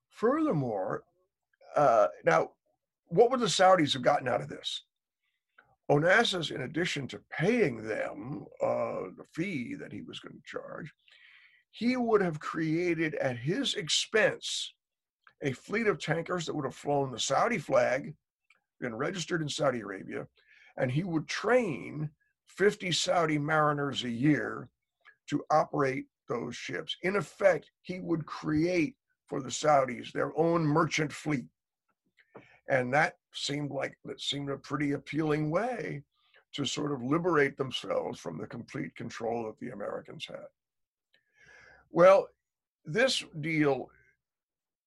Furthermore, 0.08 1.02
uh, 1.74 2.06
now, 2.24 2.50
what 3.08 3.32
would 3.32 3.40
the 3.40 3.46
Saudis 3.46 3.92
have 3.94 4.02
gotten 4.02 4.28
out 4.28 4.40
of 4.40 4.48
this? 4.48 4.84
Onassis, 5.90 6.50
in 6.50 6.62
addition 6.62 7.08
to 7.08 7.20
paying 7.30 7.86
them 7.86 8.44
uh, 8.62 9.10
the 9.16 9.24
fee 9.32 9.74
that 9.74 9.92
he 9.92 10.02
was 10.02 10.20
going 10.20 10.34
to 10.34 10.42
charge, 10.46 10.92
he 11.70 11.96
would 11.96 12.20
have 12.20 12.38
created 12.38 13.14
at 13.16 13.36
his 13.36 13.74
expense 13.74 14.74
a 15.42 15.52
fleet 15.52 15.86
of 15.86 15.98
tankers 15.98 16.46
that 16.46 16.54
would 16.54 16.64
have 16.64 16.74
flown 16.74 17.10
the 17.10 17.18
Saudi 17.18 17.58
flag, 17.58 18.14
been 18.80 18.94
registered 18.94 19.42
in 19.42 19.48
Saudi 19.48 19.80
Arabia, 19.80 20.26
and 20.76 20.90
he 20.90 21.02
would 21.02 21.26
train 21.26 22.10
50 22.46 22.92
Saudi 22.92 23.38
mariners 23.38 24.04
a 24.04 24.10
year 24.10 24.68
to 25.28 25.44
operate 25.50 26.06
those 26.28 26.54
ships. 26.54 26.96
In 27.02 27.16
effect, 27.16 27.70
he 27.80 28.00
would 28.00 28.26
create 28.26 28.96
for 29.26 29.40
the 29.40 29.48
Saudis 29.48 30.12
their 30.12 30.36
own 30.38 30.62
merchant 30.62 31.12
fleet. 31.12 31.46
And 32.72 32.90
that 32.94 33.18
seemed 33.34 33.70
like 33.70 33.98
that 34.06 34.18
seemed 34.18 34.48
a 34.48 34.56
pretty 34.56 34.92
appealing 34.92 35.50
way 35.50 36.02
to 36.54 36.64
sort 36.64 36.90
of 36.90 37.02
liberate 37.02 37.58
themselves 37.58 38.18
from 38.18 38.38
the 38.38 38.46
complete 38.46 38.96
control 38.96 39.44
that 39.44 39.58
the 39.60 39.74
Americans 39.74 40.24
had. 40.26 40.46
Well, 41.90 42.28
this 42.86 43.22
deal 43.42 43.90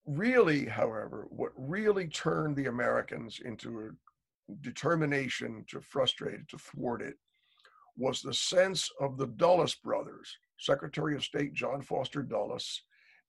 really, 0.07 0.65
however, 0.65 1.27
what 1.29 1.51
really 1.55 2.07
turned 2.07 2.55
the 2.55 2.65
Americans 2.65 3.39
into 3.45 3.79
a 3.79 4.53
determination 4.61 5.63
to 5.67 5.79
frustrate 5.79 6.33
it, 6.33 6.47
to 6.49 6.57
thwart 6.57 7.03
it, 7.03 7.17
was 7.97 8.19
the 8.19 8.33
sense 8.33 8.89
of 8.99 9.15
the 9.15 9.27
Dulles 9.27 9.75
brothers, 9.75 10.36
Secretary 10.57 11.15
of 11.15 11.23
State 11.23 11.53
John 11.53 11.83
Foster 11.83 12.23
Dulles, 12.23 12.81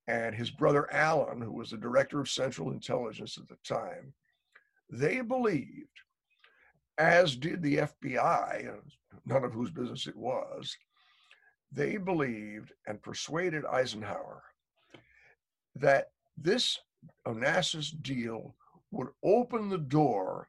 and 0.09 0.35
his 0.35 0.51
brother 0.51 0.91
Allen, 0.95 1.43
who 1.43 1.53
was 1.53 1.73
the 1.73 1.77
director 1.77 2.21
of 2.21 2.31
Central 2.31 2.71
Intelligence 2.71 3.37
at 3.37 3.49
the 3.49 3.59
time, 3.63 4.15
they 4.91 5.21
believed, 5.21 5.89
as 6.99 7.37
did 7.37 7.63
the 7.63 7.79
FBI, 7.79 8.81
none 9.25 9.45
of 9.45 9.53
whose 9.53 9.71
business 9.71 10.07
it 10.07 10.17
was, 10.17 10.77
they 11.73 11.97
believed 11.97 12.73
and 12.87 13.03
persuaded 13.03 13.65
Eisenhower 13.67 14.43
that 15.75 16.11
this 16.39 16.79
Onassis 17.27 17.91
deal 18.03 18.55
would 18.91 19.09
open 19.23 19.69
the 19.69 19.79
door 19.79 20.49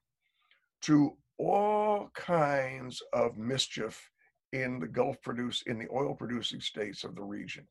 to 0.81 1.17
all 1.37 2.09
kinds 2.13 3.01
of 3.13 3.37
mischief 3.37 4.09
in 4.53 4.79
the 4.79 4.87
Gulf 4.87 5.21
produce 5.21 5.63
in 5.63 5.77
the 5.77 5.87
oil 5.91 6.13
producing 6.13 6.61
states 6.61 7.03
of 7.03 7.15
the 7.15 7.23
region. 7.23 7.67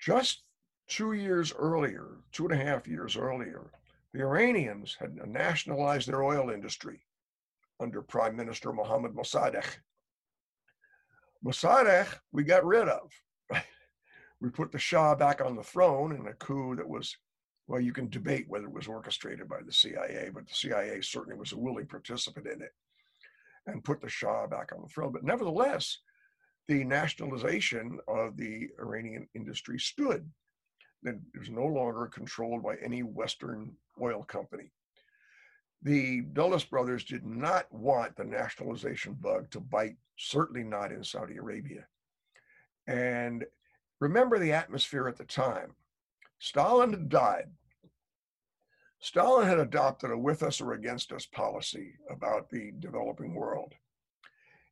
Just 0.00 0.42
two 0.88 1.12
years 1.12 1.52
earlier, 1.56 2.18
two 2.32 2.46
and 2.48 2.60
a 2.60 2.64
half 2.64 2.86
years 2.88 3.16
earlier, 3.16 3.70
the 4.14 4.20
Iranians 4.20 4.96
had 4.98 5.16
nationalized 5.26 6.06
their 6.06 6.22
oil 6.22 6.50
industry 6.50 7.00
under 7.80 8.00
Prime 8.00 8.36
Minister 8.36 8.72
Mohammad 8.72 9.12
Mossadegh. 9.12 9.66
Mossadegh, 11.44 12.06
we 12.30 12.44
got 12.44 12.64
rid 12.64 12.88
of. 12.88 13.10
we 14.40 14.50
put 14.50 14.70
the 14.70 14.78
Shah 14.78 15.16
back 15.16 15.40
on 15.40 15.56
the 15.56 15.64
throne 15.64 16.12
in 16.12 16.28
a 16.28 16.32
coup 16.34 16.76
that 16.76 16.88
was, 16.88 17.16
well, 17.66 17.80
you 17.80 17.92
can 17.92 18.08
debate 18.08 18.44
whether 18.48 18.66
it 18.66 18.72
was 18.72 18.86
orchestrated 18.86 19.48
by 19.48 19.58
the 19.66 19.72
CIA, 19.72 20.30
but 20.32 20.46
the 20.46 20.54
CIA 20.54 21.00
certainly 21.00 21.36
was 21.36 21.50
a 21.50 21.58
willing 21.58 21.86
participant 21.86 22.46
in 22.46 22.62
it 22.62 22.72
and 23.66 23.82
put 23.82 24.00
the 24.00 24.08
Shah 24.08 24.46
back 24.46 24.70
on 24.72 24.80
the 24.80 24.88
throne. 24.88 25.10
But 25.10 25.24
nevertheless, 25.24 25.98
the 26.68 26.84
nationalization 26.84 27.98
of 28.06 28.36
the 28.36 28.68
Iranian 28.78 29.26
industry 29.34 29.80
stood. 29.80 30.30
That 31.04 31.20
was 31.38 31.50
no 31.50 31.66
longer 31.66 32.06
controlled 32.06 32.62
by 32.62 32.76
any 32.76 33.02
Western 33.02 33.76
oil 34.00 34.24
company. 34.24 34.72
The 35.82 36.22
Dulles 36.32 36.64
brothers 36.64 37.04
did 37.04 37.26
not 37.26 37.70
want 37.70 38.16
the 38.16 38.24
nationalization 38.24 39.12
bug 39.20 39.50
to 39.50 39.60
bite, 39.60 39.96
certainly 40.16 40.64
not 40.64 40.92
in 40.92 41.04
Saudi 41.04 41.36
Arabia. 41.36 41.86
And 42.86 43.44
remember 44.00 44.38
the 44.38 44.52
atmosphere 44.52 45.06
at 45.06 45.16
the 45.16 45.24
time. 45.24 45.74
Stalin 46.38 46.90
had 46.90 47.10
died. 47.10 47.50
Stalin 49.00 49.46
had 49.46 49.58
adopted 49.58 50.10
a 50.10 50.16
with 50.16 50.42
us 50.42 50.62
or 50.62 50.72
against 50.72 51.12
us 51.12 51.26
policy 51.26 51.92
about 52.10 52.48
the 52.48 52.72
developing 52.78 53.34
world. 53.34 53.74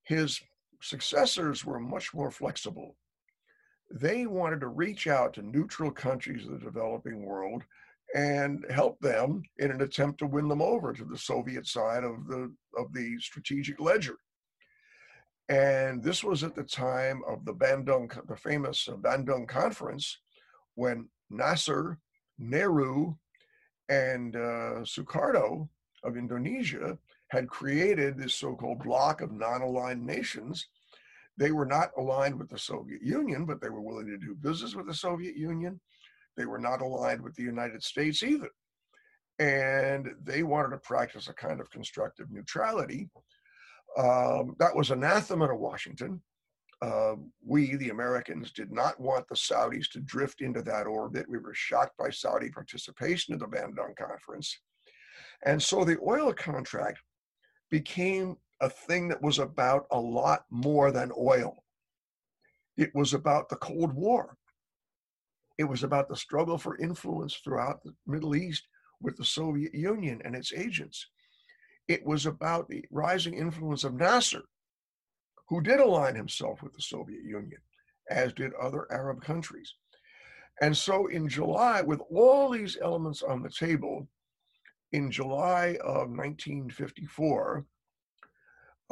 His 0.04 0.40
successors 0.80 1.64
were 1.64 1.78
much 1.78 2.14
more 2.14 2.30
flexible. 2.30 2.96
They 3.92 4.26
wanted 4.26 4.60
to 4.60 4.68
reach 4.68 5.06
out 5.06 5.34
to 5.34 5.42
neutral 5.42 5.90
countries 5.90 6.46
of 6.46 6.52
the 6.52 6.58
developing 6.58 7.24
world 7.24 7.62
and 8.14 8.64
help 8.70 8.98
them 9.00 9.42
in 9.58 9.70
an 9.70 9.82
attempt 9.82 10.18
to 10.18 10.26
win 10.26 10.48
them 10.48 10.62
over 10.62 10.92
to 10.92 11.04
the 11.04 11.18
Soviet 11.18 11.66
side 11.66 12.04
of 12.04 12.26
the 12.26 12.52
of 12.76 12.92
the 12.92 13.18
strategic 13.20 13.78
ledger. 13.80 14.16
And 15.48 16.02
this 16.02 16.24
was 16.24 16.42
at 16.42 16.54
the 16.54 16.62
time 16.62 17.22
of 17.26 17.44
the 17.44 17.52
Bandung, 17.52 18.10
the 18.26 18.36
famous 18.36 18.88
Bandung 18.88 19.46
Conference, 19.46 20.18
when 20.74 21.08
Nasser, 21.28 21.98
Nehru, 22.38 23.14
and 23.88 24.34
uh, 24.36 24.84
Sukarno 24.84 25.68
of 26.04 26.16
Indonesia 26.16 26.98
had 27.28 27.48
created 27.48 28.16
this 28.16 28.34
so-called 28.34 28.82
bloc 28.82 29.20
of 29.20 29.32
non-aligned 29.32 30.04
nations. 30.04 30.66
They 31.36 31.52
were 31.52 31.66
not 31.66 31.90
aligned 31.96 32.38
with 32.38 32.50
the 32.50 32.58
Soviet 32.58 33.02
Union, 33.02 33.46
but 33.46 33.60
they 33.60 33.70
were 33.70 33.80
willing 33.80 34.06
to 34.06 34.18
do 34.18 34.34
business 34.34 34.74
with 34.74 34.86
the 34.86 34.94
Soviet 34.94 35.36
Union. 35.36 35.80
They 36.36 36.46
were 36.46 36.58
not 36.58 36.82
aligned 36.82 37.22
with 37.22 37.34
the 37.34 37.42
United 37.42 37.82
States 37.82 38.22
either. 38.22 38.50
And 39.38 40.10
they 40.22 40.42
wanted 40.42 40.70
to 40.70 40.78
practice 40.78 41.28
a 41.28 41.34
kind 41.34 41.60
of 41.60 41.70
constructive 41.70 42.30
neutrality. 42.30 43.08
Um, 43.98 44.56
that 44.58 44.74
was 44.74 44.90
anathema 44.90 45.48
to 45.48 45.54
Washington. 45.54 46.22
Uh, 46.82 47.14
we, 47.46 47.76
the 47.76 47.90
Americans, 47.90 48.50
did 48.52 48.72
not 48.72 48.98
want 49.00 49.26
the 49.28 49.36
Saudis 49.36 49.88
to 49.90 50.00
drift 50.00 50.40
into 50.40 50.62
that 50.62 50.86
orbit. 50.86 51.28
We 51.28 51.38
were 51.38 51.54
shocked 51.54 51.96
by 51.96 52.10
Saudi 52.10 52.50
participation 52.50 53.34
in 53.34 53.38
the 53.38 53.46
Bandung 53.46 53.96
Conference. 53.96 54.58
And 55.44 55.62
so 55.62 55.84
the 55.84 55.98
oil 56.06 56.32
contract 56.32 56.98
became 57.70 58.36
a 58.62 58.70
thing 58.70 59.08
that 59.08 59.20
was 59.20 59.38
about 59.38 59.86
a 59.90 59.98
lot 59.98 60.44
more 60.50 60.92
than 60.92 61.10
oil. 61.18 61.64
It 62.76 62.94
was 62.94 63.12
about 63.12 63.48
the 63.48 63.56
Cold 63.56 63.92
War. 63.92 64.38
It 65.58 65.64
was 65.64 65.82
about 65.82 66.08
the 66.08 66.16
struggle 66.16 66.56
for 66.56 66.78
influence 66.78 67.34
throughout 67.34 67.82
the 67.82 67.92
Middle 68.06 68.34
East 68.34 68.66
with 69.00 69.16
the 69.16 69.24
Soviet 69.24 69.74
Union 69.74 70.22
and 70.24 70.34
its 70.34 70.52
agents. 70.52 71.08
It 71.88 72.06
was 72.06 72.24
about 72.24 72.68
the 72.68 72.84
rising 72.90 73.34
influence 73.34 73.84
of 73.84 73.94
Nasser 73.94 74.42
who 75.48 75.60
did 75.60 75.80
align 75.80 76.14
himself 76.14 76.62
with 76.62 76.72
the 76.72 76.80
Soviet 76.80 77.24
Union, 77.24 77.60
as 78.08 78.32
did 78.32 78.54
other 78.54 78.86
Arab 78.90 79.22
countries. 79.22 79.74
And 80.60 80.74
so 80.74 81.08
in 81.08 81.28
July, 81.28 81.82
with 81.82 82.00
all 82.10 82.50
these 82.50 82.78
elements 82.80 83.22
on 83.22 83.42
the 83.42 83.50
table, 83.50 84.08
in 84.92 85.10
July 85.10 85.76
of 85.82 86.10
1954, 86.10 87.66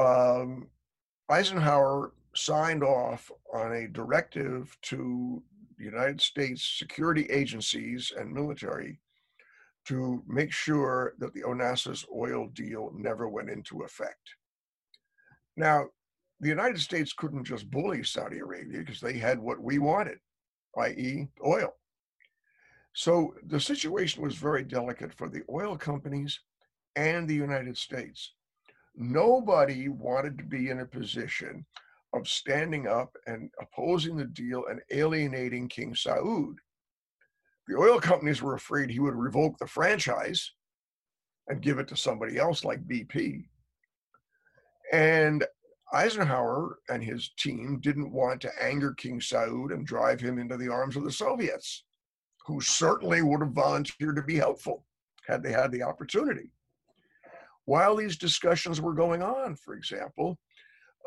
um, 0.00 0.68
Eisenhower 1.28 2.12
signed 2.34 2.82
off 2.82 3.30
on 3.52 3.72
a 3.72 3.88
directive 3.88 4.76
to 4.82 5.42
the 5.78 5.84
United 5.84 6.20
States 6.20 6.76
security 6.78 7.24
agencies 7.30 8.12
and 8.16 8.32
military 8.32 8.98
to 9.86 10.22
make 10.26 10.52
sure 10.52 11.14
that 11.18 11.32
the 11.34 11.42
Onassis 11.42 12.04
oil 12.14 12.48
deal 12.52 12.92
never 12.94 13.28
went 13.28 13.50
into 13.50 13.82
effect. 13.82 14.34
Now, 15.56 15.86
the 16.40 16.48
United 16.48 16.80
States 16.80 17.12
couldn't 17.12 17.44
just 17.44 17.70
bully 17.70 18.02
Saudi 18.02 18.38
Arabia 18.38 18.78
because 18.78 19.00
they 19.00 19.14
had 19.14 19.38
what 19.38 19.62
we 19.62 19.78
wanted, 19.78 20.18
i.e., 20.78 21.28
oil. 21.44 21.74
So 22.92 23.34
the 23.46 23.60
situation 23.60 24.22
was 24.22 24.34
very 24.34 24.64
delicate 24.64 25.12
for 25.12 25.28
the 25.28 25.42
oil 25.50 25.76
companies 25.76 26.40
and 26.96 27.28
the 27.28 27.34
United 27.34 27.76
States. 27.76 28.32
Nobody 28.96 29.88
wanted 29.88 30.36
to 30.38 30.44
be 30.44 30.68
in 30.68 30.80
a 30.80 30.86
position 30.86 31.64
of 32.12 32.28
standing 32.28 32.86
up 32.86 33.16
and 33.26 33.50
opposing 33.60 34.16
the 34.16 34.24
deal 34.24 34.66
and 34.66 34.80
alienating 34.90 35.68
King 35.68 35.94
Saud. 35.94 36.56
The 37.68 37.76
oil 37.76 38.00
companies 38.00 38.42
were 38.42 38.54
afraid 38.54 38.90
he 38.90 38.98
would 38.98 39.14
revoke 39.14 39.58
the 39.58 39.66
franchise 39.66 40.52
and 41.48 41.62
give 41.62 41.78
it 41.78 41.88
to 41.88 41.96
somebody 41.96 42.36
else 42.36 42.64
like 42.64 42.86
BP. 42.86 43.44
And 44.92 45.44
Eisenhower 45.92 46.78
and 46.88 47.02
his 47.02 47.30
team 47.38 47.80
didn't 47.80 48.12
want 48.12 48.40
to 48.42 48.62
anger 48.62 48.92
King 48.94 49.20
Saud 49.20 49.72
and 49.72 49.86
drive 49.86 50.20
him 50.20 50.38
into 50.38 50.56
the 50.56 50.68
arms 50.68 50.96
of 50.96 51.04
the 51.04 51.12
Soviets, 51.12 51.84
who 52.46 52.60
certainly 52.60 53.22
would 53.22 53.40
have 53.40 53.52
volunteered 53.52 54.16
to 54.16 54.22
be 54.22 54.36
helpful 54.36 54.84
had 55.26 55.42
they 55.42 55.52
had 55.52 55.70
the 55.70 55.82
opportunity. 55.82 56.50
While 57.70 57.94
these 57.94 58.16
discussions 58.16 58.80
were 58.80 58.94
going 58.94 59.22
on, 59.22 59.54
for 59.54 59.74
example, 59.74 60.40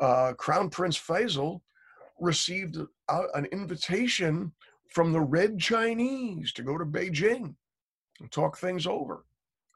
uh, 0.00 0.32
Crown 0.32 0.70
Prince 0.70 0.98
Faisal 0.98 1.60
received 2.18 2.78
a, 2.78 3.20
an 3.34 3.44
invitation 3.52 4.50
from 4.88 5.12
the 5.12 5.20
Red 5.20 5.58
Chinese 5.58 6.54
to 6.54 6.62
go 6.62 6.78
to 6.78 6.86
Beijing 6.86 7.54
and 8.18 8.32
talk 8.32 8.56
things 8.56 8.86
over. 8.86 9.26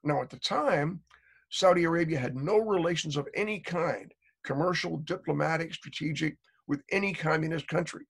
Now, 0.02 0.22
at 0.22 0.30
the 0.30 0.38
time, 0.38 1.02
Saudi 1.50 1.84
Arabia 1.84 2.18
had 2.18 2.34
no 2.34 2.56
relations 2.56 3.18
of 3.18 3.28
any 3.34 3.60
kind 3.60 4.10
commercial, 4.42 4.96
diplomatic, 5.04 5.74
strategic 5.74 6.38
with 6.68 6.80
any 6.90 7.12
communist 7.12 7.68
country 7.68 8.06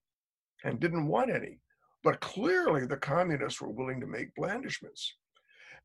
and 0.63 0.79
didn't 0.79 1.05
want 1.05 1.31
any. 1.31 1.59
But 2.01 2.21
clearly, 2.21 2.85
the 2.85 2.95
communists 2.95 3.59
were 3.59 3.71
willing 3.71 3.99
to 3.99 4.07
make 4.07 4.33
blandishments. 4.35 5.15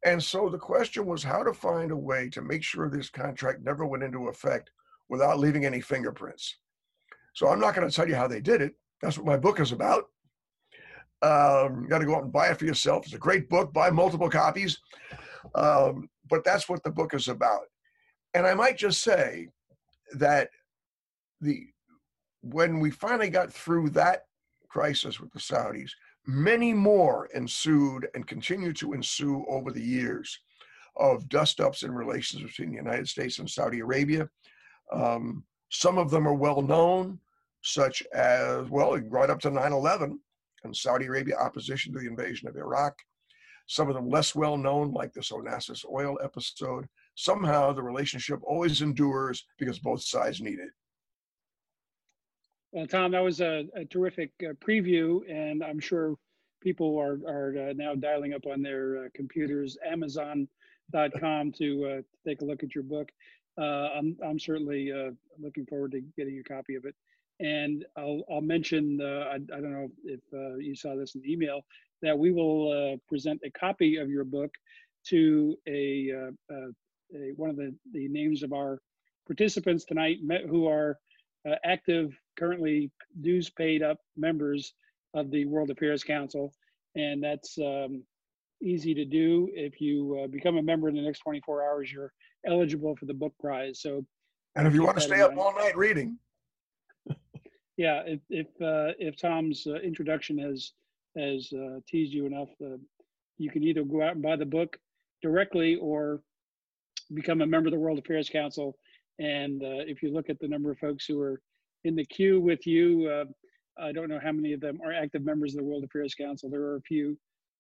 And 0.05 0.23
so 0.23 0.49
the 0.49 0.59
question 0.59 1.07
was 1.07 1.23
how 1.23 1.43
to 1.43 1.55
find 1.55 1.91
a 1.91 1.97
way 1.97 2.29
to 2.31 2.43
make 2.43 2.63
sure 2.63 2.91
this 2.91 3.11
contract 3.11 3.65
never 3.65 3.87
went 3.87 4.03
into 4.03 4.29
effect 4.29 4.71
without 5.09 5.39
leaving 5.39 5.65
any 5.65 5.81
fingerprints. 5.81 6.59
So 7.35 7.49
I'm 7.49 7.61
not 7.61 7.75
going 7.75 7.89
to 7.89 7.95
tell 7.95 8.09
you 8.09 8.15
how 8.15 8.29
they 8.29 8.41
did 8.41 8.61
it. 8.61 8.75
That's 9.01 9.19
what 9.19 9.27
my 9.27 9.37
book 9.37 9.61
is 9.61 9.73
about. 9.73 10.05
Um, 11.23 11.83
you 11.83 11.89
got 11.89 11.99
to 11.99 12.05
go 12.05 12.17
out 12.17 12.25
and 12.25 12.33
buy 12.33 12.49
it 12.49 12.59
for 12.59 12.67
yourself. 12.67 13.07
It's 13.07 13.15
a 13.15 13.19
great 13.19 13.49
book, 13.49 13.73
buy 13.73 13.91
multiple 13.91 14.29
copies. 14.29 14.79
Um, 15.55 16.09
but 16.29 16.45
that's 16.45 16.69
what 16.69 16.83
the 16.83 16.91
book 16.91 17.15
is 17.15 17.29
about. 17.29 17.63
And 18.35 18.47
I 18.47 18.55
might 18.55 18.77
just 18.77 19.03
say 19.03 19.49
that 20.15 20.49
the 21.41 21.67
when 22.43 22.79
we 22.79 22.91
finally 22.91 23.31
got 23.31 23.53
through 23.53 23.89
that 23.91 24.25
crisis 24.69 25.19
with 25.19 25.33
the 25.33 25.39
Saudis, 25.39 25.91
many 26.27 26.73
more 26.73 27.27
ensued 27.35 28.09
and 28.15 28.27
continue 28.27 28.73
to 28.75 28.93
ensue 28.93 29.45
over 29.49 29.71
the 29.71 29.83
years 29.83 30.39
of 30.97 31.29
dust 31.29 31.61
ups 31.61 31.83
in 31.83 31.93
relations 31.93 32.43
between 32.43 32.71
the 32.71 32.77
United 32.77 33.09
States 33.09 33.39
and 33.39 33.51
Saudi 33.51 33.81
Arabia. 33.81 34.29
Um, 34.93 35.45
some 35.71 35.99
of 35.99 36.11
them 36.11 36.27
are 36.27 36.35
well 36.35 36.63
known, 36.63 37.19
such 37.63 38.03
as, 38.15 38.69
well, 38.71 38.97
right 39.09 39.31
up 39.31 39.41
to 39.41 39.51
9 39.51 39.73
11 39.73 40.21
and 40.63 40.77
Saudi 40.77 41.07
Arabia 41.07 41.37
opposition 41.37 41.93
to 41.93 41.99
the 41.99 42.07
invasion 42.07 42.49
of 42.49 42.57
Iraq. 42.57 42.95
Some 43.67 43.89
of 43.89 43.95
them 43.95 44.09
less 44.09 44.35
well 44.35 44.57
known, 44.57 44.93
like 44.93 45.13
this 45.13 45.31
Onassis 45.31 45.85
oil 45.91 46.19
episode 46.23 46.87
somehow 47.15 47.73
the 47.73 47.83
relationship 47.83 48.41
always 48.43 48.83
endures 48.83 49.47
because 49.59 49.79
both 49.79 50.03
sides 50.03 50.41
need 50.41 50.59
it. 50.59 50.71
Well, 52.75 52.89
Tom, 52.89 53.13
that 53.13 53.23
was 53.23 53.41
a, 53.41 53.69
a 53.77 53.85
terrific 53.85 54.33
uh, 54.43 54.55
preview, 54.55 55.21
and 55.31 55.63
I'm 55.63 55.79
sure 55.79 56.17
people 56.61 56.99
are 56.99 57.21
are 57.25 57.71
uh, 57.71 57.73
now 57.77 57.95
dialing 57.95 58.35
up 58.35 58.47
on 58.47 58.63
their 58.63 59.05
uh, 59.05 59.09
computers, 59.15 59.79
Amazon.com 59.87 61.53
to 61.53 61.87
uh, 61.87 62.03
take 62.29 62.43
a 62.43 62.45
look 62.45 62.65
at 62.65 62.75
your 62.75 62.83
book. 62.83 63.11
Uh, 63.57 63.91
I'm 63.97 64.17
I'm 64.27 64.41
certainly 64.41 64.91
uh, 64.91 65.13
looking 65.41 65.67
forward 65.67 65.93
to 65.93 66.01
getting 66.17 66.41
a 66.41 66.43
copy 66.43 66.75
of 66.75 66.85
it. 66.85 66.97
And 67.39 67.85
I'll 67.97 68.23
I'll 68.29 68.41
mention 68.41 69.01
I, 69.01 69.37
I 69.37 69.39
don't 69.39 69.73
know 69.73 69.89
if 70.05 70.21
you 70.59 70.75
saw 70.75 70.97
this 70.97 71.15
in 71.15 71.21
the 71.21 71.33
email 71.33 71.61
that 72.03 72.19
we 72.19 72.33
will 72.33 72.99
present 73.09 73.41
a 73.45 73.51
copy 73.53 73.99
of 73.99 74.11
your 74.11 74.25
book 74.25 74.53
to 75.11 75.57
a, 75.69 76.11
a 76.51 77.33
one 77.37 77.51
of 77.51 77.57
the 77.57 77.73
the 77.93 78.09
names 78.09 78.43
of 78.43 78.53
our 78.53 78.81
participants 79.29 79.85
tonight 79.85 80.19
who 80.49 80.67
are 80.67 80.99
uh, 81.49 81.57
active, 81.65 82.19
currently 82.39 82.91
dues 83.21 83.51
paid 83.51 83.83
up 83.83 83.99
members 84.17 84.75
of 85.15 85.31
the 85.31 85.45
World 85.47 85.71
Affairs 85.71 86.03
Council. 86.03 86.53
And 86.97 87.23
that's 87.23 87.59
um, 87.59 88.03
easy 88.63 88.95
to 88.95 89.05
do. 89.05 89.49
If 89.53 89.81
you 89.81 90.23
uh, 90.23 90.27
become 90.27 90.57
a 90.57 90.63
member 90.63 90.89
in 90.89 90.95
the 90.95 91.03
next 91.03 91.21
24 91.21 91.63
hours, 91.65 91.93
you're 91.93 92.13
eligible 92.47 92.97
for 92.97 93.07
the 93.07 93.15
book 93.15 93.35
prize. 93.41 93.81
So, 93.81 94.05
and 94.57 94.67
if 94.67 94.75
you 94.75 94.85
want 94.85 94.97
to 94.97 95.03
stay 95.03 95.21
up 95.21 95.37
all 95.37 95.55
night 95.55 95.77
reading, 95.77 96.19
yeah, 97.77 98.03
if 98.07 98.21
if 98.31 98.47
uh, 98.61 98.95
if 98.99 99.17
Tom's 99.17 99.67
uh, 99.67 99.75
introduction 99.77 100.39
has 100.39 100.73
has 101.17 101.53
uh, 101.53 101.81
teased 101.89 102.13
you 102.13 102.27
enough, 102.27 102.51
uh, 102.65 102.77
you 103.39 103.51
can 103.51 103.65
either 103.65 103.83
go 103.83 104.03
out 104.03 104.13
and 104.13 104.23
buy 104.23 104.37
the 104.37 104.47
book 104.47 104.79
directly 105.23 105.77
or 105.77 106.21
become 107.13 107.41
a 107.41 107.47
member 107.47 107.69
of 107.69 107.73
the 107.73 107.79
World 107.79 107.99
Affairs 107.99 108.29
Council 108.29 108.77
and 109.19 109.63
uh, 109.63 109.87
if 109.87 110.03
you 110.03 110.13
look 110.13 110.29
at 110.29 110.39
the 110.41 110.49
number 110.49 110.71
of 110.71 110.79
folks 110.79 111.07
who 111.07 111.21
are 111.21 111.41
in 111.85 111.95
the 111.95 112.05
queue 112.05 112.41
with 112.41 112.67
you, 112.67 113.09
uh, 113.09 113.25
I 113.83 113.93
don't 113.93 114.09
know 114.09 114.21
how 114.23 114.33
many 114.33 114.53
of 114.53 114.61
them 114.61 114.79
are 114.85 114.93
active 114.93 115.25
members 115.25 115.55
of 115.55 115.59
the 115.59 115.65
World 115.65 115.85
Affairs 115.85 116.15
Council. 116.15 116.51
There 116.51 116.63
are 116.63 116.77
a 116.77 116.83
few, 116.83 117.17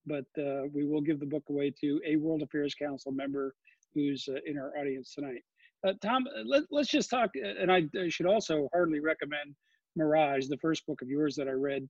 but 0.06 0.24
uh, 0.38 0.62
we 0.72 0.84
will 0.86 1.00
give 1.00 1.20
the 1.20 1.26
book 1.26 1.44
away 1.50 1.72
to 1.80 2.00
a 2.06 2.16
World 2.16 2.42
Affairs 2.42 2.74
Council 2.74 3.12
member 3.12 3.54
who's 3.94 4.28
uh, 4.28 4.38
in 4.46 4.58
our 4.58 4.76
audience 4.78 5.14
tonight. 5.14 5.42
Uh, 5.86 5.92
Tom, 6.00 6.26
let, 6.44 6.64
us 6.72 6.88
just 6.88 7.10
talk, 7.10 7.30
uh, 7.36 7.48
and 7.60 7.70
I 7.70 7.84
should 8.08 8.26
also 8.26 8.68
heartily 8.72 9.00
recommend 9.00 9.54
Mirage, 9.96 10.46
the 10.48 10.58
first 10.58 10.86
book 10.86 11.02
of 11.02 11.08
yours 11.08 11.36
that 11.36 11.46
I 11.46 11.52
read. 11.52 11.88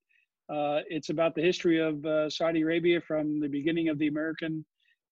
it's 0.51 1.11
about 1.11 1.35
the 1.35 1.43
history 1.43 1.81
of 1.81 2.05
Saudi 2.31 2.62
Arabia 2.62 3.01
from 3.01 3.41
the 3.41 3.49
beginning 3.49 3.89
of 3.89 3.99
the 3.99 4.09
American 4.09 4.65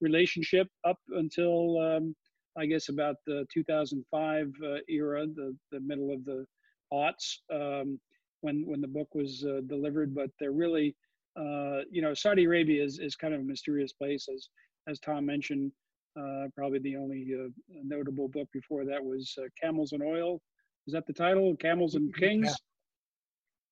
relationship 0.03 0.69
up 0.85 0.99
until 1.11 1.79
um, 1.81 2.15
I 2.57 2.67
guess 2.67 2.89
about 2.89 3.17
the 3.27 3.47
2005 3.53 4.53
uh, 4.63 4.77
era, 4.89 5.27
the, 5.27 5.57
the 5.71 5.81
middle 5.81 6.13
of 6.13 6.25
the 6.25 6.47
aughts, 6.93 7.39
um, 7.51 7.99
when 8.43 8.67
when 8.67 8.81
the 8.81 8.89
book 8.89 9.15
was 9.15 9.45
uh, 9.45 9.61
delivered. 9.67 10.15
But 10.15 10.31
they're 10.39 10.53
really, 10.53 10.95
uh, 11.37 11.81
you 11.91 12.03
know, 12.03 12.15
Saudi 12.15 12.45
Arabia 12.45 12.85
is, 12.85 12.99
is 12.99 13.17
kind 13.17 13.35
of 13.35 13.41
a 13.41 13.45
mysterious 13.45 13.93
place, 13.93 14.29
as 14.33 14.49
as 14.89 15.01
Tom 15.01 15.27
mentioned. 15.27 15.73
Uh, 16.15 16.47
probably 16.55 16.79
the 16.81 16.95
only 16.95 17.27
uh, 17.35 17.49
notable 17.83 18.29
book 18.29 18.47
before 18.53 18.85
that 18.85 19.03
was 19.03 19.35
uh, 19.39 19.45
Camels 19.59 19.93
and 19.93 20.03
Oil. 20.03 20.43
Is 20.87 20.93
that 20.93 21.07
the 21.07 21.13
title? 21.13 21.57
Camels 21.57 21.95
and 21.95 22.15
Kings. 22.15 22.55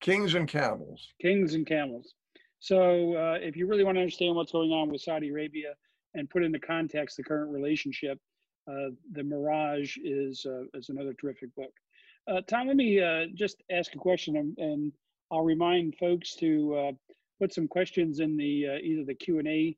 Kings 0.01 0.35
and 0.35 0.49
Camels. 0.49 1.07
Kings 1.21 1.53
and 1.53 1.67
Camels. 1.67 2.15
So, 2.59 3.15
if 3.43 3.57
you 3.57 3.67
really 3.67 3.85
want 3.85 3.97
to 3.97 4.01
understand 4.01 4.37
what's 4.37 4.53
going 4.53 4.71
on 4.71 4.91
with 4.91 5.03
Saudi 5.03 5.29
Arabia 5.29 5.75
and 6.15 6.29
put 6.31 6.43
into 6.43 6.59
context 6.59 7.17
the 7.17 7.23
current 7.23 7.51
relationship, 7.51 8.19
uh, 8.19 8.30
the 8.67 9.23
Mirage 9.23 9.97
is 10.03 10.47
uh, 10.47 10.65
is 10.75 10.89
another 10.89 11.15
terrific 11.15 11.55
book. 11.55 11.73
Uh, 12.31 12.41
Tom, 12.47 12.69
let 12.69 12.77
me 12.77 13.01
just 13.35 13.63
ask 13.71 13.95
a 13.95 13.99
question, 13.99 14.37
and, 14.37 14.59
and 14.59 14.93
I'll 15.33 15.43
remind 15.43 15.97
folks 15.97 16.35
to 16.37 16.97
put 17.41 17.53
some 17.53 17.67
questions 17.67 18.21
in 18.21 18.37
the 18.37 18.79
either 18.83 19.05
the 19.05 19.15
Q 19.15 19.39
and 19.39 19.49
A 19.49 19.77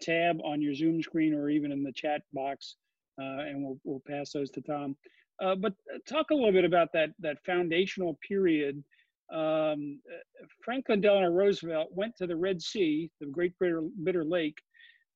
tab 0.00 0.38
on 0.44 0.60
your 0.62 0.74
Zoom 0.74 1.02
screen 1.02 1.34
or 1.34 1.48
even 1.48 1.72
in 1.72 1.82
the 1.82 1.92
chat 1.92 2.22
box, 2.32 2.76
and 3.18 3.64
we'll 3.64 3.78
we'll 3.84 4.02
pass 4.06 4.32
those 4.32 4.50
to 4.52 4.60
Tom. 4.60 4.96
Uh, 5.42 5.56
but 5.56 5.74
talk 6.08 6.30
a 6.30 6.34
little 6.34 6.52
bit 6.52 6.64
about 6.64 6.92
that 6.92 7.10
that 7.18 7.44
foundational 7.44 8.18
period. 8.26 8.82
Um, 9.32 10.00
Franklin 10.62 11.00
Delano 11.00 11.30
Roosevelt 11.30 11.88
went 11.90 12.14
to 12.16 12.26
the 12.26 12.36
Red 12.36 12.60
Sea, 12.60 13.10
the 13.18 13.26
Great 13.26 13.58
Bitter, 13.58 13.82
Bitter 14.04 14.24
Lake, 14.24 14.58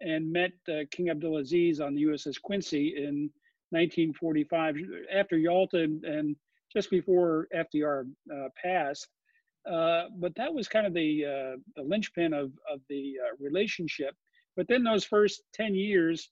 and 0.01 0.31
met 0.31 0.53
uh, 0.69 0.85
King 0.91 1.07
Abdulaziz 1.07 1.81
on 1.81 1.95
the 1.95 2.03
USS 2.05 2.41
Quincy 2.41 2.95
in 2.97 3.31
1945 3.71 4.77
after 5.13 5.37
Yalta 5.37 5.83
and, 5.83 6.05
and 6.05 6.37
just 6.73 6.91
before 6.91 7.49
FDR 7.55 8.05
uh, 8.33 8.49
passed. 8.63 9.09
Uh, 9.71 10.05
but 10.19 10.35
that 10.37 10.53
was 10.53 10.69
kind 10.69 10.87
of 10.87 10.95
the, 10.95 11.25
uh, 11.25 11.57
the 11.75 11.83
linchpin 11.83 12.33
of, 12.33 12.53
of 12.71 12.81
the 12.89 13.15
uh, 13.25 13.37
relationship. 13.41 14.15
But 14.57 14.69
then 14.69 14.85
those 14.85 15.05
first 15.05 15.43
10 15.55 15.75
years, 15.75 16.31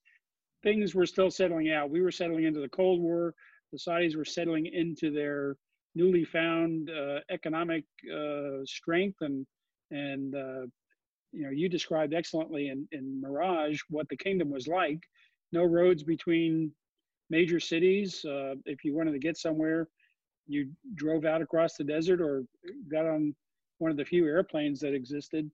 things 0.62 0.95
were 0.95 1.07
still 1.07 1.31
settling 1.31 1.71
out. 1.73 1.91
We 1.91 2.01
were 2.01 2.12
settling 2.12 2.45
into 2.45 2.61
the 2.61 2.69
Cold 2.69 3.01
War. 3.01 3.35
The 3.73 3.79
Saudis 3.79 4.17
were 4.17 4.25
settling 4.25 4.67
into 4.67 5.11
their 5.11 5.57
newly 5.97 6.25
found 6.25 6.91
uh, 6.91 7.21
economic 7.31 7.85
strength 8.65 9.19
and 9.21 9.47
and 9.91 10.35
you 11.35 11.43
know, 11.43 11.51
you 11.51 11.68
described 11.68 12.14
excellently 12.14 12.68
in, 12.68 12.87
in 12.93 13.20
Mirage 13.20 13.80
what 13.91 14.09
the 14.09 14.16
kingdom 14.16 14.51
was 14.51 14.68
like. 14.68 15.01
No 15.53 15.64
roads 15.64 16.03
between 16.03 16.72
major 17.30 17.59
cities. 17.59 18.24
Uh, 18.24 18.55
if 18.66 18.85
you 18.85 18.95
wanted 18.95 19.12
to 19.12 19.18
get 19.18 19.37
somewhere, 19.37 19.89
you 20.47 20.70
drove 20.95 21.24
out 21.24 21.43
across 21.43 21.74
the 21.74 21.85
desert 21.85 22.20
or 22.20 22.45
got 22.91 23.07
on 23.07 23.35
one 23.78 23.91
of 23.91 23.97
the 23.97 24.05
few 24.05 24.26
airplanes 24.26 24.80
that 24.80 24.95
existed. 24.95 25.51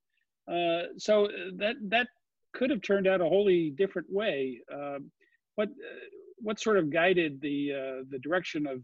Uh, 0.49 0.83
so 0.99 1.28
that 1.57 1.76
that 1.83 2.09
could 2.53 2.70
have 2.70 2.83
turned 2.83 3.07
out 3.07 3.20
a 3.20 3.24
wholly 3.24 3.70
different 3.70 4.09
way. 4.11 4.61
Uh, 4.72 4.99
what 5.55 5.68
uh, 5.68 6.07
what 6.39 6.59
sort 6.59 6.78
of 6.78 6.91
guided 6.91 7.41
the 7.41 7.72
uh, 7.72 8.05
the 8.11 8.18
direction 8.18 8.66
of 8.66 8.83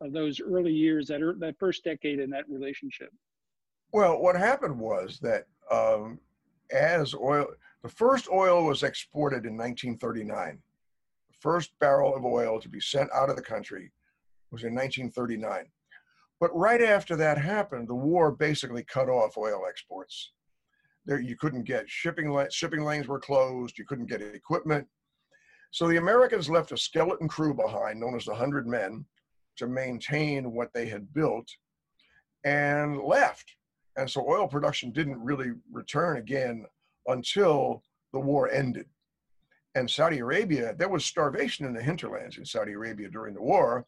of 0.00 0.12
those 0.12 0.40
early 0.40 0.72
years, 0.72 1.06
that 1.06 1.22
er, 1.22 1.36
that 1.38 1.58
first 1.58 1.84
decade 1.84 2.18
in 2.18 2.30
that 2.30 2.44
relationship? 2.48 3.10
Well, 3.92 4.20
what 4.20 4.36
happened 4.36 4.78
was 4.78 5.20
that 5.20 5.46
um, 5.70 6.18
as 6.70 7.14
oil, 7.14 7.46
the 7.82 7.88
first 7.88 8.28
oil 8.32 8.64
was 8.64 8.82
exported 8.82 9.46
in 9.46 9.56
1939. 9.56 10.58
The 11.28 11.36
first 11.40 11.78
barrel 11.78 12.16
of 12.16 12.24
oil 12.24 12.60
to 12.60 12.68
be 12.68 12.80
sent 12.80 13.10
out 13.12 13.30
of 13.30 13.36
the 13.36 13.42
country 13.42 13.92
was 14.50 14.64
in 14.64 14.74
1939. 14.74 15.66
But 16.40 16.56
right 16.56 16.82
after 16.82 17.16
that 17.16 17.38
happened, 17.38 17.88
the 17.88 17.94
war 17.94 18.32
basically 18.32 18.84
cut 18.84 19.08
off 19.08 19.38
oil 19.38 19.62
exports. 19.68 20.32
There, 21.06 21.20
you 21.20 21.36
couldn't 21.36 21.64
get 21.64 21.88
shipping 21.88 22.34
shipping 22.50 22.84
lanes 22.84 23.08
were 23.08 23.20
closed. 23.20 23.78
You 23.78 23.84
couldn't 23.84 24.06
get 24.08 24.22
equipment. 24.22 24.86
So 25.70 25.88
the 25.88 25.96
Americans 25.96 26.48
left 26.48 26.72
a 26.72 26.76
skeleton 26.76 27.28
crew 27.28 27.52
behind, 27.52 28.00
known 28.00 28.14
as 28.14 28.24
the 28.24 28.34
Hundred 28.34 28.66
Men, 28.66 29.04
to 29.56 29.66
maintain 29.66 30.52
what 30.52 30.72
they 30.72 30.86
had 30.86 31.12
built, 31.12 31.48
and 32.44 33.00
left. 33.00 33.56
And 33.96 34.10
so 34.10 34.28
oil 34.28 34.48
production 34.48 34.90
didn't 34.90 35.22
really 35.22 35.52
return 35.70 36.16
again 36.16 36.66
until 37.06 37.82
the 38.12 38.20
war 38.20 38.50
ended. 38.50 38.86
And 39.76 39.90
Saudi 39.90 40.18
Arabia, 40.18 40.74
there 40.78 40.88
was 40.88 41.04
starvation 41.04 41.66
in 41.66 41.74
the 41.74 41.82
hinterlands 41.82 42.38
in 42.38 42.44
Saudi 42.44 42.72
Arabia 42.72 43.08
during 43.08 43.34
the 43.34 43.42
war 43.42 43.86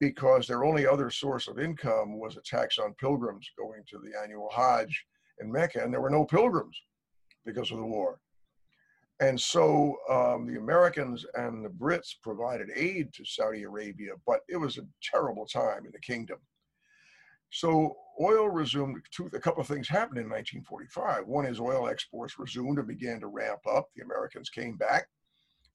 because 0.00 0.46
their 0.48 0.64
only 0.64 0.84
other 0.84 1.10
source 1.10 1.46
of 1.46 1.60
income 1.60 2.18
was 2.18 2.36
a 2.36 2.40
tax 2.40 2.78
on 2.78 2.94
pilgrims 2.94 3.48
going 3.56 3.84
to 3.88 3.98
the 3.98 4.20
annual 4.20 4.50
Hajj 4.52 5.06
in 5.40 5.50
Mecca, 5.50 5.82
and 5.82 5.92
there 5.92 6.00
were 6.00 6.10
no 6.10 6.24
pilgrims 6.24 6.76
because 7.46 7.70
of 7.70 7.78
the 7.78 7.84
war. 7.84 8.18
And 9.20 9.40
so 9.40 9.96
um, 10.10 10.52
the 10.52 10.58
Americans 10.58 11.24
and 11.34 11.64
the 11.64 11.68
Brits 11.68 12.14
provided 12.20 12.70
aid 12.74 13.12
to 13.14 13.24
Saudi 13.24 13.62
Arabia, 13.62 14.12
but 14.26 14.40
it 14.48 14.56
was 14.56 14.78
a 14.78 14.86
terrible 15.00 15.46
time 15.46 15.86
in 15.86 15.92
the 15.92 16.00
kingdom. 16.00 16.38
So 17.50 17.96
oil 18.20 18.48
resumed, 18.48 19.02
two, 19.10 19.30
a 19.32 19.40
couple 19.40 19.60
of 19.60 19.66
things 19.66 19.88
happened 19.88 20.18
in 20.18 20.28
1945. 20.28 21.26
One 21.26 21.46
is 21.46 21.60
oil 21.60 21.88
exports 21.88 22.38
resumed 22.38 22.78
and 22.78 22.88
began 22.88 23.20
to 23.20 23.26
ramp 23.26 23.60
up. 23.70 23.88
The 23.94 24.02
Americans 24.02 24.50
came 24.50 24.76
back 24.76 25.08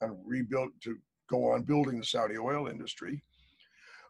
and 0.02 0.16
rebuilt 0.26 0.72
to 0.84 0.98
go 1.30 1.52
on 1.52 1.64
building 1.64 2.00
the 2.00 2.06
Saudi 2.06 2.38
oil 2.38 2.68
industry. 2.68 3.24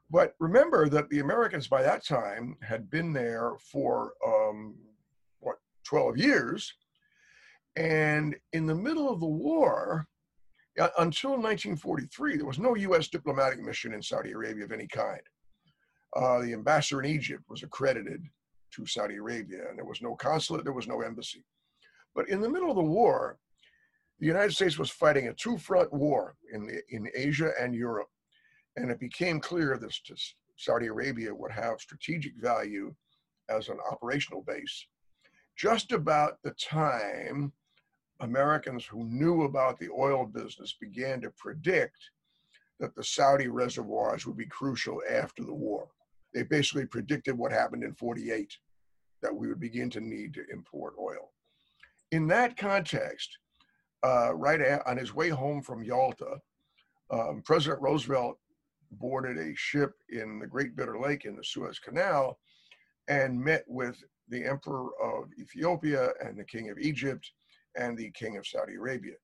But 0.10 0.36
remember 0.40 0.88
that 0.90 1.10
the 1.10 1.20
Americans 1.20 1.68
by 1.68 1.82
that 1.82 2.06
time 2.06 2.56
had 2.62 2.90
been 2.90 3.12
there 3.14 3.54
for, 3.60 4.14
um, 4.26 4.76
what, 5.40 5.58
12 5.84 6.18
years. 6.18 6.74
And 7.76 8.36
in 8.54 8.66
the 8.66 8.76
middle 8.76 9.12
of 9.12 9.20
the 9.20 9.26
war, 9.26 10.08
uh, 10.80 10.90
until 11.00 11.32
1943, 11.32 12.38
there 12.38 12.46
was 12.46 12.60
no 12.60 12.76
US 12.76 13.08
diplomatic 13.08 13.60
mission 13.60 13.94
in 13.94 14.02
Saudi 14.02 14.32
Arabia 14.32 14.66
of 14.66 14.72
any 14.72 14.88
kind 14.88 15.22
uh, 16.18 16.40
the 16.42 16.54
ambassador 16.54 17.02
in 17.02 17.12
Egypt 17.12 17.44
was 17.48 17.64
accredited 17.64 18.22
to 18.72 18.86
Saudi 18.86 19.16
Arabia, 19.16 19.70
and 19.70 19.78
there 19.78 19.86
was 19.86 20.02
no 20.02 20.16
consulate, 20.16 20.64
there 20.64 20.74
was 20.74 20.88
no 20.88 21.02
embassy. 21.02 21.44
But 22.16 22.28
in 22.30 22.42
the 22.42 22.50
middle 22.50 22.72
of 22.72 22.76
the 22.76 22.82
war, 22.82 23.38
the 24.20 24.26
United 24.26 24.54
States 24.54 24.80
was 24.80 24.90
fighting 24.90 25.28
a 25.28 25.34
two-front 25.34 25.94
war 25.94 26.36
in 26.52 26.66
the, 26.66 26.82
in 26.90 27.08
Asia 27.16 27.52
and 27.62 27.76
Europe, 27.76 28.10
and 28.76 28.90
it 28.90 29.00
became 29.00 29.40
clear 29.40 29.78
that 29.78 29.94
Saudi 30.58 30.88
Arabia 30.88 31.34
would 31.34 31.52
have 31.52 31.80
strategic 31.80 32.34
value 32.38 32.94
as 33.50 33.70
an 33.70 33.78
operational 33.92 34.42
base. 34.42 34.88
just 35.56 35.92
about 35.92 36.42
the 36.44 36.52
time 36.52 37.52
Americans 38.20 38.86
who 38.86 39.04
knew 39.06 39.44
about 39.44 39.80
the 39.80 39.90
oil 39.90 40.26
business 40.26 40.76
began 40.80 41.22
to 41.22 41.30
predict 41.32 41.98
that 42.80 42.96
the 42.96 43.04
Saudi 43.04 43.48
reservoirs 43.48 44.26
would 44.26 44.38
be 44.38 44.46
crucial 44.46 45.02
after 45.10 45.44
the 45.44 45.54
war. 45.54 45.88
They 46.38 46.44
basically 46.44 46.86
predicted 46.86 47.36
what 47.36 47.52
happened 47.52 47.84
in 47.84 47.96
48, 47.96 48.56
that 49.24 49.36
we 49.36 49.48
would 49.48 49.60
begin 49.60 49.90
to 49.90 50.00
need 50.00 50.36
to 50.36 50.46
import 50.54 50.94
oil. 51.02 51.32
In 52.12 52.28
that 52.28 52.56
context, 52.56 53.40
uh, 54.06 54.36
right 54.36 54.62
at, 54.62 54.86
on 54.86 54.98
his 54.98 55.16
way 55.16 55.30
home 55.30 55.64
from 55.64 55.84
Yalta, 55.84 56.38
um, 57.10 57.42
President 57.44 57.82
Roosevelt 57.82 58.38
boarded 58.92 59.40
a 59.40 59.56
ship 59.56 59.94
in 60.10 60.38
the 60.38 60.46
Great 60.46 60.76
Bitter 60.76 61.00
Lake 61.00 61.26
in 61.26 61.36
the 61.36 61.44
Suez 61.44 61.80
Canal 61.80 62.38
and 63.08 63.44
met 63.44 63.64
with 63.68 63.98
the 64.30 64.46
Emperor 64.46 64.90
of 65.02 65.30
Ethiopia 65.40 66.12
and 66.24 66.38
the 66.38 66.46
King 66.46 66.70
of 66.70 66.78
Egypt 66.78 67.32
and 67.76 67.98
the 67.98 68.12
King 68.12 68.38
of 68.38 68.46
Saudi 68.46 68.76
Arabia. 68.76 69.16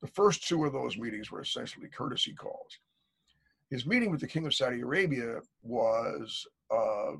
The 0.00 0.08
first 0.08 0.48
two 0.48 0.64
of 0.64 0.72
those 0.72 0.96
meetings 0.96 1.30
were 1.30 1.42
essentially 1.42 1.88
courtesy 1.88 2.32
calls. 2.32 2.78
His 3.70 3.86
meeting 3.86 4.10
with 4.10 4.20
the 4.20 4.28
King 4.28 4.46
of 4.46 4.54
Saudi 4.54 4.80
Arabia 4.80 5.40
was 5.62 6.46
uh, 6.72 7.12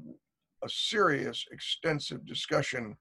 a 0.62 0.68
serious, 0.68 1.44
extensive 1.50 2.24
discussion 2.24 2.96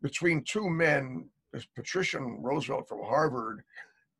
between 0.00 0.44
two 0.44 0.70
men, 0.70 1.28
patrician 1.74 2.38
Roosevelt 2.40 2.88
from 2.88 3.02
Harvard 3.02 3.64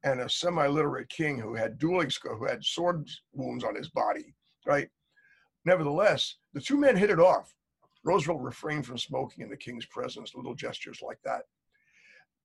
and 0.03 0.21
a 0.21 0.29
semi-literate 0.29 1.09
king 1.09 1.39
who 1.39 1.55
had 1.55 1.79
dueling 1.79 2.11
who 2.23 2.47
had 2.47 2.65
sword 2.65 3.09
wounds 3.33 3.65
on 3.65 3.75
his 3.75 3.89
body, 3.89 4.35
right? 4.67 4.89
Nevertheless, 5.65 6.37
the 6.55 6.61
two 6.61 6.77
men 6.77 6.97
hit 6.97 7.11
it 7.11 7.21
off. 7.21 7.55
Roosevelt 8.05 8.41
refrained 8.41 8.87
from 8.87 8.99
smoking 8.99 9.43
in 9.45 9.51
the 9.51 9.57
king's 9.57 9.87
presence, 9.87 10.35
little 10.35 10.55
gestures 10.55 11.01
like 11.03 11.19
that. 11.25 11.43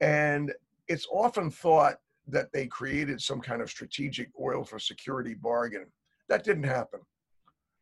And 0.02 0.52
it's 0.88 1.08
often 1.12 1.50
thought 1.50 2.00
that 2.28 2.52
they 2.52 2.68
created 2.68 3.22
some 3.22 3.40
kind 3.40 3.62
of 3.62 3.70
strategic 3.70 4.30
oil 4.40 4.64
for 4.64 4.80
security 4.80 5.34
bargain. 5.34 5.86
That 6.30 6.44
didn't 6.44 6.64
happen. 6.64 7.00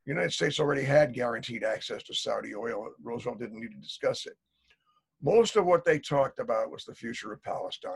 The 0.05 0.11
United 0.11 0.33
States 0.33 0.59
already 0.59 0.83
had 0.83 1.13
guaranteed 1.13 1.63
access 1.63 2.03
to 2.03 2.13
Saudi 2.13 2.55
oil. 2.55 2.89
Roosevelt 3.03 3.39
didn't 3.39 3.59
need 3.59 3.71
to 3.71 3.81
discuss 3.81 4.25
it. 4.25 4.33
Most 5.21 5.55
of 5.55 5.65
what 5.65 5.85
they 5.85 5.99
talked 5.99 6.39
about 6.39 6.71
was 6.71 6.83
the 6.83 6.95
future 6.95 7.31
of 7.31 7.43
Palestine, 7.43 7.91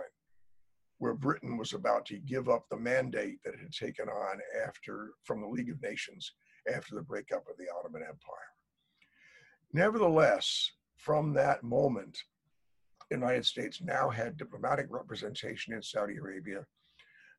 where 0.99 1.15
Britain 1.15 1.57
was 1.57 1.73
about 1.73 2.05
to 2.05 2.19
give 2.19 2.47
up 2.47 2.65
the 2.69 2.77
mandate 2.77 3.39
that 3.43 3.55
it 3.55 3.59
had 3.59 3.73
taken 3.73 4.07
on 4.07 4.39
after 4.65 5.13
from 5.23 5.41
the 5.41 5.47
League 5.47 5.71
of 5.71 5.81
Nations 5.81 6.33
after 6.71 6.95
the 6.95 7.01
breakup 7.01 7.43
of 7.49 7.57
the 7.57 7.65
Ottoman 7.79 8.03
Empire. 8.03 8.51
Nevertheless, 9.73 10.71
from 10.97 11.33
that 11.33 11.63
moment, 11.63 12.17
the 13.09 13.17
United 13.17 13.45
States 13.45 13.81
now 13.81 14.09
had 14.09 14.37
diplomatic 14.37 14.87
representation 14.89 15.73
in 15.73 15.81
Saudi 15.81 16.17
Arabia. 16.17 16.65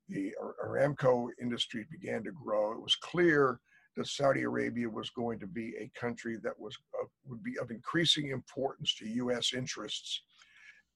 The 0.08 0.32
Aramco 0.64 1.28
industry 1.40 1.86
began 1.90 2.22
to 2.24 2.32
grow. 2.32 2.72
It 2.72 2.80
was 2.80 2.94
clear 2.96 3.60
that 3.96 4.06
Saudi 4.06 4.42
Arabia 4.42 4.88
was 4.88 5.10
going 5.10 5.38
to 5.40 5.46
be 5.46 5.74
a 5.78 5.90
country 5.98 6.36
that 6.42 6.58
was 6.58 6.76
uh, 7.00 7.06
would 7.26 7.42
be 7.42 7.58
of 7.58 7.70
increasing 7.70 8.30
importance 8.30 8.94
to 8.96 9.08
U.S. 9.08 9.52
interests. 9.54 10.22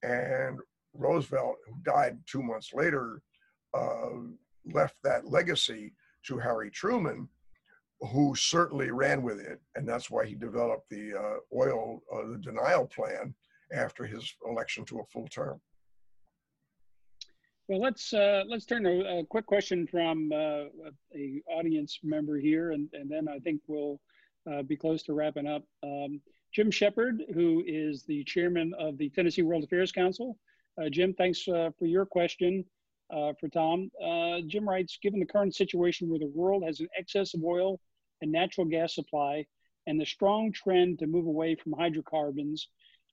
And 0.03 0.59
Roosevelt, 0.95 1.57
who 1.67 1.75
died 1.83 2.19
two 2.27 2.43
months 2.43 2.73
later, 2.75 3.23
uh, 3.75 4.11
left 4.65 4.97
that 5.03 5.27
legacy 5.27 5.93
to 6.27 6.39
Harry 6.39 6.71
Truman, 6.71 7.29
who 8.13 8.35
certainly 8.35 8.91
ran 8.91 9.23
with 9.23 9.41
it, 9.41 9.61
and 9.75 9.89
that's 9.89 10.11
why 10.11 10.27
he 10.27 10.35
developed 10.35 10.89
the 10.91 11.15
uh, 11.15 11.57
oil, 11.57 12.03
uh, 12.13 12.27
the 12.31 12.39
denial 12.39 12.87
plan 12.87 13.35
after 13.73 14.05
his 14.05 14.35
election 14.47 14.85
to 14.87 15.01
a 15.01 15.05
full 15.05 15.29
term. 15.29 15.61
Well, 17.71 17.79
let's 17.79 18.13
uh, 18.13 18.43
let's 18.49 18.67
turn 18.67 18.83
to 18.83 19.21
a 19.21 19.25
quick 19.25 19.47
question 19.47 19.87
from 19.87 20.33
uh, 20.33 20.65
a 21.15 21.41
audience 21.47 22.01
member 22.03 22.37
here, 22.37 22.73
and, 22.73 22.89
and 22.93 23.09
then 23.09 23.29
I 23.29 23.39
think 23.39 23.61
we'll 23.69 24.01
uh, 24.51 24.63
be 24.63 24.77
close 24.77 25.05
to 25.05 25.13
wrapping 25.13 25.47
up. 25.47 25.63
Um, 25.85 26.21
Jim 26.53 26.73
Shepard, 26.73 27.23
who 27.33 27.63
is 27.65 28.03
the 28.03 28.25
chairman 28.25 28.75
of 28.77 28.99
the 28.99 29.09
Tennessee 29.11 29.43
World 29.43 29.63
Affairs 29.63 29.93
Council. 29.93 30.37
Uh, 30.83 30.89
Jim, 30.89 31.15
thanks 31.15 31.47
uh, 31.47 31.71
for 31.79 31.87
your 31.87 32.05
question 32.05 32.65
uh, 33.15 33.35
for 33.39 33.49
Tom. 33.49 33.89
Jim 34.49 34.69
writes, 34.69 34.99
given 35.01 35.21
the 35.21 35.27
current 35.27 35.55
situation 35.55 36.11
where 36.11 36.19
the 36.19 36.33
world 36.35 36.65
has 36.65 36.81
an 36.81 36.89
excess 36.99 37.35
of 37.35 37.45
oil 37.45 37.79
and 38.21 38.33
natural 38.33 38.67
gas 38.67 38.97
supply, 38.97 39.47
and 39.87 40.01
the 40.01 40.07
strong 40.07 40.51
trend 40.51 40.99
to 40.99 41.07
move 41.07 41.27
away 41.27 41.55
from 41.55 41.75
hydrocarbons 41.75 42.67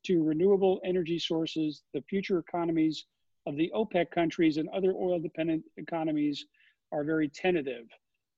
to 0.06 0.24
renewable 0.24 0.82
energy 0.84 1.20
sources, 1.20 1.84
the 1.94 2.02
future 2.10 2.40
economies 2.40 3.06
of 3.48 3.56
the 3.56 3.72
OPEC 3.74 4.12
countries 4.12 4.58
and 4.58 4.68
other 4.70 4.94
oil 4.94 5.20
dependent 5.20 5.64
economies 5.78 6.46
are 6.92 7.06
very 7.06 7.30
tentative. 7.30 7.88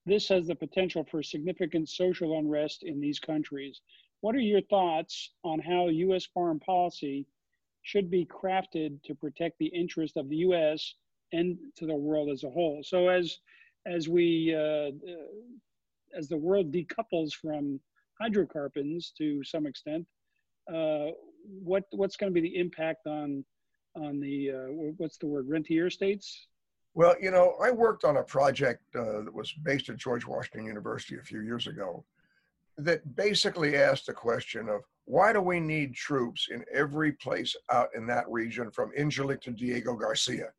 This 0.05 0.27
has 0.29 0.47
the 0.47 0.55
potential 0.55 1.03
for 1.03 1.23
significant 1.23 1.89
social 1.89 2.37
unrest 2.37 2.83
in 2.83 3.01
these 3.01 3.19
countries. 3.19 3.81
What 4.21 4.35
are 4.35 4.39
your 4.39 4.61
thoughts 4.61 5.31
on 5.43 5.59
how 5.59 5.87
US 5.87 6.25
foreign 6.25 6.59
policy 6.59 7.25
should 7.81 8.11
be 8.11 8.25
crafted 8.25 9.01
to 9.03 9.15
protect 9.15 9.57
the 9.57 9.67
interest 9.67 10.15
of 10.15 10.29
the 10.29 10.37
US 10.37 10.93
and 11.33 11.57
to 11.77 11.87
the 11.87 11.95
world 11.95 12.29
as 12.29 12.43
a 12.43 12.49
whole? 12.49 12.81
So 12.83 13.09
as 13.09 13.39
as 13.87 14.07
we 14.07 14.53
uh, 14.53 14.91
as 16.15 16.29
the 16.29 16.37
world 16.37 16.71
decouples 16.71 17.33
from 17.33 17.79
hydrocarbons 18.21 19.11
to 19.17 19.43
some 19.43 19.65
extent, 19.65 20.05
uh, 20.71 21.07
what 21.63 21.85
what's 21.91 22.15
going 22.15 22.31
to 22.31 22.41
be 22.41 22.47
the 22.47 22.59
impact 22.59 23.07
on 23.07 23.43
on 23.95 24.19
the 24.19 24.51
uh, 24.51 24.91
what's 24.97 25.17
the 25.17 25.27
word 25.27 25.47
rentier 25.47 25.89
states? 25.89 26.47
Well, 26.93 27.15
you 27.21 27.31
know, 27.31 27.55
I 27.63 27.71
worked 27.71 28.03
on 28.03 28.17
a 28.17 28.23
project 28.23 28.81
uh, 28.95 29.21
that 29.21 29.33
was 29.33 29.53
based 29.63 29.89
at 29.89 29.97
George 29.97 30.25
Washington 30.25 30.65
University 30.65 31.17
a 31.17 31.23
few 31.23 31.41
years 31.41 31.67
ago 31.67 32.03
that 32.77 33.15
basically 33.15 33.75
asked 33.75 34.07
the 34.07 34.13
question 34.13 34.69
of 34.69 34.81
why 35.05 35.33
do 35.33 35.41
we 35.41 35.59
need 35.59 35.93
troops 35.93 36.47
in 36.51 36.63
every 36.73 37.11
place 37.13 37.55
out 37.71 37.89
in 37.95 38.07
that 38.07 38.29
region 38.29 38.71
from 38.71 38.91
Incirlik 38.97 39.41
to 39.41 39.51
Diego 39.51 39.95
Garcia? 39.95 40.49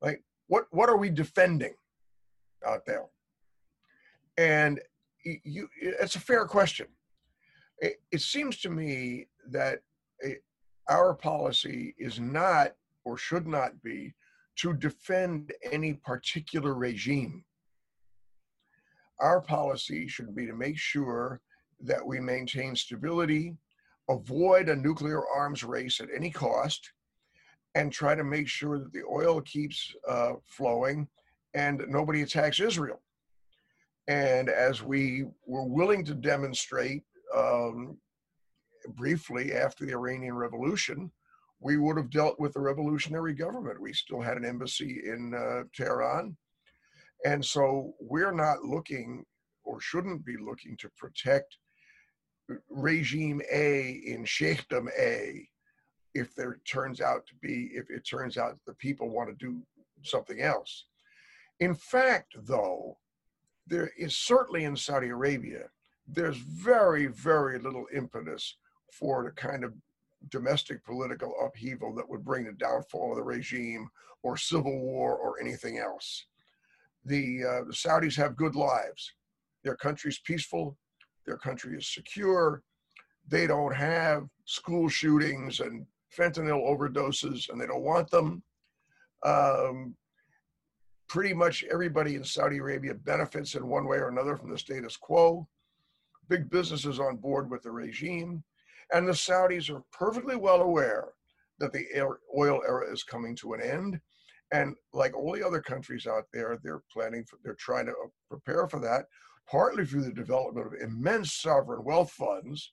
Like, 0.00 0.22
what 0.48 0.66
what 0.70 0.88
are 0.88 0.96
we 0.96 1.10
defending 1.10 1.74
out 2.66 2.84
there? 2.86 3.04
And 4.38 4.80
you, 5.24 5.68
it's 5.80 6.16
a 6.16 6.20
fair 6.20 6.44
question. 6.44 6.86
It, 7.78 7.96
it 8.10 8.20
seems 8.20 8.58
to 8.58 8.70
me 8.70 9.26
that 9.50 9.80
it, 10.20 10.42
our 10.88 11.14
policy 11.14 11.94
is 11.98 12.20
not 12.20 12.72
or 13.04 13.16
should 13.16 13.46
not 13.46 13.82
be 13.82 14.14
to 14.56 14.72
defend 14.72 15.52
any 15.70 15.94
particular 15.94 16.74
regime. 16.74 17.44
Our 19.20 19.40
policy 19.40 20.08
should 20.08 20.34
be 20.34 20.46
to 20.46 20.54
make 20.54 20.78
sure 20.78 21.40
that 21.80 22.04
we 22.04 22.20
maintain 22.20 22.74
stability, 22.74 23.54
avoid 24.08 24.68
a 24.68 24.76
nuclear 24.76 25.26
arms 25.26 25.62
race 25.62 26.00
at 26.00 26.08
any 26.14 26.30
cost, 26.30 26.90
and 27.74 27.92
try 27.92 28.14
to 28.14 28.24
make 28.24 28.48
sure 28.48 28.78
that 28.78 28.92
the 28.92 29.04
oil 29.10 29.40
keeps 29.42 29.94
uh, 30.08 30.32
flowing 30.44 31.06
and 31.54 31.82
nobody 31.88 32.22
attacks 32.22 32.60
Israel. 32.60 33.02
And 34.08 34.48
as 34.48 34.82
we 34.82 35.24
were 35.46 35.66
willing 35.66 36.04
to 36.04 36.14
demonstrate 36.14 37.02
um, 37.36 37.98
briefly 38.94 39.52
after 39.52 39.84
the 39.84 39.92
Iranian 39.92 40.34
Revolution, 40.34 41.10
we 41.60 41.76
would 41.76 41.96
have 41.96 42.10
dealt 42.10 42.38
with 42.38 42.52
the 42.52 42.60
revolutionary 42.60 43.34
government. 43.34 43.80
We 43.80 43.92
still 43.92 44.20
had 44.20 44.36
an 44.36 44.44
embassy 44.44 45.02
in 45.06 45.34
uh, 45.34 45.64
Tehran. 45.74 46.36
And 47.24 47.44
so 47.44 47.94
we're 47.98 48.32
not 48.32 48.62
looking 48.62 49.24
or 49.64 49.80
shouldn't 49.80 50.24
be 50.24 50.36
looking 50.36 50.76
to 50.78 50.90
protect 50.96 51.56
regime 52.68 53.40
A 53.52 54.02
in 54.06 54.24
Sheikhdom 54.24 54.88
A 54.98 55.48
if 56.14 56.34
there 56.34 56.58
turns 56.70 57.00
out 57.00 57.26
to 57.26 57.34
be, 57.42 57.70
if 57.74 57.90
it 57.90 58.06
turns 58.08 58.38
out 58.38 58.58
the 58.66 58.74
people 58.74 59.10
want 59.10 59.28
to 59.28 59.44
do 59.44 59.60
something 60.02 60.40
else. 60.40 60.86
In 61.60 61.74
fact, 61.74 62.34
though, 62.44 62.98
there 63.66 63.90
is 63.98 64.16
certainly 64.16 64.64
in 64.64 64.76
Saudi 64.76 65.08
Arabia, 65.08 65.64
there's 66.06 66.36
very, 66.36 67.06
very 67.06 67.58
little 67.58 67.86
impetus 67.92 68.56
for 68.92 69.24
the 69.24 69.30
kind 69.30 69.64
of 69.64 69.72
domestic 70.30 70.84
political 70.84 71.34
upheaval 71.44 71.94
that 71.94 72.08
would 72.08 72.24
bring 72.24 72.44
the 72.44 72.52
downfall 72.52 73.12
of 73.12 73.16
the 73.16 73.22
regime 73.22 73.88
or 74.22 74.36
civil 74.36 74.80
war 74.80 75.16
or 75.16 75.40
anything 75.40 75.78
else. 75.78 76.26
The, 77.04 77.44
uh, 77.44 77.64
the 77.64 77.72
Saudis 77.72 78.16
have 78.16 78.36
good 78.36 78.56
lives. 78.56 79.12
Their 79.62 79.76
country's 79.76 80.18
peaceful, 80.18 80.76
their 81.26 81.36
country 81.36 81.76
is 81.76 81.92
secure, 81.92 82.62
they 83.28 83.46
don't 83.46 83.74
have 83.74 84.28
school 84.44 84.88
shootings 84.88 85.60
and 85.60 85.86
fentanyl 86.16 86.66
overdoses, 86.66 87.48
and 87.50 87.60
they 87.60 87.66
don't 87.66 87.82
want 87.82 88.10
them. 88.10 88.42
Um, 89.24 89.96
pretty 91.08 91.34
much 91.34 91.64
everybody 91.70 92.14
in 92.16 92.24
Saudi 92.24 92.58
Arabia 92.58 92.94
benefits 92.94 93.54
in 93.54 93.66
one 93.66 93.86
way 93.86 93.98
or 93.98 94.08
another 94.08 94.36
from 94.36 94.50
the 94.50 94.58
status 94.58 94.96
quo. 94.96 95.46
Big 96.28 96.50
businesses 96.50 96.98
on 96.98 97.16
board 97.16 97.50
with 97.50 97.62
the 97.62 97.70
regime. 97.70 98.42
And 98.92 99.06
the 99.06 99.12
Saudis 99.12 99.70
are 99.70 99.82
perfectly 99.92 100.36
well 100.36 100.62
aware 100.62 101.08
that 101.58 101.72
the 101.72 101.86
oil 102.36 102.62
era 102.66 102.92
is 102.92 103.02
coming 103.02 103.34
to 103.36 103.54
an 103.54 103.62
end. 103.62 104.00
And 104.52 104.76
like 104.92 105.16
all 105.16 105.32
the 105.32 105.46
other 105.46 105.60
countries 105.60 106.06
out 106.06 106.24
there, 106.32 106.58
they're 106.62 106.82
planning 106.92 107.24
for, 107.24 107.38
they're 107.42 107.54
trying 107.54 107.86
to 107.86 107.92
uh, 107.92 108.08
prepare 108.30 108.68
for 108.68 108.78
that, 108.80 109.06
partly 109.50 109.84
through 109.84 110.04
the 110.04 110.12
development 110.12 110.66
of 110.66 110.80
immense 110.80 111.34
sovereign 111.34 111.82
wealth 111.82 112.12
funds 112.12 112.72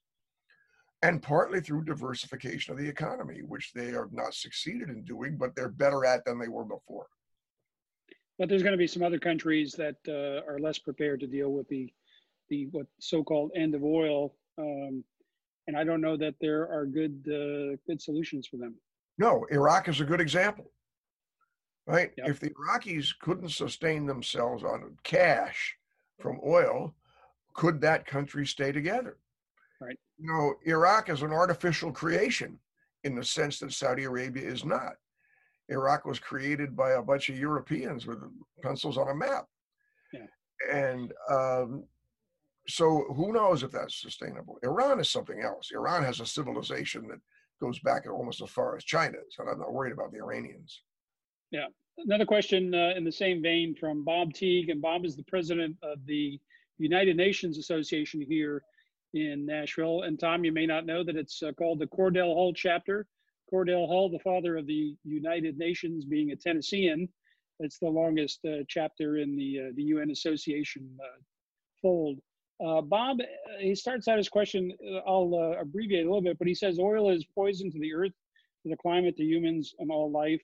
and 1.01 1.22
partly 1.22 1.59
through 1.59 1.84
diversification 1.84 2.72
of 2.72 2.80
the 2.80 2.88
economy, 2.88 3.41
which 3.41 3.74
they 3.74 3.88
have 3.88 4.14
not 4.14 4.34
succeeded 4.34 4.89
in 4.89 5.03
doing, 5.03 5.36
but 5.38 5.55
they're 5.55 5.70
better 5.70 6.05
at 6.05 6.24
than 6.26 6.39
they 6.39 6.47
were 6.47 6.64
before. 6.64 7.07
But 8.39 8.49
there's 8.49 8.64
going 8.64 8.74
to 8.74 8.78
be 8.78 8.88
some 8.88 9.03
other 9.03 9.20
countries 9.20 9.74
that 9.74 9.97
uh, 10.07 10.49
are 10.49 10.59
less 10.59 10.80
prepared 10.80 11.20
to 11.20 11.28
deal 11.28 11.51
with 11.51 11.68
the 11.68 11.91
the 12.49 12.68
what 12.72 12.88
so-called 12.99 13.51
end 13.55 13.74
of 13.74 13.84
oil, 13.84 14.36
um, 14.57 15.03
and 15.68 15.78
I 15.78 15.84
don't 15.84 16.01
know 16.01 16.18
that 16.18 16.36
there 16.41 16.70
are 16.70 16.86
good 16.86 17.24
uh, 17.28 17.78
good 17.88 18.01
solutions 18.01 18.47
for 18.47 18.57
them. 18.57 18.76
No, 19.18 19.45
Iraq 19.51 19.88
is 19.88 20.01
a 20.01 20.05
good 20.05 20.22
example, 20.22 20.72
right? 21.86 22.11
Yep. 22.18 22.30
If 22.30 22.39
the 22.39 22.51
Iraqis 22.51 23.09
couldn't 23.22 23.49
sustain 23.49 24.05
themselves 24.05 24.64
on 24.64 24.97
cash 25.03 25.76
from 26.20 26.39
oil, 26.45 26.95
could 27.53 27.82
that 27.82 28.05
country 28.05 28.45
stay 28.45 28.72
together? 28.72 29.18
Right. 29.80 29.97
You 30.18 30.28
know, 30.28 30.53
Iraq 30.66 31.09
is 31.09 31.22
an 31.22 31.32
artificial 31.32 31.91
creation 31.91 32.57
in 33.03 33.16
the 33.16 33.24
sense 33.24 33.59
that 33.59 33.74
Saudi 33.74 34.05
Arabia 34.05 34.47
is 34.47 34.66
not. 34.66 34.93
Iraq 35.70 36.05
was 36.05 36.20
created 36.20 36.76
by 36.76 36.91
a 36.91 37.01
bunch 37.01 37.30
of 37.30 37.38
Europeans 37.38 38.05
with 38.05 38.20
pencils 38.61 38.97
on 38.97 39.09
a 39.09 39.16
map. 39.16 39.45
Yeah. 40.11 40.28
And 40.72 41.14
um, 41.30 41.84
so 42.68 43.05
who 43.16 43.34
knows 43.34 43.64
if 43.64 43.72
that's 43.72 44.01
sustainable? 44.01 44.57
Iran 44.64 44.99
is 44.99 45.09
something 45.09 45.41
else. 45.41 45.72
Iran 45.74 46.03
has 46.03 46.20
a 46.20 46.26
civilization 46.26 47.07
that 47.07 47.20
goes 47.61 47.80
back 47.80 48.05
almost 48.09 48.41
as 48.41 48.49
far 48.49 48.76
as 48.76 48.84
China's, 48.84 49.36
and 49.39 49.49
I'm 49.49 49.59
not 49.59 49.74
worried 49.74 49.93
about 49.93 50.11
the 50.11 50.20
Iranians. 50.20 50.82
Yeah. 51.51 51.68
Another 51.97 52.26
question 52.26 52.74
uh, 52.74 52.93
in 52.95 53.03
the 53.03 53.11
same 53.11 53.41
vein 53.41 53.76
from 53.76 54.03
Bob 54.03 54.34
Teague, 54.34 54.70
and 54.70 54.82
Bob 54.82 55.05
is 55.05 55.16
the 55.16 55.24
president 55.24 55.78
of 55.84 55.99
the 56.05 56.39
United 56.80 57.16
Nations 57.16 57.57
Association 57.57 58.20
here 58.22 58.64
in 59.14 59.45
Nashville. 59.45 60.01
And 60.03 60.20
Tom, 60.20 60.43
you 60.43 60.51
may 60.51 60.66
not 60.66 60.88
know 60.88 61.03
that 61.03 61.16
it's 61.16 61.43
uh, 61.43 61.51
called 61.51 61.80
the 61.80 61.88
Cordell 61.88 62.34
Hull 62.34 62.53
chapter. 62.53 63.05
Cordell 63.53 63.88
Hull, 63.88 64.09
the 64.09 64.20
father 64.20 64.57
of 64.57 64.66
the 64.66 64.95
United 65.03 65.59
Nations, 65.59 66.05
being 66.05 66.32
a 66.32 66.36
Tennessean, 66.36 67.07
it's 67.59 67.80
the 67.80 67.89
longest 67.89 68.39
uh, 68.45 68.64
chapter 68.68 69.18
in 69.18 69.36
the 69.36 69.68
uh, 69.68 69.72
the 69.76 69.84
UN 69.84 70.11
Association 70.11 70.89
uh, 71.01 71.22
fold. 71.82 72.20
Uh, 72.66 72.82
Bob, 72.82 73.18
he 73.59 73.76
starts 73.76 74.07
out 74.07 74.18
his 74.18 74.30
question. 74.30 74.72
I'll 75.05 75.55
abbreviate 75.59 76.05
a 76.05 76.09
little 76.09 76.22
bit, 76.22 76.38
but 76.38 76.47
he 76.47 76.55
says 76.55 76.80
oil 76.80 77.09
is 77.09 77.26
poison 77.26 77.72
to 77.72 77.80
the 77.80 77.93
earth, 77.93 78.14
to 78.64 78.70
the 78.70 78.78
climate, 78.78 79.18
to 79.18 79.24
humans, 79.24 79.76
and 79.80 79.91
all 79.91 80.11
life. 80.11 80.41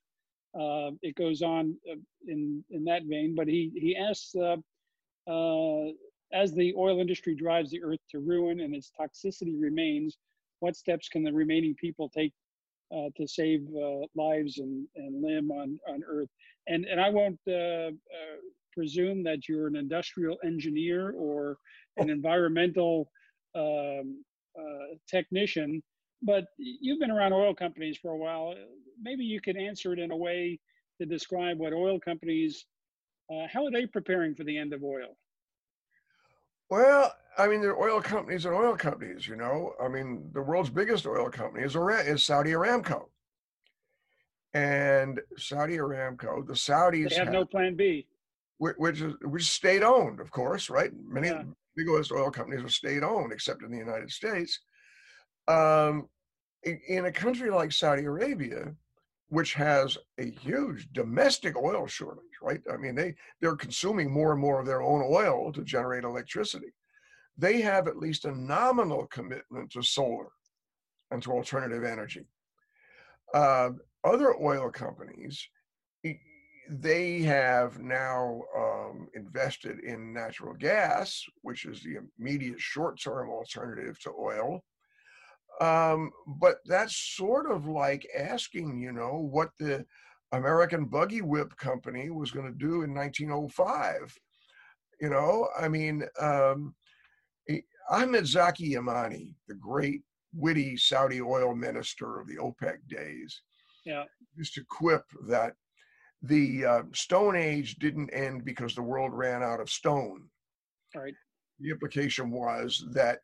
Uh, 0.59 0.91
it 1.01 1.15
goes 1.15 1.41
on 1.41 1.75
uh, 1.89 1.95
in 2.27 2.63
in 2.71 2.83
that 2.83 3.03
vein, 3.05 3.35
but 3.35 3.47
he 3.47 3.71
he 3.75 3.95
asks, 3.95 4.35
uh, 4.35 5.85
as 6.33 6.53
the 6.53 6.73
oil 6.75 6.99
industry 6.99 7.35
drives 7.35 7.71
the 7.71 7.83
earth 7.83 7.99
to 8.11 8.19
ruin 8.19 8.59
and 8.59 8.75
its 8.75 8.91
toxicity 8.99 9.55
remains, 9.59 10.17
what 10.59 10.75
steps 10.75 11.07
can 11.07 11.23
the 11.23 11.31
remaining 11.31 11.75
people 11.75 12.09
take 12.09 12.33
uh, 12.91 13.09
to 13.15 13.27
save 13.27 13.67
uh, 13.75 14.05
lives 14.15 14.57
and, 14.57 14.87
and 14.95 15.21
limb 15.21 15.51
on, 15.51 15.79
on 15.87 16.01
Earth. 16.07 16.29
And, 16.67 16.85
and 16.85 16.99
I 16.99 17.09
won't 17.09 17.39
uh, 17.47 17.91
presume 18.73 19.23
that 19.23 19.47
you're 19.47 19.67
an 19.67 19.75
industrial 19.75 20.37
engineer 20.43 21.11
or 21.11 21.57
an 21.97 22.09
environmental 22.09 23.11
um, 23.55 24.23
technician, 25.07 25.81
but 26.21 26.45
you've 26.57 26.99
been 26.99 27.11
around 27.11 27.33
oil 27.33 27.53
companies 27.53 27.97
for 27.97 28.11
a 28.11 28.17
while. 28.17 28.53
Maybe 29.01 29.23
you 29.23 29.41
could 29.41 29.57
answer 29.57 29.93
it 29.93 29.99
in 29.99 30.11
a 30.11 30.17
way 30.17 30.59
to 30.99 31.05
describe 31.05 31.57
what 31.57 31.73
oil 31.73 31.99
companies, 31.99 32.65
uh, 33.31 33.47
how 33.51 33.65
are 33.65 33.71
they 33.71 33.85
preparing 33.85 34.35
for 34.35 34.43
the 34.43 34.57
end 34.57 34.73
of 34.73 34.83
oil? 34.83 35.17
Well, 36.69 37.15
I 37.37 37.47
mean, 37.47 37.61
there 37.61 37.71
are 37.71 37.89
oil 37.89 38.01
companies 38.01 38.45
and 38.45 38.53
oil 38.53 38.75
companies, 38.75 39.27
you 39.27 39.35
know. 39.35 39.73
I 39.81 39.87
mean, 39.87 40.29
the 40.33 40.41
world's 40.41 40.69
biggest 40.69 41.07
oil 41.07 41.29
company 41.29 41.63
is, 41.63 41.75
is 41.75 42.23
Saudi 42.23 42.51
Aramco. 42.51 43.05
And 44.53 45.21
Saudi 45.37 45.77
Aramco, 45.77 46.45
the 46.45 46.53
Saudis 46.53 47.09
they 47.09 47.15
have, 47.15 47.27
have 47.27 47.33
no 47.33 47.45
plan 47.45 47.75
B. 47.75 48.07
Which 48.57 48.99
is 48.99 49.13
which 49.21 49.43
is 49.43 49.49
state 49.49 49.83
owned, 49.83 50.19
of 50.19 50.31
course, 50.31 50.69
right? 50.69 50.91
Many 51.01 51.29
yeah. 51.29 51.43
Biggest 51.83 52.11
oil 52.11 52.31
companies 52.31 52.63
are 52.63 52.69
state 52.69 53.03
owned, 53.03 53.31
except 53.31 53.63
in 53.63 53.71
the 53.71 53.77
United 53.77 54.11
States. 54.11 54.59
Um, 55.47 56.07
in 56.63 57.05
a 57.05 57.11
country 57.11 57.49
like 57.49 57.71
Saudi 57.71 58.03
Arabia, 58.03 58.73
which 59.29 59.53
has 59.53 59.97
a 60.17 60.29
huge 60.29 60.91
domestic 60.91 61.55
oil 61.55 61.87
shortage, 61.87 62.23
right? 62.41 62.61
I 62.71 62.77
mean, 62.77 62.95
they, 62.95 63.15
they're 63.39 63.55
consuming 63.55 64.11
more 64.11 64.31
and 64.31 64.41
more 64.41 64.59
of 64.59 64.65
their 64.65 64.81
own 64.81 65.03
oil 65.07 65.53
to 65.53 65.63
generate 65.63 66.03
electricity. 66.03 66.73
They 67.37 67.61
have 67.61 67.87
at 67.87 67.97
least 67.97 68.25
a 68.25 68.35
nominal 68.35 69.05
commitment 69.07 69.71
to 69.71 69.83
solar 69.83 70.29
and 71.11 71.23
to 71.23 71.31
alternative 71.31 71.83
energy. 71.83 72.25
Uh, 73.33 73.69
other 74.03 74.35
oil 74.41 74.69
companies, 74.69 75.47
they 76.69 77.21
have 77.21 77.79
now 77.79 78.41
um, 78.55 79.07
invested 79.15 79.79
in 79.79 80.13
natural 80.13 80.53
gas, 80.53 81.23
which 81.41 81.65
is 81.65 81.81
the 81.81 81.97
immediate 82.19 82.61
short 82.61 83.01
term 83.01 83.29
alternative 83.29 83.99
to 84.01 84.11
oil. 84.11 84.63
Um, 85.61 86.11
but 86.39 86.57
that's 86.65 86.95
sort 86.95 87.51
of 87.51 87.67
like 87.67 88.07
asking, 88.17 88.79
you 88.79 88.91
know, 88.91 89.27
what 89.31 89.49
the 89.59 89.83
American 90.31 90.85
Buggy 90.85 91.21
Whip 91.21 91.55
Company 91.57 92.11
was 92.11 92.31
going 92.31 92.45
to 92.45 92.57
do 92.57 92.83
in 92.83 92.93
1905. 92.93 94.15
You 95.01 95.09
know, 95.09 95.49
I 95.59 95.67
mean, 95.67 96.03
um, 96.19 96.75
Ahmed 97.89 98.27
Zaki 98.27 98.75
Yamani, 98.75 99.33
the 99.47 99.55
great 99.55 100.01
witty 100.35 100.77
Saudi 100.77 101.21
oil 101.21 101.55
minister 101.55 102.19
of 102.19 102.27
the 102.27 102.37
OPEC 102.37 102.77
days, 102.87 103.41
yeah. 103.85 104.03
used 104.35 104.53
to 104.53 104.63
quip 104.69 105.03
that 105.27 105.53
the 106.21 106.65
uh, 106.65 106.81
Stone 106.93 107.35
Age 107.35 107.75
didn't 107.75 108.09
end 108.09 108.43
because 108.43 108.75
the 108.75 108.81
world 108.81 109.13
ran 109.13 109.41
out 109.41 109.59
of 109.59 109.69
stone. 109.69 110.23
All 110.95 111.01
right. 111.01 111.13
The 111.59 111.69
implication 111.69 112.31
was 112.31 112.85
that 112.91 113.19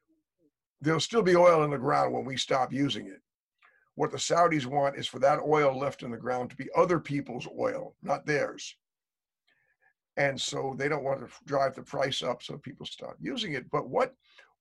there'll 0.81 0.99
still 0.99 1.23
be 1.23 1.35
oil 1.35 1.63
in 1.63 1.71
the 1.71 1.77
ground 1.77 2.13
when 2.13 2.25
we 2.25 2.37
stop 2.37 2.71
using 2.71 3.07
it. 3.07 3.21
What 3.95 4.11
the 4.11 4.17
Saudis 4.17 4.65
want 4.65 4.97
is 4.97 5.07
for 5.07 5.19
that 5.19 5.39
oil 5.39 5.77
left 5.77 6.03
in 6.03 6.11
the 6.11 6.17
ground 6.17 6.49
to 6.49 6.55
be 6.55 6.69
other 6.75 6.99
people's 6.99 7.47
oil, 7.57 7.95
not 8.03 8.25
theirs. 8.25 8.75
And 10.17 10.39
so 10.39 10.75
they 10.77 10.87
don't 10.87 11.03
want 11.03 11.21
to 11.21 11.33
drive 11.45 11.75
the 11.75 11.81
price 11.81 12.23
up 12.23 12.43
so 12.43 12.57
people 12.57 12.85
stop 12.85 13.15
using 13.19 13.53
it. 13.53 13.69
But 13.71 13.89
what 13.89 14.13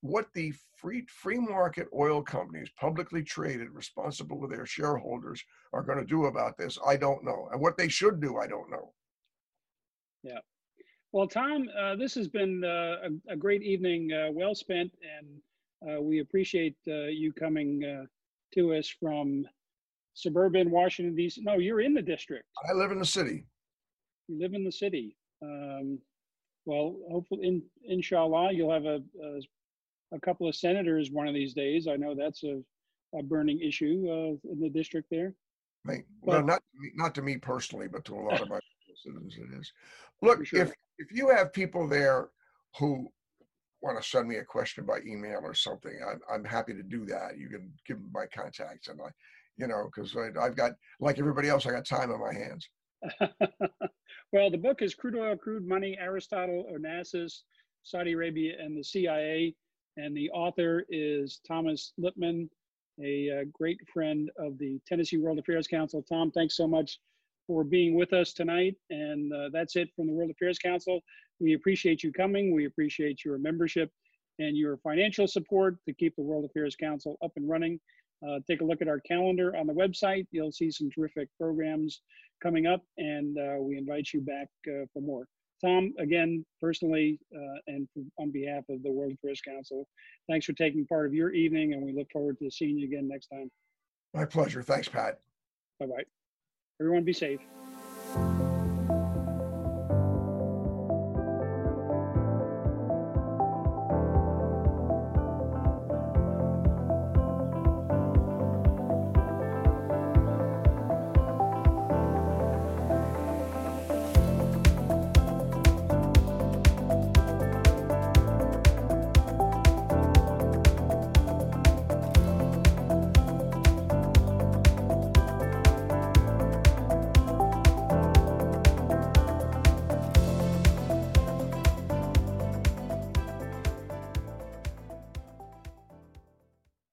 what 0.07 0.27
the 0.33 0.53
free 0.77 1.05
free 1.07 1.39
market 1.39 1.87
oil 1.93 2.21
companies, 2.21 2.69
publicly 2.79 3.23
traded, 3.23 3.69
responsible 3.71 4.41
to 4.41 4.47
their 4.47 4.65
shareholders, 4.65 5.43
are 5.73 5.83
going 5.83 5.99
to 5.99 6.05
do 6.05 6.25
about 6.25 6.57
this, 6.57 6.77
I 6.85 6.95
don't 6.95 7.23
know. 7.23 7.49
And 7.51 7.61
what 7.61 7.77
they 7.77 7.87
should 7.87 8.21
do, 8.21 8.37
I 8.37 8.47
don't 8.47 8.69
know. 8.69 8.93
Yeah. 10.23 10.39
Well, 11.11 11.27
Tom, 11.27 11.69
uh, 11.79 11.95
this 11.95 12.13
has 12.15 12.27
been 12.27 12.63
uh, 12.63 13.07
a, 13.29 13.33
a, 13.33 13.35
great 13.37 13.63
evening, 13.63 14.11
uh, 14.11 14.31
well 14.31 14.53
spent, 14.53 14.91
and 15.17 15.97
uh, 15.97 16.01
we 16.01 16.19
appreciate 16.19 16.75
uh, 16.87 17.05
you 17.05 17.31
coming 17.31 17.83
uh, 17.85 18.05
to 18.53 18.73
us 18.73 18.89
from 18.89 19.45
suburban 20.13 20.71
Washington, 20.71 21.15
D.C. 21.15 21.41
No, 21.43 21.53
you're 21.53 21.81
in 21.81 21.93
the 21.93 22.01
district. 22.01 22.45
I 22.69 22.73
live 22.73 22.91
in 22.91 22.99
the 22.99 23.05
city. 23.05 23.45
You 24.27 24.39
live 24.39 24.53
in 24.53 24.63
the 24.63 24.71
city. 24.71 25.15
Um, 25.41 25.99
well, 26.65 26.97
hopefully, 27.09 27.47
in, 27.47 27.61
inshallah, 27.87 28.51
you'll 28.53 28.73
have 28.73 28.85
a, 28.85 29.01
a, 29.23 29.41
a, 30.13 30.19
couple 30.19 30.47
of 30.47 30.55
senators 30.55 31.11
one 31.11 31.27
of 31.27 31.33
these 31.33 31.53
days. 31.53 31.87
I 31.87 31.95
know 31.95 32.15
that's 32.15 32.43
a, 32.43 32.61
a 33.17 33.23
burning 33.23 33.59
issue 33.61 34.05
uh, 34.09 34.51
in 34.51 34.59
the 34.59 34.69
district 34.69 35.09
there. 35.09 35.33
well, 35.85 36.01
but, 36.21 36.45
not 36.45 36.57
to 36.57 36.81
me, 36.81 36.91
not 36.95 37.15
to 37.15 37.21
me 37.21 37.37
personally, 37.37 37.87
but 37.87 38.05
to 38.05 38.15
a 38.15 38.21
lot 38.21 38.41
of 38.41 38.49
my 38.49 38.59
citizens, 39.03 39.37
it 39.37 39.59
is. 39.59 39.71
Look, 40.21 40.45
sure. 40.45 40.61
if 40.61 40.73
if 40.97 41.11
you 41.11 41.29
have 41.29 41.53
people 41.53 41.87
there 41.87 42.29
who 42.79 43.09
want 43.81 44.01
to 44.01 44.07
send 44.07 44.27
me 44.27 44.37
a 44.37 44.43
question 44.43 44.85
by 44.85 44.99
email 45.05 45.41
or 45.43 45.53
something, 45.53 45.93
I'm, 46.09 46.19
I'm 46.31 46.43
happy 46.43 46.73
to 46.73 46.83
do 46.83 47.05
that. 47.05 47.37
You 47.37 47.49
can 47.49 47.71
give 47.85 47.99
me 47.99 48.07
my 48.11 48.25
contacts 48.25 48.87
and 48.87 48.99
I, 48.99 49.09
you 49.57 49.67
know, 49.67 49.89
because 49.93 50.15
I've 50.15 50.55
got, 50.55 50.71
like 50.99 51.19
everybody 51.19 51.49
else, 51.49 51.65
I 51.65 51.71
got 51.71 51.85
time 51.85 52.11
on 52.11 52.19
my 52.19 52.33
hands. 52.33 52.67
well, 54.31 54.49
the 54.49 54.57
book 54.57 54.81
is 54.81 54.95
Crude 54.95 55.15
Oil, 55.15 55.37
Crude 55.37 55.67
Money, 55.67 55.97
Aristotle, 55.99 56.65
Onassis, 56.73 57.41
Saudi 57.83 58.13
Arabia, 58.13 58.55
and 58.59 58.77
the 58.77 58.83
CIA. 58.83 59.53
And 59.97 60.15
the 60.15 60.29
author 60.31 60.85
is 60.89 61.39
Thomas 61.47 61.93
Lippman, 61.97 62.49
a, 63.01 63.29
uh, 63.29 63.43
great 63.53 63.79
friend 63.93 64.29
of 64.37 64.57
the 64.57 64.79
Tennessee 64.87 65.17
World 65.17 65.39
Affairs 65.39 65.67
Council. 65.67 66.01
Tom, 66.03 66.31
thanks 66.31 66.55
so 66.55 66.67
much 66.67 66.99
for 67.47 67.63
being 67.63 67.95
with 67.95 68.13
us 68.13 68.33
tonight. 68.33 68.75
And 68.89 69.31
uh, 69.33 69.49
that's 69.51 69.75
it 69.75 69.89
from 69.95 70.07
the 70.07 70.13
World 70.13 70.31
Affairs 70.31 70.57
Council. 70.57 71.01
We 71.39 71.53
appreciate 71.53 72.03
you 72.03 72.11
coming. 72.11 72.53
We 72.53 72.65
appreciate 72.65 73.23
your 73.23 73.37
membership. 73.37 73.91
and 74.39 74.57
your 74.57 74.77
financial 74.77 75.27
support 75.27 75.77
to 75.85 75.93
keep 75.93 76.15
the 76.15 76.21
World 76.21 76.45
Affairs 76.45 76.75
Council 76.75 77.17
up 77.23 77.31
and 77.35 77.47
running. 77.47 77.79
Uh, 78.25 78.39
take 78.47 78.61
a 78.61 78.65
look 78.65 78.81
at 78.81 78.87
our 78.87 78.99
calendar 78.99 79.55
on 79.55 79.67
the 79.67 79.73
website. 79.73 80.25
You'll 80.31 80.51
see 80.51 80.71
some 80.71 80.89
terrific 80.89 81.29
programs 81.39 82.01
coming 82.41 82.65
up, 82.65 82.81
and 82.97 83.37
uh, 83.37 83.57
we 83.59 83.77
invite 83.77 84.11
you 84.13 84.21
back 84.21 84.49
uh, 84.67 84.85
for 84.93 85.01
more. 85.01 85.27
Tom, 85.63 85.93
again, 85.99 86.45
personally, 86.61 87.19
uh, 87.35 87.59
and 87.67 87.87
on 88.19 88.31
behalf 88.31 88.63
of 88.69 88.83
the 88.83 88.91
World 88.91 89.13
Affairs 89.13 89.41
Council, 89.41 89.87
thanks 90.29 90.45
for 90.45 90.53
taking 90.53 90.85
part 90.85 91.05
of 91.05 91.13
your 91.13 91.31
evening, 91.31 91.73
and 91.73 91.83
we 91.83 91.93
look 91.93 92.07
forward 92.11 92.37
to 92.39 92.51
seeing 92.51 92.77
you 92.77 92.85
again 92.85 93.07
next 93.07 93.27
time. 93.27 93.49
My 94.13 94.25
pleasure. 94.25 94.61
Thanks, 94.61 94.87
Pat. 94.87 95.19
Bye 95.79 95.87
bye. 95.87 96.03
Everyone 96.79 97.03
be 97.03 97.13
safe. 97.13 97.39